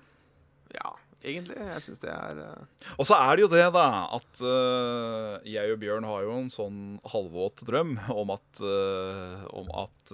Ja, 0.75 0.89
egentlig. 1.23 1.55
Jeg 1.55 1.83
syns 1.85 2.01
det 2.03 2.11
er 2.11 2.41
uh... 2.43 2.89
Og 2.99 3.07
så 3.07 3.15
er 3.15 3.31
det 3.31 3.45
jo 3.45 3.49
det, 3.51 3.63
da, 3.73 3.85
at 4.17 4.41
uh, 4.43 5.37
jeg 5.47 5.71
og 5.71 5.79
Bjørn 5.81 6.07
har 6.07 6.25
jo 6.27 6.33
en 6.35 6.51
sånn 6.53 6.81
halvvåt 7.09 7.63
drøm 7.67 7.95
om 8.11 8.35
at, 8.35 8.59
uh, 8.59 9.47
om 9.55 9.71
at 9.85 10.13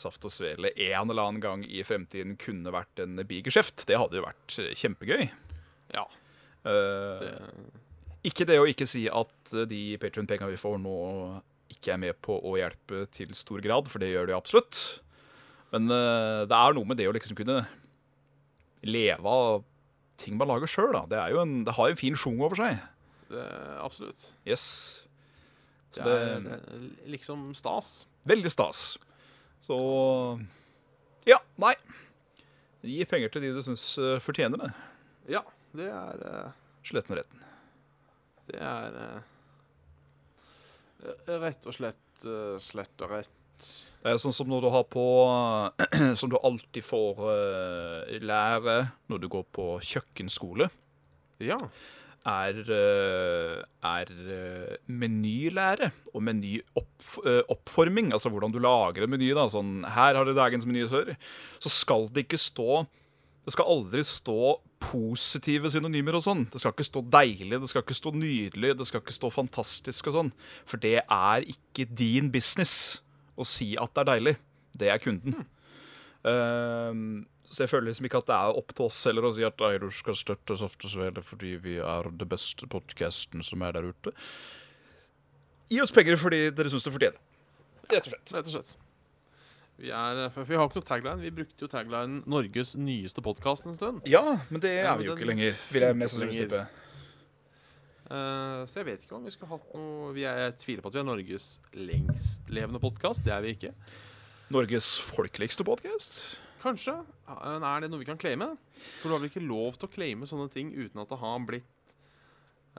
Saft 0.00 0.26
og 0.26 0.34
Svele 0.34 0.74
en 0.74 1.14
eller 1.14 1.22
annen 1.22 1.40
gang 1.42 1.62
i 1.64 1.86
fremtiden 1.86 2.34
kunne 2.42 2.74
vært 2.74 3.02
en 3.06 3.22
bigeskjeft. 3.22 3.86
Det 3.88 4.02
hadde 4.02 4.18
jo 4.18 4.26
vært 4.26 4.58
kjempegøy. 4.82 5.30
Ja. 5.94 6.04
Eh, 6.64 7.20
Det, 7.20 7.32
Ikke 8.24 8.46
det 8.48 8.56
å 8.60 8.66
ikke 8.70 8.86
si 8.88 9.04
at 9.12 9.52
eh, 9.54 9.66
de 9.68 9.82
Patreon-penga 10.00 10.48
vi 10.48 10.56
får 10.60 10.78
nå, 10.80 10.94
ikke 11.74 11.92
er 11.94 12.00
med 12.00 12.18
på 12.24 12.38
å 12.40 12.54
hjelpe 12.56 13.04
til 13.12 13.34
stor 13.36 13.60
grad, 13.64 13.88
for 13.90 13.98
det 14.00 14.12
gjør 14.14 14.26
de 14.30 14.36
absolutt. 14.36 14.80
Men 15.74 15.88
eh, 15.90 16.44
det 16.48 16.56
er 16.56 16.76
noe 16.76 16.88
med 16.88 16.96
det 17.00 17.08
å 17.10 17.14
liksom 17.16 17.36
kunne 17.36 17.64
leve 18.84 19.24
av 19.28 19.62
ting 20.20 20.36
man 20.38 20.48
lager 20.48 20.70
sjøl. 20.70 20.94
Det, 21.10 21.18
er 21.18 21.32
jo 21.34 21.40
en- 21.42 21.64
det 21.64 21.74
har 21.74 21.90
en 21.90 21.96
fin 22.00 22.14
sjung 22.16 22.40
over 22.40 22.54
seg. 22.56 22.78
det, 23.30 23.44
absolutt. 23.82 24.32
Yes. 24.46 25.02
Så 25.94 26.04
det 26.04 26.12
er, 26.12 26.40
det 26.44 27.10
liksom 27.10 27.52
stas. 27.54 28.06
Veldig 28.26 28.50
stas. 28.52 28.96
Så 29.64 29.76
Ja, 31.26 31.38
nei. 31.58 31.74
Gi 32.84 33.04
penger 33.08 33.28
til 33.32 33.42
de 33.42 33.52
du 33.56 33.62
syns 33.64 33.84
fortjener 34.20 34.60
det. 34.60 34.70
Ja, 35.32 35.40
det 35.74 35.88
er 35.90 36.20
uh, 36.24 36.50
Sletten 36.84 37.14
og 37.14 37.18
retten. 37.20 37.40
Det 38.50 38.60
er 38.60 38.98
uh, 39.00 39.22
rett 41.44 41.66
og 41.68 41.74
slett 41.76 42.26
uh, 42.28 42.54
slett 42.62 43.04
og 43.04 43.10
rett. 43.16 43.32
Det 44.04 44.10
er 44.12 44.18
sånn 44.20 44.34
som 44.36 44.48
når 44.50 44.64
du 44.66 44.70
har 44.74 44.84
på 44.90 45.02
Som 46.20 46.32
du 46.32 46.36
alltid 46.42 46.84
får 46.84 47.20
uh, 47.22 48.16
lære 48.20 48.74
når 49.12 49.22
du 49.22 49.28
går 49.32 49.44
på 49.54 49.68
kjøkkenskole, 49.92 50.66
Ja. 51.42 51.56
er, 52.26 52.58
eh, 52.72 53.62
er 53.84 54.10
eh, 54.34 54.76
menylære 54.88 55.90
og 56.14 56.22
menyoppforming. 56.24 58.12
Altså 58.16 58.30
hvordan 58.32 58.52
du 58.54 58.58
lager 58.64 59.04
en 59.04 59.12
meny. 59.12 59.30
da 59.36 59.44
Sånn, 59.52 59.84
Her 59.84 60.14
har 60.16 60.24
du 60.24 60.32
dagens 60.36 60.64
meny, 60.66 60.86
sør. 60.88 61.14
Så 61.60 61.68
skal 61.72 62.08
det 62.14 62.24
ikke 62.26 62.40
stå 62.40 62.86
Det 63.44 63.52
skal 63.52 63.68
aldri 63.68 64.04
stå 64.08 64.56
positive 64.84 65.70
synonymer 65.72 66.16
og 66.18 66.24
sånn. 66.24 66.44
Det 66.52 66.60
skal 66.62 66.72
ikke 66.72 66.86
stå 66.88 67.02
deilig, 67.12 67.58
det 67.60 67.68
skal 67.70 67.84
ikke 67.84 67.96
stå 67.96 68.12
nydelig, 68.16 68.72
det 68.78 68.86
skal 68.88 69.02
ikke 69.02 69.16
stå 69.16 69.30
fantastisk 69.32 70.08
og 70.08 70.16
sånn. 70.16 70.30
For 70.68 70.80
det 70.80 70.98
er 71.02 71.44
ikke 71.52 71.86
din 71.88 72.30
business 72.32 73.02
å 73.36 73.46
si 73.48 73.74
at 73.80 73.92
det 73.92 74.04
er 74.04 74.10
deilig. 74.14 74.34
Det 74.74 74.90
er 74.90 75.02
kunden. 75.02 75.44
Ehm, 76.24 77.26
så 77.44 77.64
jeg 77.64 77.72
føler 77.74 77.90
liksom 77.90 78.08
ikke 78.08 78.22
at 78.22 78.30
det 78.30 78.36
er 78.38 78.58
opp 78.60 78.72
til 78.72 78.88
oss 78.88 79.02
heller 79.08 79.28
å 79.28 79.34
si 79.36 79.44
at 79.44 79.60
du 79.60 79.90
skal 79.92 80.16
støtte 80.16 80.56
Saft 80.56 80.86
og 80.86 80.94
Svele 80.94 81.24
fordi 81.24 81.54
vi 81.60 81.76
er 81.84 82.08
det 82.16 82.28
beste 82.30 82.68
podkasten 82.70 83.44
som 83.44 83.64
er 83.66 83.76
der 83.76 83.90
ute. 83.92 84.14
Gi 85.68 85.80
oss 85.84 85.92
penger 85.94 86.16
fordi 86.20 86.46
dere 86.56 86.72
syns 86.72 86.88
det 86.88 86.94
fortjener. 86.96 87.20
Rett 87.92 88.08
og 88.08 88.14
slett. 88.14 88.32
Rett 88.32 88.48
og 88.48 88.56
slett. 88.56 88.74
Vi, 89.80 89.90
er, 89.90 90.24
eh, 90.26 90.30
for 90.30 90.46
vi 90.46 90.56
har 90.58 90.68
ikke 90.68 90.78
noe 90.78 90.86
tagline. 90.86 91.20
Vi 91.24 91.34
brukte 91.34 91.66
jo 91.66 91.70
taglinen 91.70 92.22
'Norges 92.30 92.74
nyeste 92.78 93.22
podkast' 93.24 93.66
en 93.66 93.74
stund. 93.74 94.06
Ja, 94.06 94.38
men 94.50 94.60
det 94.62 94.70
er 94.84 94.96
vi 94.98 95.08
jo 95.08 95.16
ikke 95.16 95.26
lenger. 95.26 95.58
Vil 95.72 95.82
jeg 95.82 95.96
mest 95.96 96.14
sannsynlig 96.14 96.46
tippe. 96.46 96.66
Eh, 98.04 98.62
så 98.68 98.80
jeg 98.80 98.86
vet 98.86 99.04
ikke 99.04 99.16
om 99.16 99.24
vi 99.24 99.32
skulle 99.32 99.50
hatt 99.50 99.74
noe 99.74 100.12
vi 100.12 100.24
er, 100.28 100.36
Jeg 100.36 100.58
tviler 100.58 100.82
på 100.82 100.92
at 100.92 100.94
vi 100.94 101.00
er 101.00 101.08
Norges 101.08 101.46
lengstlevende 101.72 102.80
podkast. 102.80 103.24
Det 103.24 103.32
er 103.32 103.40
vi 103.40 103.54
ikke. 103.56 103.74
Norges 104.50 104.98
folkeligste 105.00 105.64
podkast? 105.64 106.38
Kanskje. 106.62 106.94
Er 107.28 107.80
det 107.80 107.90
noe 107.90 107.98
vi 107.98 108.08
kan 108.08 108.20
claime? 108.20 108.56
For 109.00 109.08
du 109.08 109.14
har 109.14 109.20
vel 109.20 109.30
ikke 109.32 109.48
lov 109.48 109.76
til 109.76 109.88
å 109.88 109.92
claime 109.92 110.28
sånne 110.28 110.50
ting 110.52 110.70
uten 110.72 111.00
at 111.00 111.08
det 111.08 111.18
har 111.18 111.38
blitt 111.48 111.83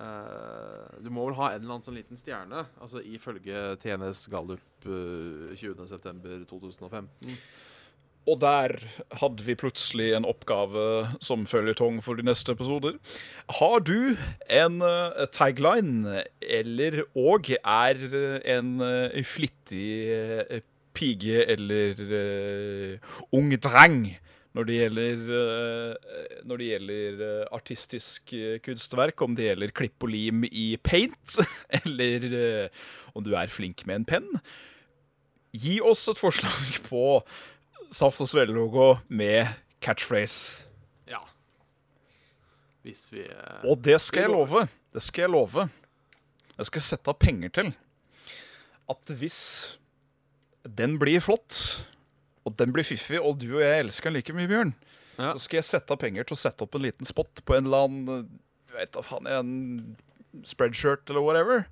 eh, 0.02 0.98
Du 1.04 1.10
må 1.14 1.28
vel 1.28 1.38
ha 1.40 1.52
en 1.52 1.62
eller 1.62 1.78
annen 1.78 1.86
sånn 1.86 2.00
liten 2.00 2.20
stjerne, 2.20 2.66
altså 2.82 3.04
ifølge 3.04 3.76
TNS 3.82 4.26
Gallup 4.34 4.90
uh, 4.90 5.54
20.9.2015. 5.56 7.10
Og 8.26 8.40
der 8.42 8.74
hadde 9.22 9.46
vi 9.46 9.54
plutselig 9.58 10.08
en 10.18 10.26
oppgave 10.26 10.86
som 11.22 11.46
føljetong 11.50 12.00
for 12.02 12.18
de 12.18 12.26
neste 12.26 12.56
episoder. 12.56 12.98
Har 13.60 13.84
du 13.86 14.16
en 14.50 14.80
uh, 14.82 15.26
tagline, 15.34 16.24
eller 16.42 17.04
og 17.14 17.52
er 17.54 18.02
en 18.58 18.80
eh, 18.82 19.22
flittig 19.26 19.90
eh, 20.10 20.64
pige 20.96 21.44
eller 21.52 22.00
ung 23.36 23.52
dreng 23.62 24.16
når 24.56 24.68
det 24.70 24.76
gjelder, 24.78 25.24
eh, 25.36 26.36
når 26.48 26.62
det 26.62 26.68
gjelder 26.70 27.24
eh, 27.26 27.48
artistisk 27.56 28.34
eh, 28.38 28.60
kunstverk, 28.64 29.20
om 29.26 29.36
det 29.36 29.50
gjelder 29.50 29.74
klipp 29.76 30.06
og 30.06 30.14
lim 30.14 30.46
i 30.48 30.68
paint, 30.80 31.40
eller 31.82 32.30
om 33.12 33.26
du 33.26 33.34
er 33.36 33.52
flink 33.52 33.84
med 33.88 34.02
en 34.02 34.08
penn? 34.14 34.30
Gi 35.56 35.82
oss 35.84 36.06
et 36.12 36.22
forslag 36.22 36.80
på 36.90 37.04
Saft 37.92 38.24
og 38.24 38.32
Svele-logo 38.32 38.94
med 39.08 39.52
catchphrase. 39.84 40.64
Ja. 41.12 41.20
Hvis 42.88 43.10
vi 43.12 43.26
Og 43.68 43.82
det 43.84 44.00
skal 44.04 44.26
jeg 44.26 44.36
love. 44.38 44.68
Det 44.96 45.04
skal 45.04 45.28
jeg 45.28 45.36
love. 45.36 45.68
Jeg 46.56 46.70
skal 46.72 46.86
sette 46.86 47.12
av 47.12 47.20
penger 47.20 47.52
til 47.52 47.74
at 48.92 49.12
hvis 49.20 49.42
den 50.78 50.96
blir 51.02 51.20
flott, 51.22 51.58
og 52.46 52.56
den 52.60 52.74
blir 52.76 52.86
fiffig, 52.88 53.20
og 53.22 53.40
du 53.42 53.56
og 53.58 53.64
jeg 53.64 53.84
elsker 53.86 54.10
den 54.12 54.20
like 54.20 54.34
mye, 54.38 54.50
Bjørn, 54.52 54.74
Ja. 55.18 55.32
så 55.34 55.40
skal 55.46 55.58
jeg 55.62 55.70
sette 55.70 55.96
av 55.96 56.00
penger 56.02 56.24
til 56.28 56.36
å 56.36 56.40
sette 56.40 56.66
opp 56.66 56.76
en 56.76 56.84
liten 56.86 57.08
spot 57.08 57.42
på 57.46 57.56
en 57.56 57.66
eller 57.66 57.86
annen 57.88 58.26
du 58.68 58.74
vet 58.76 58.92
da 58.92 59.02
faen, 59.06 59.28
en 59.32 59.96
spreadshirt 60.44 61.10
eller 61.10 61.24
whatever. 61.24 61.66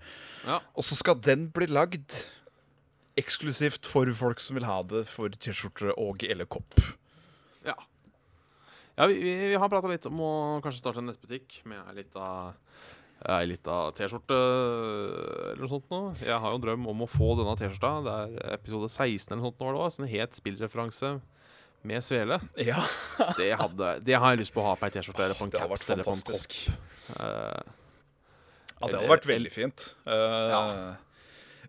Ja. 0.47 0.61
Og 0.75 0.85
så 0.87 0.95
skal 0.95 1.19
den 1.19 1.49
bli 1.51 1.67
lagd 1.67 2.15
eksklusivt 3.19 3.85
for 3.85 4.09
folk 4.17 4.39
som 4.41 4.57
vil 4.57 4.65
ha 4.65 4.79
det 4.87 5.03
for 5.11 5.29
T-skjorte 5.29 5.93
og 5.99 6.23
eller 6.23 6.47
kopp. 6.49 6.79
Ja. 7.67 7.75
ja 8.97 9.07
vi, 9.11 9.19
vi, 9.21 9.33
vi 9.51 9.59
har 9.59 9.69
prata 9.71 9.91
litt 9.91 10.07
om 10.09 10.21
å 10.23 10.31
kanskje 10.63 10.81
starte 10.81 11.03
en 11.03 11.11
nettbutikk 11.11 11.59
med 11.69 11.83
ei 11.91 11.99
lita 12.01 12.25
ei 13.29 13.45
lita 13.47 13.75
T-skjorte 13.95 14.37
eller 14.37 15.61
noe 15.63 15.69
sånt 15.71 15.85
nå. 15.93 15.99
Jeg 16.19 16.35
har 16.43 16.51
jo 16.51 16.57
en 16.59 16.63
drøm 16.65 16.87
om 16.91 17.03
å 17.05 17.09
få 17.09 17.29
denne 17.39 17.53
T-skjorta. 17.59 17.91
Det 18.03 18.15
er 18.23 18.55
episode 18.57 18.89
16 18.91 19.31
eller 19.31 19.39
noe 19.41 19.51
sånt 19.51 19.61
nå, 19.61 19.67
var 19.69 19.77
det 19.77 19.83
var, 19.83 19.93
som 19.95 20.09
het 20.11 20.35
spillreferanse 20.39 21.13
med 21.83 22.03
svele. 22.03 22.39
Ja, 22.63 22.81
Det, 23.39 23.49
hadde, 23.59 23.93
det 24.03 24.15
har 24.19 24.33
jeg 24.35 24.43
lyst 24.43 24.53
på 24.55 24.63
å 24.63 24.67
ha 24.71 24.75
på 24.79 24.87
ei 24.89 24.93
T-skjorte 24.97 25.23
eller 25.27 25.39
på 25.39 25.47
en 25.47 25.55
caps 25.55 25.87
eller 25.93 26.07
på 26.07 26.15
en 26.17 26.27
topp. 26.27 26.59
Eh, 27.19 27.63
Ja, 28.83 28.89
det 28.91 28.97
hadde 28.99 29.11
vært 29.13 29.29
veldig 29.29 29.51
fint. 29.55 29.89
Uh, 30.03 30.51
Ja. 30.51 30.61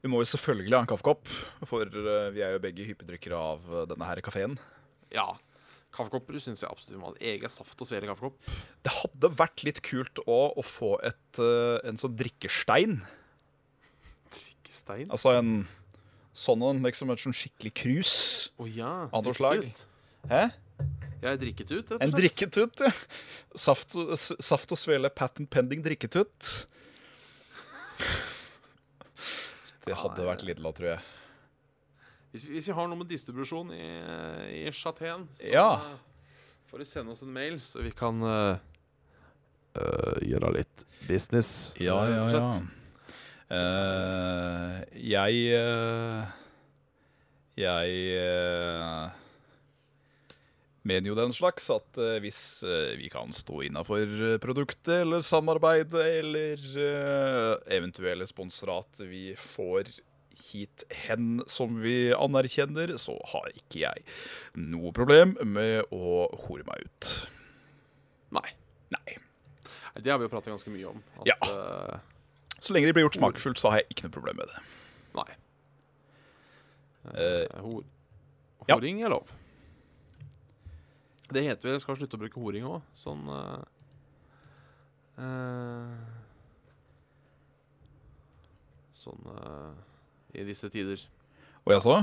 Vi 0.04 0.08
må 0.12 0.18
jo 0.20 0.26
selvfølgelig 0.28 0.74
ha 0.76 0.82
en 0.82 0.88
kaffekopp, 0.90 1.30
for 1.64 1.88
eh, 1.88 2.26
vi 2.34 2.42
er 2.44 2.50
jo 2.52 2.58
begge 2.60 2.84
hyppigdrikkere 2.84 3.38
av 3.40 3.62
eh, 3.72 3.84
denne 3.88 4.04
her 4.10 4.20
kafeen. 4.26 4.58
ja. 5.14 5.30
Kaffekopper 5.94 6.40
syns 6.42 6.64
jeg 6.64 6.70
absolutt 6.70 6.96
vi 6.96 7.00
må 7.00 7.12
ha. 7.12 7.14
Egen 7.32 7.52
saft 7.52 7.78
og 7.80 7.86
svele 7.88 8.08
kaffekopp. 8.10 8.38
Det 8.82 8.92
hadde 8.98 9.30
vært 9.38 9.62
litt 9.66 9.78
kult 9.86 10.18
òg 10.26 10.58
å 10.58 10.64
få 10.66 10.96
et, 11.06 11.38
eh, 11.38 11.78
en 11.88 12.00
sånn 12.00 12.16
drikkestein. 12.18 12.96
Drikkestein? 14.34 15.06
Altså 15.14 15.36
en 15.38 15.52
sånn 16.34 16.62
en, 16.66 16.82
liksom 16.82 17.12
et 17.14 17.22
sånn 17.22 17.36
skikkelig 17.36 17.74
krus. 17.78 18.14
ja. 18.74 19.08
Av 19.12 19.22
noe 19.22 19.34
slag. 19.38 19.68
Hæ? 20.28 20.50
Jeg 21.24 21.30
er 21.30 21.38
drikket 21.40 21.70
ut, 21.70 21.76
rett 21.78 21.92
og 21.94 22.02
En 22.02 22.10
slett. 22.10 22.18
drikketut, 22.20 22.80
ja. 22.82 22.90
Saft, 23.56 23.94
saft 24.42 24.72
og 24.74 24.78
svele 24.80 25.08
patent 25.14 25.48
pending 25.48 25.80
drikketut. 25.84 26.66
Det 29.84 29.94
hadde 30.00 30.24
vært 30.26 30.42
Lidla, 30.48 30.72
tror 30.72 30.88
jeg. 30.94 31.00
Hvis, 32.34 32.44
vi- 32.48 32.56
hvis 32.58 32.66
vi 32.66 32.74
har 32.74 32.88
noe 32.90 32.98
med 32.98 33.06
distribusjon 33.08 33.68
i, 33.70 33.84
i 34.66 34.70
Chatén, 34.74 35.28
så 35.30 35.46
Ja. 35.52 35.68
eh, 35.92 35.98
får 36.70 36.78
de 36.82 36.84
sende 36.84 37.12
oss 37.14 37.22
en 37.22 37.32
mail, 37.32 37.60
så 37.62 37.80
vi 37.84 37.92
kan 37.94 38.18
uh, 38.26 38.56
uh, 39.78 40.16
gjøre 40.20 40.50
litt 40.56 40.84
business. 41.06 41.74
Ja, 41.78 42.00
ja, 42.10 42.24
ja. 42.34 42.48
Eh, 43.54 44.84
jeg 44.98 45.34
Jeg 47.56 49.12
mener 50.84 51.06
jo 51.08 51.14
den 51.14 51.32
slags 51.36 51.68
at 51.70 52.00
hvis 52.20 52.40
vi 52.98 53.06
kan 53.12 53.30
stå 53.32 53.60
innafor 53.68 54.02
produktet 54.42 55.04
eller 55.04 55.22
samarbeidet 55.24 56.02
eller 56.18 56.58
eventuelle 57.70 58.26
sponsorat 58.26 58.98
vi 59.06 59.36
får 59.38 59.92
hit 60.38 60.84
hen 61.04 61.42
som 61.50 61.76
vi 61.82 62.12
anerkjenner, 62.14 62.94
så 63.00 63.16
har 63.32 63.50
ikke 63.54 63.82
jeg 63.84 64.04
noe 64.58 64.92
problem 64.96 65.36
med 65.46 65.84
å 65.94 66.26
hore 66.46 66.64
meg 66.68 66.84
ut. 66.86 67.12
Nei. 68.34 68.48
Nei. 68.94 69.16
Det 70.00 70.10
har 70.10 70.18
vi 70.18 70.26
jo 70.26 70.32
pratet 70.32 70.50
ganske 70.52 70.72
mye 70.74 70.88
om. 70.90 71.02
At, 71.20 71.26
Ja. 71.30 71.36
eh, 71.46 71.98
Så 72.60 72.72
lenge 72.74 72.86
det 72.86 72.94
blir 72.96 73.04
gjort 73.06 73.18
smakfullt, 73.20 73.58
så 73.60 73.70
har 73.70 73.78
jeg 73.82 73.90
ikke 73.94 74.04
noe 74.08 74.14
problem 74.16 74.36
med 74.42 74.46
det. 74.50 74.60
nei. 75.14 75.30
Uh, 77.04 77.44
hor 77.60 77.82
ja. 78.66 78.74
horing 78.78 79.02
er 79.04 79.10
lov. 79.12 79.28
Det 81.30 81.42
heter 81.44 81.62
vel 81.68 81.74
jeg 81.74 81.82
skal 81.84 81.96
slutte 81.98 82.16
å 82.16 82.22
bruke 82.22 82.40
horing 82.40 82.64
òg. 82.64 82.80
Sånn 82.96 83.28
uh, 83.28 83.60
Sånn 88.96 89.20
i 90.34 90.44
disse 90.46 90.68
tider. 90.72 91.00
Og 91.64 91.72
jaså? 91.76 91.98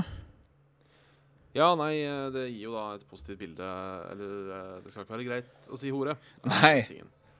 Ja, 1.52 1.74
nei, 1.76 1.98
eh, 2.00 2.30
det 2.32 2.46
gir 2.48 2.70
jo 2.70 2.76
da 2.76 2.86
et 2.96 3.04
positivt 3.10 3.42
bilde. 3.42 3.66
Eller 4.12 4.54
eh, 4.56 4.78
det 4.84 4.92
skal 4.94 5.04
ikke 5.04 5.16
være 5.18 5.28
greit 5.28 5.68
å 5.68 5.78
si 5.80 5.92
hore. 5.92 6.16
Nei. 6.48 6.78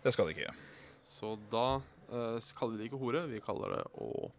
Det 0.04 0.12
skal 0.12 0.28
det 0.28 0.36
ikke. 0.36 0.52
Så 1.06 1.36
da 1.52 1.66
uh, 1.78 2.52
kaller 2.58 2.74
vi 2.74 2.80
det 2.80 2.88
ikke 2.90 2.98
hore, 2.98 3.20
vi 3.30 3.38
kaller 3.44 3.76
det 3.76 3.82
å 4.02 4.30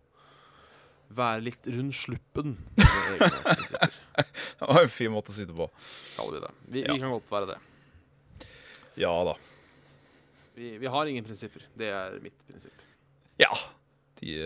være 1.15 1.45
litt 1.45 1.69
rund 1.71 1.93
sluppen. 1.95 2.57
Det 4.63 4.67
var 4.69 4.79
en 4.85 4.91
fin 4.91 5.11
måte 5.11 5.31
å 5.31 5.35
si 5.35 5.43
det 5.47 5.55
på. 5.55 5.65
kaller 6.15 6.35
vi 6.35 6.41
det. 6.43 6.51
Vi, 6.73 6.83
Ja. 6.83 6.93
vi 6.93 7.01
kan 7.01 7.11
godt 7.11 7.31
være 7.31 7.49
det. 7.53 7.57
Ja 9.01 9.11
da. 9.27 9.33
Vi, 10.55 10.77
vi 10.79 10.91
har 10.91 11.09
ingen 11.09 11.25
prinsipper. 11.25 11.65
Det 11.75 11.89
er 11.91 12.19
mitt 12.23 12.37
prinsipp. 12.47 12.83
Ja. 13.41 13.49
De, 14.19 14.37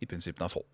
de 0.00 0.08
prinsippene 0.10 0.48
er 0.48 0.52
få. 0.52 0.64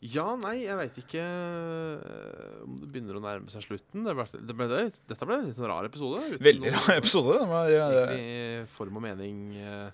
Ja, 0.00 0.30
nei, 0.40 0.62
jeg 0.62 0.76
veit 0.78 0.98
ikke 1.02 1.20
eh, 1.20 2.60
om 2.64 2.76
det 2.80 2.86
begynner 2.88 3.18
å 3.18 3.20
nærme 3.20 3.52
seg 3.52 3.66
slutten. 3.66 4.06
Det 4.06 4.14
ble, 4.16 4.24
det 4.32 4.54
ble, 4.56 4.68
det, 4.70 4.78
dette 5.10 5.26
ble 5.28 5.36
en 5.36 5.48
litt 5.50 5.58
sånn 5.58 5.68
rar 5.68 5.88
episode. 5.88 6.38
Veldig 6.40 6.72
rar 6.72 6.94
episode. 6.94 7.34
Det 7.36 7.48
var, 7.50 7.72
ja, 7.74 7.88
Egentlig 7.98 8.70
form 8.72 8.96
og 8.96 9.04
mening 9.04 9.42
eh, 9.60 9.90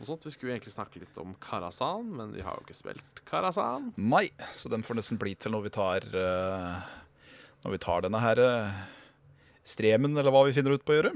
og 0.00 0.08
sånt. 0.08 0.26
Vi 0.26 0.34
skulle 0.34 0.56
egentlig 0.56 0.74
snakke 0.74 1.02
litt 1.04 1.20
om 1.22 1.36
Karasan, 1.42 2.10
men 2.18 2.34
vi 2.34 2.42
har 2.42 2.58
jo 2.58 2.66
ikke 2.66 2.78
spilt 2.80 3.22
Karasan. 3.30 3.92
Nei, 4.02 4.26
så 4.50 4.72
den 4.72 4.82
får 4.86 4.98
nesten 4.98 5.20
bli 5.22 5.36
til 5.38 5.54
når 5.54 5.68
vi 5.68 5.74
tar 5.78 6.08
eh, 6.10 6.90
Når 7.62 7.76
vi 7.76 7.82
tar 7.86 8.06
denne 8.08 8.24
her 8.24 8.42
stremen, 9.62 10.16
eller 10.18 10.34
hva 10.34 10.42
vi 10.48 10.56
finner 10.56 10.74
ut 10.74 10.82
på 10.82 10.96
å 10.96 10.98
gjøre. 10.98 11.14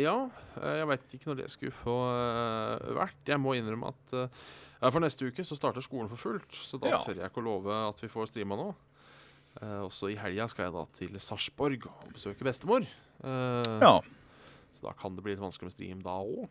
Ja, 0.00 0.14
eh, 0.58 0.78
jeg 0.80 0.88
veit 0.90 1.12
ikke 1.14 1.28
når 1.30 1.38
det 1.42 1.50
skulle 1.52 1.74
få 1.76 1.94
eh, 2.10 2.88
vært. 2.98 3.20
Jeg 3.30 3.38
må 3.42 3.52
innrømme 3.54 3.92
at 3.92 4.14
eh, 4.18 4.40
ja, 4.80 4.90
for 4.90 5.00
neste 5.04 5.28
uke 5.30 5.44
så 5.46 5.56
starter 5.58 5.84
skolen 5.84 6.10
for 6.10 6.18
fullt, 6.20 6.50
så 6.66 6.80
da 6.82 6.90
Ja. 6.96 6.98
tør 7.04 7.20
jeg 7.20 7.30
ikke 7.30 7.42
å 7.42 7.46
love 7.46 7.76
at 7.92 8.02
vi 8.02 8.10
får 8.12 8.32
streama 8.32 8.58
nå. 8.58 8.72
Også 9.86 10.08
i 10.10 10.16
helga 10.18 10.48
skal 10.50 10.64
jeg 10.66 10.74
da 10.74 10.80
til 10.98 11.12
Sarpsborg 11.22 11.84
og 11.86 12.08
besøke 12.16 12.42
bestemor. 12.42 12.82
Ja. 13.22 14.00
Så 14.74 14.82
da 14.82 14.90
kan 14.98 15.14
det 15.14 15.22
bli 15.22 15.30
litt 15.36 15.44
vanskelig 15.44 15.68
med 15.70 15.74
stream 15.76 16.00
da 16.02 16.16
òg. 16.18 16.48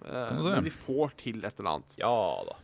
Men 0.00 0.64
vi 0.64 0.72
får 0.72 1.12
til 1.20 1.44
et 1.44 1.60
eller 1.60 1.74
annet. 1.74 1.98
ja 2.00 2.14
da. 2.48 2.56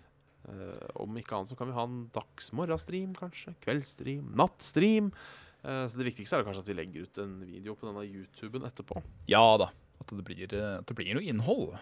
Om 1.04 1.20
ikke 1.20 1.36
annet 1.36 1.52
så 1.52 1.58
kan 1.60 1.68
vi 1.68 1.76
ha 1.76 1.84
en 1.84 2.00
dagsmorgenstream, 2.16 3.12
kanskje. 3.20 3.52
Kveldsstream, 3.60 4.32
nattstream. 4.40 5.12
Så 5.60 6.00
det 6.00 6.08
viktigste 6.08 6.40
er 6.40 6.48
kanskje 6.48 6.64
at 6.64 6.72
vi 6.72 6.78
legger 6.80 7.04
ut 7.04 7.20
en 7.20 7.36
video 7.44 7.76
på 7.76 7.84
denne 7.90 8.08
YouTuben 8.08 8.64
etterpå. 8.64 9.04
Ja 9.28 9.44
da. 9.60 9.68
At 10.02 10.10
det 10.10 10.24
blir, 10.26 10.44
eh, 10.46 10.78
at 10.80 10.86
det 10.90 10.96
blir 10.98 11.14
noe 11.16 11.24
innhold. 11.24 11.74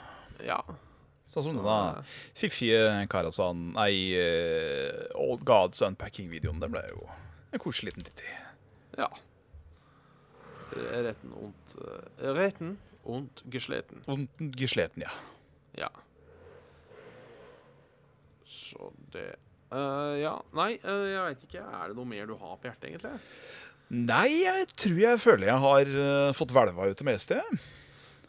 Ja. 0.45 0.61
Sånn 1.33 1.47
som 1.47 1.57
denne 1.57 2.03
fiffige 2.37 3.07
Karasan 3.09 3.71
Nei, 3.73 4.13
eh, 4.19 5.05
Old 5.17 5.47
Gods 5.49 5.81
Unpacking-videoen. 5.87 6.61
Den 6.61 6.75
ble 6.75 6.85
jo 6.91 7.07
en 7.53 7.61
koselig 7.61 7.93
liten 7.93 8.09
titt 8.09 8.25
i. 8.25 8.33
Ja. 9.01 9.09
Retten 10.73 11.35
und 11.37 11.77
Retten 12.21 12.79
und 13.05 13.43
gesleten. 13.53 14.05
Og 14.09 14.27
gesleten, 14.57 15.05
ja. 15.05 15.13
Ja. 15.77 15.91
Så 18.49 18.93
det 19.13 19.35
uh, 19.73 20.15
Ja, 20.21 20.37
nei, 20.57 20.77
uh, 20.85 21.05
jeg 21.09 21.27
veit 21.27 21.45
ikke. 21.49 21.65
Er 21.65 21.93
det 21.93 21.99
noe 21.99 22.09
mer 22.09 22.29
du 22.29 22.37
har 22.39 22.57
på 22.57 22.69
hjertet, 22.69 22.89
egentlig? 22.91 23.15
Nei, 23.93 24.29
jeg 24.45 24.69
tror 24.81 25.01
jeg 25.03 25.21
føler 25.21 25.51
jeg 25.51 25.63
har 25.67 25.95
uh, 25.99 26.33
fått 26.37 26.55
hvelva 26.55 26.89
ut 26.89 27.01
det 27.01 27.09
meste. 27.09 27.41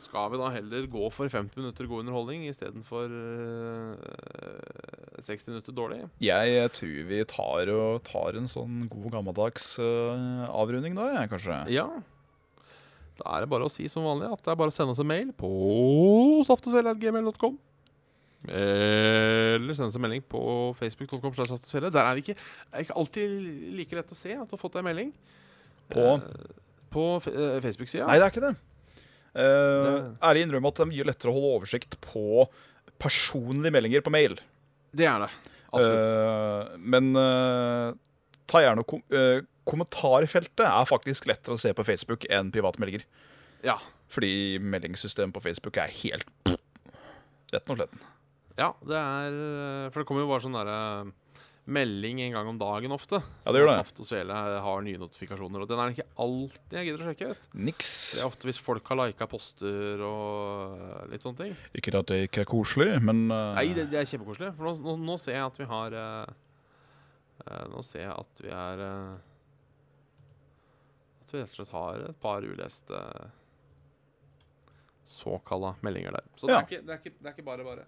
Skal 0.03 0.31
vi 0.33 0.39
da 0.41 0.49
heller 0.53 0.87
gå 0.91 1.09
for 1.15 1.31
50 1.31 1.57
minutter 1.59 1.87
god 1.89 2.03
underholdning 2.03 2.45
istedenfor 2.49 3.11
uh, 3.13 3.95
60 5.23 5.51
minutter 5.53 5.75
dårlig? 5.75 6.01
Jeg, 6.23 6.53
jeg 6.53 6.71
tror 6.77 6.97
vi 7.09 7.19
tar, 7.31 7.73
og, 7.73 8.01
tar 8.07 8.39
en 8.39 8.49
sånn 8.51 8.87
god 8.91 9.09
gammeldags 9.17 9.77
eh, 9.81 10.47
avrunding 10.51 10.97
da, 10.97 11.09
jeg, 11.15 11.31
kanskje. 11.31 11.59
Ja. 11.73 11.87
Da 13.19 13.35
er 13.35 13.45
det 13.45 13.51
bare 13.53 13.67
å 13.67 13.71
si 13.71 13.85
som 13.91 14.07
vanlig 14.07 14.31
at 14.33 14.41
det 14.43 14.51
er 14.51 14.59
bare 14.59 14.73
å 14.73 14.75
sende 14.75 14.95
oss 14.95 15.03
en 15.03 15.09
mail 15.09 15.29
på 15.37 15.51
saftogsvele.gmail.com. 16.49 17.55
Eller 18.43 19.77
sende 19.77 19.87
oss 19.87 19.95
en 19.99 20.03
melding 20.03 20.25
på 20.27 20.41
facebook.com. 20.79 21.31
Der 21.31 22.01
er 22.03 22.17
vi 22.17 22.25
ikke, 22.25 22.35
er 22.73 22.83
ikke 22.83 22.97
alltid 22.99 23.37
like 23.77 23.95
lett 23.95 24.11
å 24.11 24.17
se 24.17 24.35
at 24.35 24.49
du 24.49 24.57
har 24.57 24.61
fått 24.61 24.75
deg 24.75 24.87
melding. 24.89 25.13
På? 25.93 26.17
Eh, 26.17 26.61
på 26.93 27.07
eh, 27.31 27.57
Facebook-sida. 27.63 28.07
Nei, 28.09 28.19
det 28.19 28.27
er 28.27 28.33
ikke 28.33 28.45
det. 28.47 28.53
Uh, 29.33 30.13
ærlig 30.21 30.45
innrømme 30.45 30.69
at 30.69 30.77
det 30.77 30.85
er 30.85 30.91
mye 30.91 31.07
lettere 31.09 31.31
å 31.31 31.35
holde 31.37 31.55
oversikt 31.57 31.97
på 32.03 32.45
personlige 33.01 33.73
meldinger 33.73 34.03
på 34.05 34.13
mail. 34.13 34.37
Det 34.93 35.07
er 35.09 35.25
det. 35.25 35.31
Absolutt. 35.73 36.13
Uh, 36.13 36.77
men 36.77 37.09
uh, 37.17 37.95
ta 38.49 38.61
gjerne 38.63 38.85
kom 38.87 39.03
uh, 39.13 39.41
Kommentarfeltet 39.63 40.65
er 40.67 40.87
faktisk 40.89 41.23
lettere 41.29 41.55
å 41.55 41.59
se 41.61 41.69
på 41.71 41.85
Facebook 41.87 42.25
enn 42.27 42.49
private 42.51 42.81
meldinger. 42.83 43.05
ja. 43.63 43.77
Fordi 44.13 44.59
meldingssystemet 44.61 45.33
på 45.33 45.41
Facebook 45.41 45.77
er 45.81 45.89
helt 45.89 46.51
rett 47.53 47.69
og 47.69 47.79
slett. 47.79 47.93
ja, 48.59 48.69
det 48.85 48.99
er 48.99 49.37
eh, 49.37 49.87
For 49.89 50.01
det 50.01 50.07
kommer 50.09 50.25
jo 50.25 50.29
bare 50.29 50.43
sånn 50.43 50.57
derre 50.57 50.77
melding 51.63 52.19
en 52.21 52.33
gang 52.35 52.47
om 52.47 52.57
dagen 52.59 52.91
ofte. 52.91 53.19
Ja, 53.45 53.51
det 53.53 53.61
gjør 53.61 53.69
det. 53.69 53.75
Saft 53.79 53.99
og 54.03 54.07
Svele 54.07 54.35
har 54.65 54.83
nye 54.83 54.99
notifikasjoner, 54.99 55.63
og 55.63 55.69
den 55.69 55.79
er 55.79 55.89
det 55.89 55.95
ikke 55.95 56.23
alltid 56.25 56.77
jeg 56.77 56.87
gidder 56.89 57.03
å 57.03 57.09
sjekke. 57.09 57.29
vet. 57.31 57.45
Niks. 57.69 57.91
Det 58.13 58.23
er 58.23 58.27
ofte 58.27 58.49
hvis 58.49 58.59
folk 58.63 58.89
har 58.91 58.99
lika 58.99 59.27
poster 59.31 60.03
og 60.03 61.11
litt 61.11 61.23
sånne 61.23 61.39
ting. 61.39 61.53
Ikke 61.79 61.93
at 61.99 62.09
det 62.11 62.19
ikke 62.27 62.43
er 62.43 62.49
koselig, 62.51 62.89
men 63.03 63.25
uh... 63.31 63.53
Nei, 63.55 63.69
det, 63.77 63.87
det 63.93 64.01
er 64.01 64.09
kjempekoselig. 64.09 64.51
For 64.57 64.67
nå, 64.67 64.75
nå, 64.83 64.97
nå 65.07 65.19
ser 65.21 65.39
jeg 65.39 65.45
at 65.45 65.61
vi 65.61 65.69
har 65.71 65.99
uh, 65.99 66.33
Nå 67.71 67.81
ser 67.83 68.05
jeg 68.05 68.13
at 68.13 68.43
vi 68.43 68.51
er 68.55 68.83
uh, 68.83 69.15
At 71.23 71.33
vi 71.33 71.41
rett 71.41 71.55
og 71.55 71.57
slett 71.57 71.73
har 71.75 72.05
et 72.09 72.19
par 72.23 72.45
uleste 72.45 72.99
såkalla 75.13 75.75
meldinger 75.83 76.15
der. 76.15 76.27
Så 76.35 76.47
det, 76.47 76.55
er 76.55 76.63
ikke, 76.67 76.81
det, 76.83 76.93
er 76.95 77.01
ikke, 77.01 77.17
det 77.19 77.29
er 77.29 77.35
ikke 77.35 77.45
bare 77.47 77.65
bare. 77.67 77.83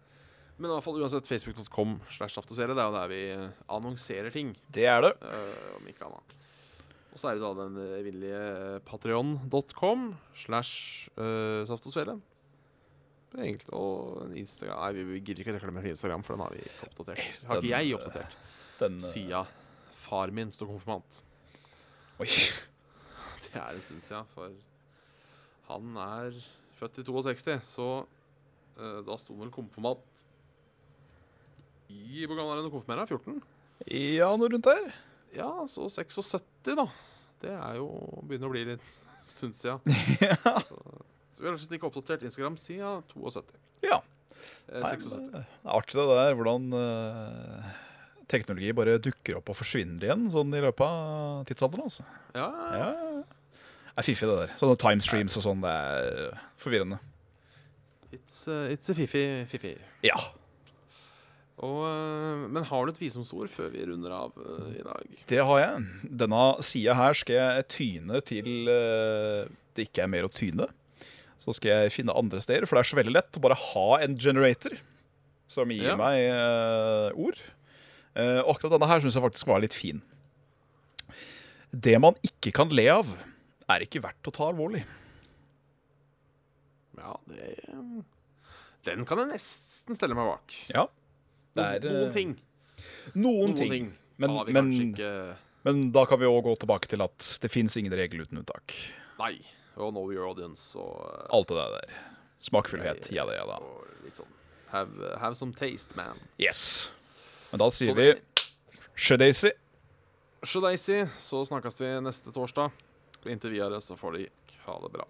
Men 0.56 0.70
i 0.70 0.72
hvert 0.72 0.86
fall 0.86 1.01
uansett 1.01 1.28
facebook.com 1.28 1.97
slash 2.16 2.38
saftosere. 2.38 2.76
Det 2.76 2.80
er 2.80 2.88
jo 2.88 2.95
der 2.95 3.10
vi 3.12 3.22
eh, 3.34 3.64
annonserer 3.76 4.32
ting. 4.32 4.53
det 4.72 4.86
er 4.88 5.01
det. 5.03 5.12
Uh, 5.20 5.74
om 5.76 5.89
ikke 5.91 6.08
annet. 6.08 6.36
Og 7.12 7.20
så 7.20 7.30
er 7.30 7.36
det 7.36 7.43
da 7.43 7.49
den 7.58 7.80
eh, 7.82 7.97
evinnelige 7.99 8.45
patrion.com 8.88 10.06
slash 10.45 11.10
saft 11.68 11.89
og 11.89 11.95
svele. 11.95 12.16
Egentlig, 13.36 13.68
og 13.76 14.32
Instagram 14.39 14.80
Nei, 14.80 15.03
vi, 15.03 15.20
gidder 15.20 15.43
ikke 15.43 15.58
reklamere 15.58 15.84
for 15.84 15.91
Instagram, 15.91 16.24
for 16.24 16.36
den 16.36 16.43
har 16.45 16.53
vi 16.56 16.62
ikke 16.64 16.88
oppdatert. 16.88 17.41
Har 17.49 17.60
ikke 17.60 17.72
jeg 17.74 17.97
oppdatert. 17.97 18.38
Den 18.80 19.01
Sida 19.03 19.41
far 20.06 20.32
min 20.36 20.53
står 20.56 20.70
konfirmant. 20.72 21.20
Oi. 22.24 22.30
Det 23.43 23.60
er 23.60 23.76
en 23.76 23.84
stund 23.84 24.03
siden, 24.03 24.32
for 24.32 24.56
han 25.68 25.99
er 25.99 26.39
født 26.80 27.01
i 27.03 27.06
62, 27.08 27.68
så 27.76 27.89
da 28.76 29.16
sto 29.20 29.36
vel 29.39 29.51
konfirmant 29.56 30.24
i 31.92 32.26
Hvor 32.26 32.38
gammel 32.40 32.56
er 32.58 32.64
han 32.64 32.72
konfirmerer? 32.74 33.10
14? 33.12 33.42
Ja, 33.92 34.30
noe 34.40 34.50
rundt 34.54 34.66
der. 34.70 34.88
Ja, 35.36 35.50
så 35.70 35.88
76, 35.92 36.76
da. 36.78 36.86
Det 37.44 37.52
er 37.52 37.78
jo 37.78 37.90
begynner 38.26 38.48
å 38.50 38.54
bli 38.54 38.64
litt 38.72 38.86
stund 39.34 39.56
sia. 39.58 39.78
ja. 40.24 40.38
Så, 40.66 40.78
så 41.36 41.44
vi 41.44 41.50
har 41.50 41.58
slett 41.60 41.76
ikke 41.78 41.90
oppdatert 41.92 42.24
Instagram 42.28 42.56
siden 42.62 43.04
72. 43.14 43.58
ja. 43.86 44.00
Eh, 44.70 44.82
Nei, 44.84 44.92
76. 44.96 45.32
Det 45.34 45.42
er 45.42 45.74
artig 45.74 45.98
det 45.98 46.06
der, 46.12 46.36
hvordan 46.38 46.66
uh, 46.76 47.74
teknologi 48.30 48.72
bare 48.78 48.98
dukker 49.02 49.40
opp 49.40 49.50
og 49.54 49.58
forsvinner 49.58 50.06
igjen 50.06 50.26
sånn 50.34 50.54
i 50.54 50.62
løpet 50.64 50.86
av 50.86 51.44
tidsalderen. 51.50 51.90
altså. 51.90 52.06
Ja, 52.38 52.50
Ja. 52.76 52.92
Det 53.96 54.02
er 54.04 54.08
fiffig, 54.10 54.28
det 54.28 54.34
der. 54.42 54.50
Sånne 54.60 54.76
timestreams 54.82 55.38
og 55.40 55.44
sånn, 55.46 55.62
det 55.64 55.72
er 55.72 56.40
forvirrende. 56.60 56.98
it's, 58.12 58.42
uh, 58.52 58.68
it's 58.74 58.90
a 58.92 58.96
fiffi, 58.98 59.22
fiffi. 59.48 59.72
Ja. 60.04 60.18
Og, 61.64 61.78
eh, 61.88 62.45
men 62.51 62.66
har 62.68 62.86
du 62.86 62.91
et 62.91 62.99
visdomsord 62.99 63.47
før 63.53 63.70
vi 63.72 63.86
runder 63.88 64.12
av 64.12 64.34
uh, 64.36 64.72
i 64.76 64.82
dag? 64.84 65.14
Det 65.30 65.38
har 65.47 65.60
jeg. 65.62 65.84
Denne 66.24 66.41
sida 66.68 66.95
her 66.99 67.16
skal 67.16 67.38
jeg 67.39 67.68
tyne 67.72 68.20
til 68.28 68.49
uh, 68.68 69.45
det 69.78 69.86
ikke 69.88 70.03
er 70.03 70.12
mer 70.12 70.28
å 70.28 70.32
tyne. 70.36 70.68
Så 71.39 71.56
skal 71.56 71.86
jeg 71.86 71.93
finne 71.95 72.16
andre 72.16 72.41
steder, 72.43 72.68
for 72.68 72.76
det 72.76 72.84
er 72.84 72.89
så 72.91 72.99
veldig 72.99 73.14
lett 73.16 73.39
å 73.39 73.43
bare 73.45 73.60
ha 73.60 73.88
en 74.03 74.18
generator 74.20 74.76
som 75.51 75.72
gir 75.72 75.91
Ja. 75.93 75.95
meg 75.99 76.26
uh, 76.34 77.16
ord. 77.28 77.39
Akkurat 78.16 78.72
denne 78.78 78.88
her 78.88 79.01
syns 79.03 79.16
jeg 79.18 79.24
faktisk 79.26 79.47
var 79.51 79.60
litt 79.60 79.76
fin. 79.76 79.97
Det 81.76 81.97
man 81.99 82.16
ikke 82.24 82.53
kan 82.56 82.72
le 82.72 82.86
av, 82.93 83.10
er 83.72 83.84
ikke 83.84 83.99
verdt 84.03 84.30
å 84.32 84.34
ta 84.36 84.47
alvorlig. 84.47 84.86
Ja, 86.95 87.16
det 87.28 87.58
Den 88.88 89.03
kan 89.08 89.20
jeg 89.20 89.34
nesten 89.34 89.97
stelle 89.97 90.16
meg 90.16 90.30
bak. 90.32 90.56
Ja. 90.72 90.86
Det 91.56 91.64
Noen, 91.64 91.76
er, 91.76 91.86
eh, 91.88 91.97
noen 92.01 92.14
ting. 92.14 92.36
Noen, 93.16 93.24
Noen 93.24 93.56
ting. 93.56 93.72
ting 93.72 93.91
Men, 94.18 94.36
men, 94.53 94.72
ikke 94.91 95.10
men 95.66 95.80
da 95.95 96.03
kan 96.06 96.20
vi 96.22 96.28
òg 96.30 96.43
gå 96.45 96.51
tilbake 96.62 96.88
til 96.91 97.01
at 97.01 97.26
det 97.41 97.49
fins 97.49 97.74
ingen 97.80 97.93
regel 97.97 98.22
uten 98.22 98.38
unntak. 98.38 98.76
Nei. 99.18 99.39
Og 99.76 99.89
know 99.91 100.12
your 100.14 100.28
audience 100.30 100.78
og 100.78 100.99
uh, 101.01 101.26
Alt 101.36 101.49
det 101.49 101.58
der. 101.58 101.95
Smakfullhet. 102.45 103.10
Ja 103.16 103.26
da, 103.26 103.34
ja 103.39 103.47
da. 103.49 103.58
Sånn. 104.14 104.30
Have, 104.70 105.10
have 105.20 105.34
some 105.36 105.56
taste, 105.58 105.95
man. 105.97 106.20
Yes. 106.38 106.91
Men 107.49 107.64
da 107.64 107.72
sier 107.74 107.95
det... 107.97 107.97
vi 107.97 108.14
det- 108.14 108.45
Shadaisy. 110.45 110.99
Så 111.18 111.41
snakkes 111.49 111.82
vi 111.82 111.89
neste 112.06 112.32
torsdag. 112.36 112.70
Inntil 113.26 113.56
videre 113.56 113.82
så 113.82 113.97
får 113.97 114.20
de 114.20 114.28
ha 114.68 114.78
det 114.86 114.91
bra. 114.93 115.08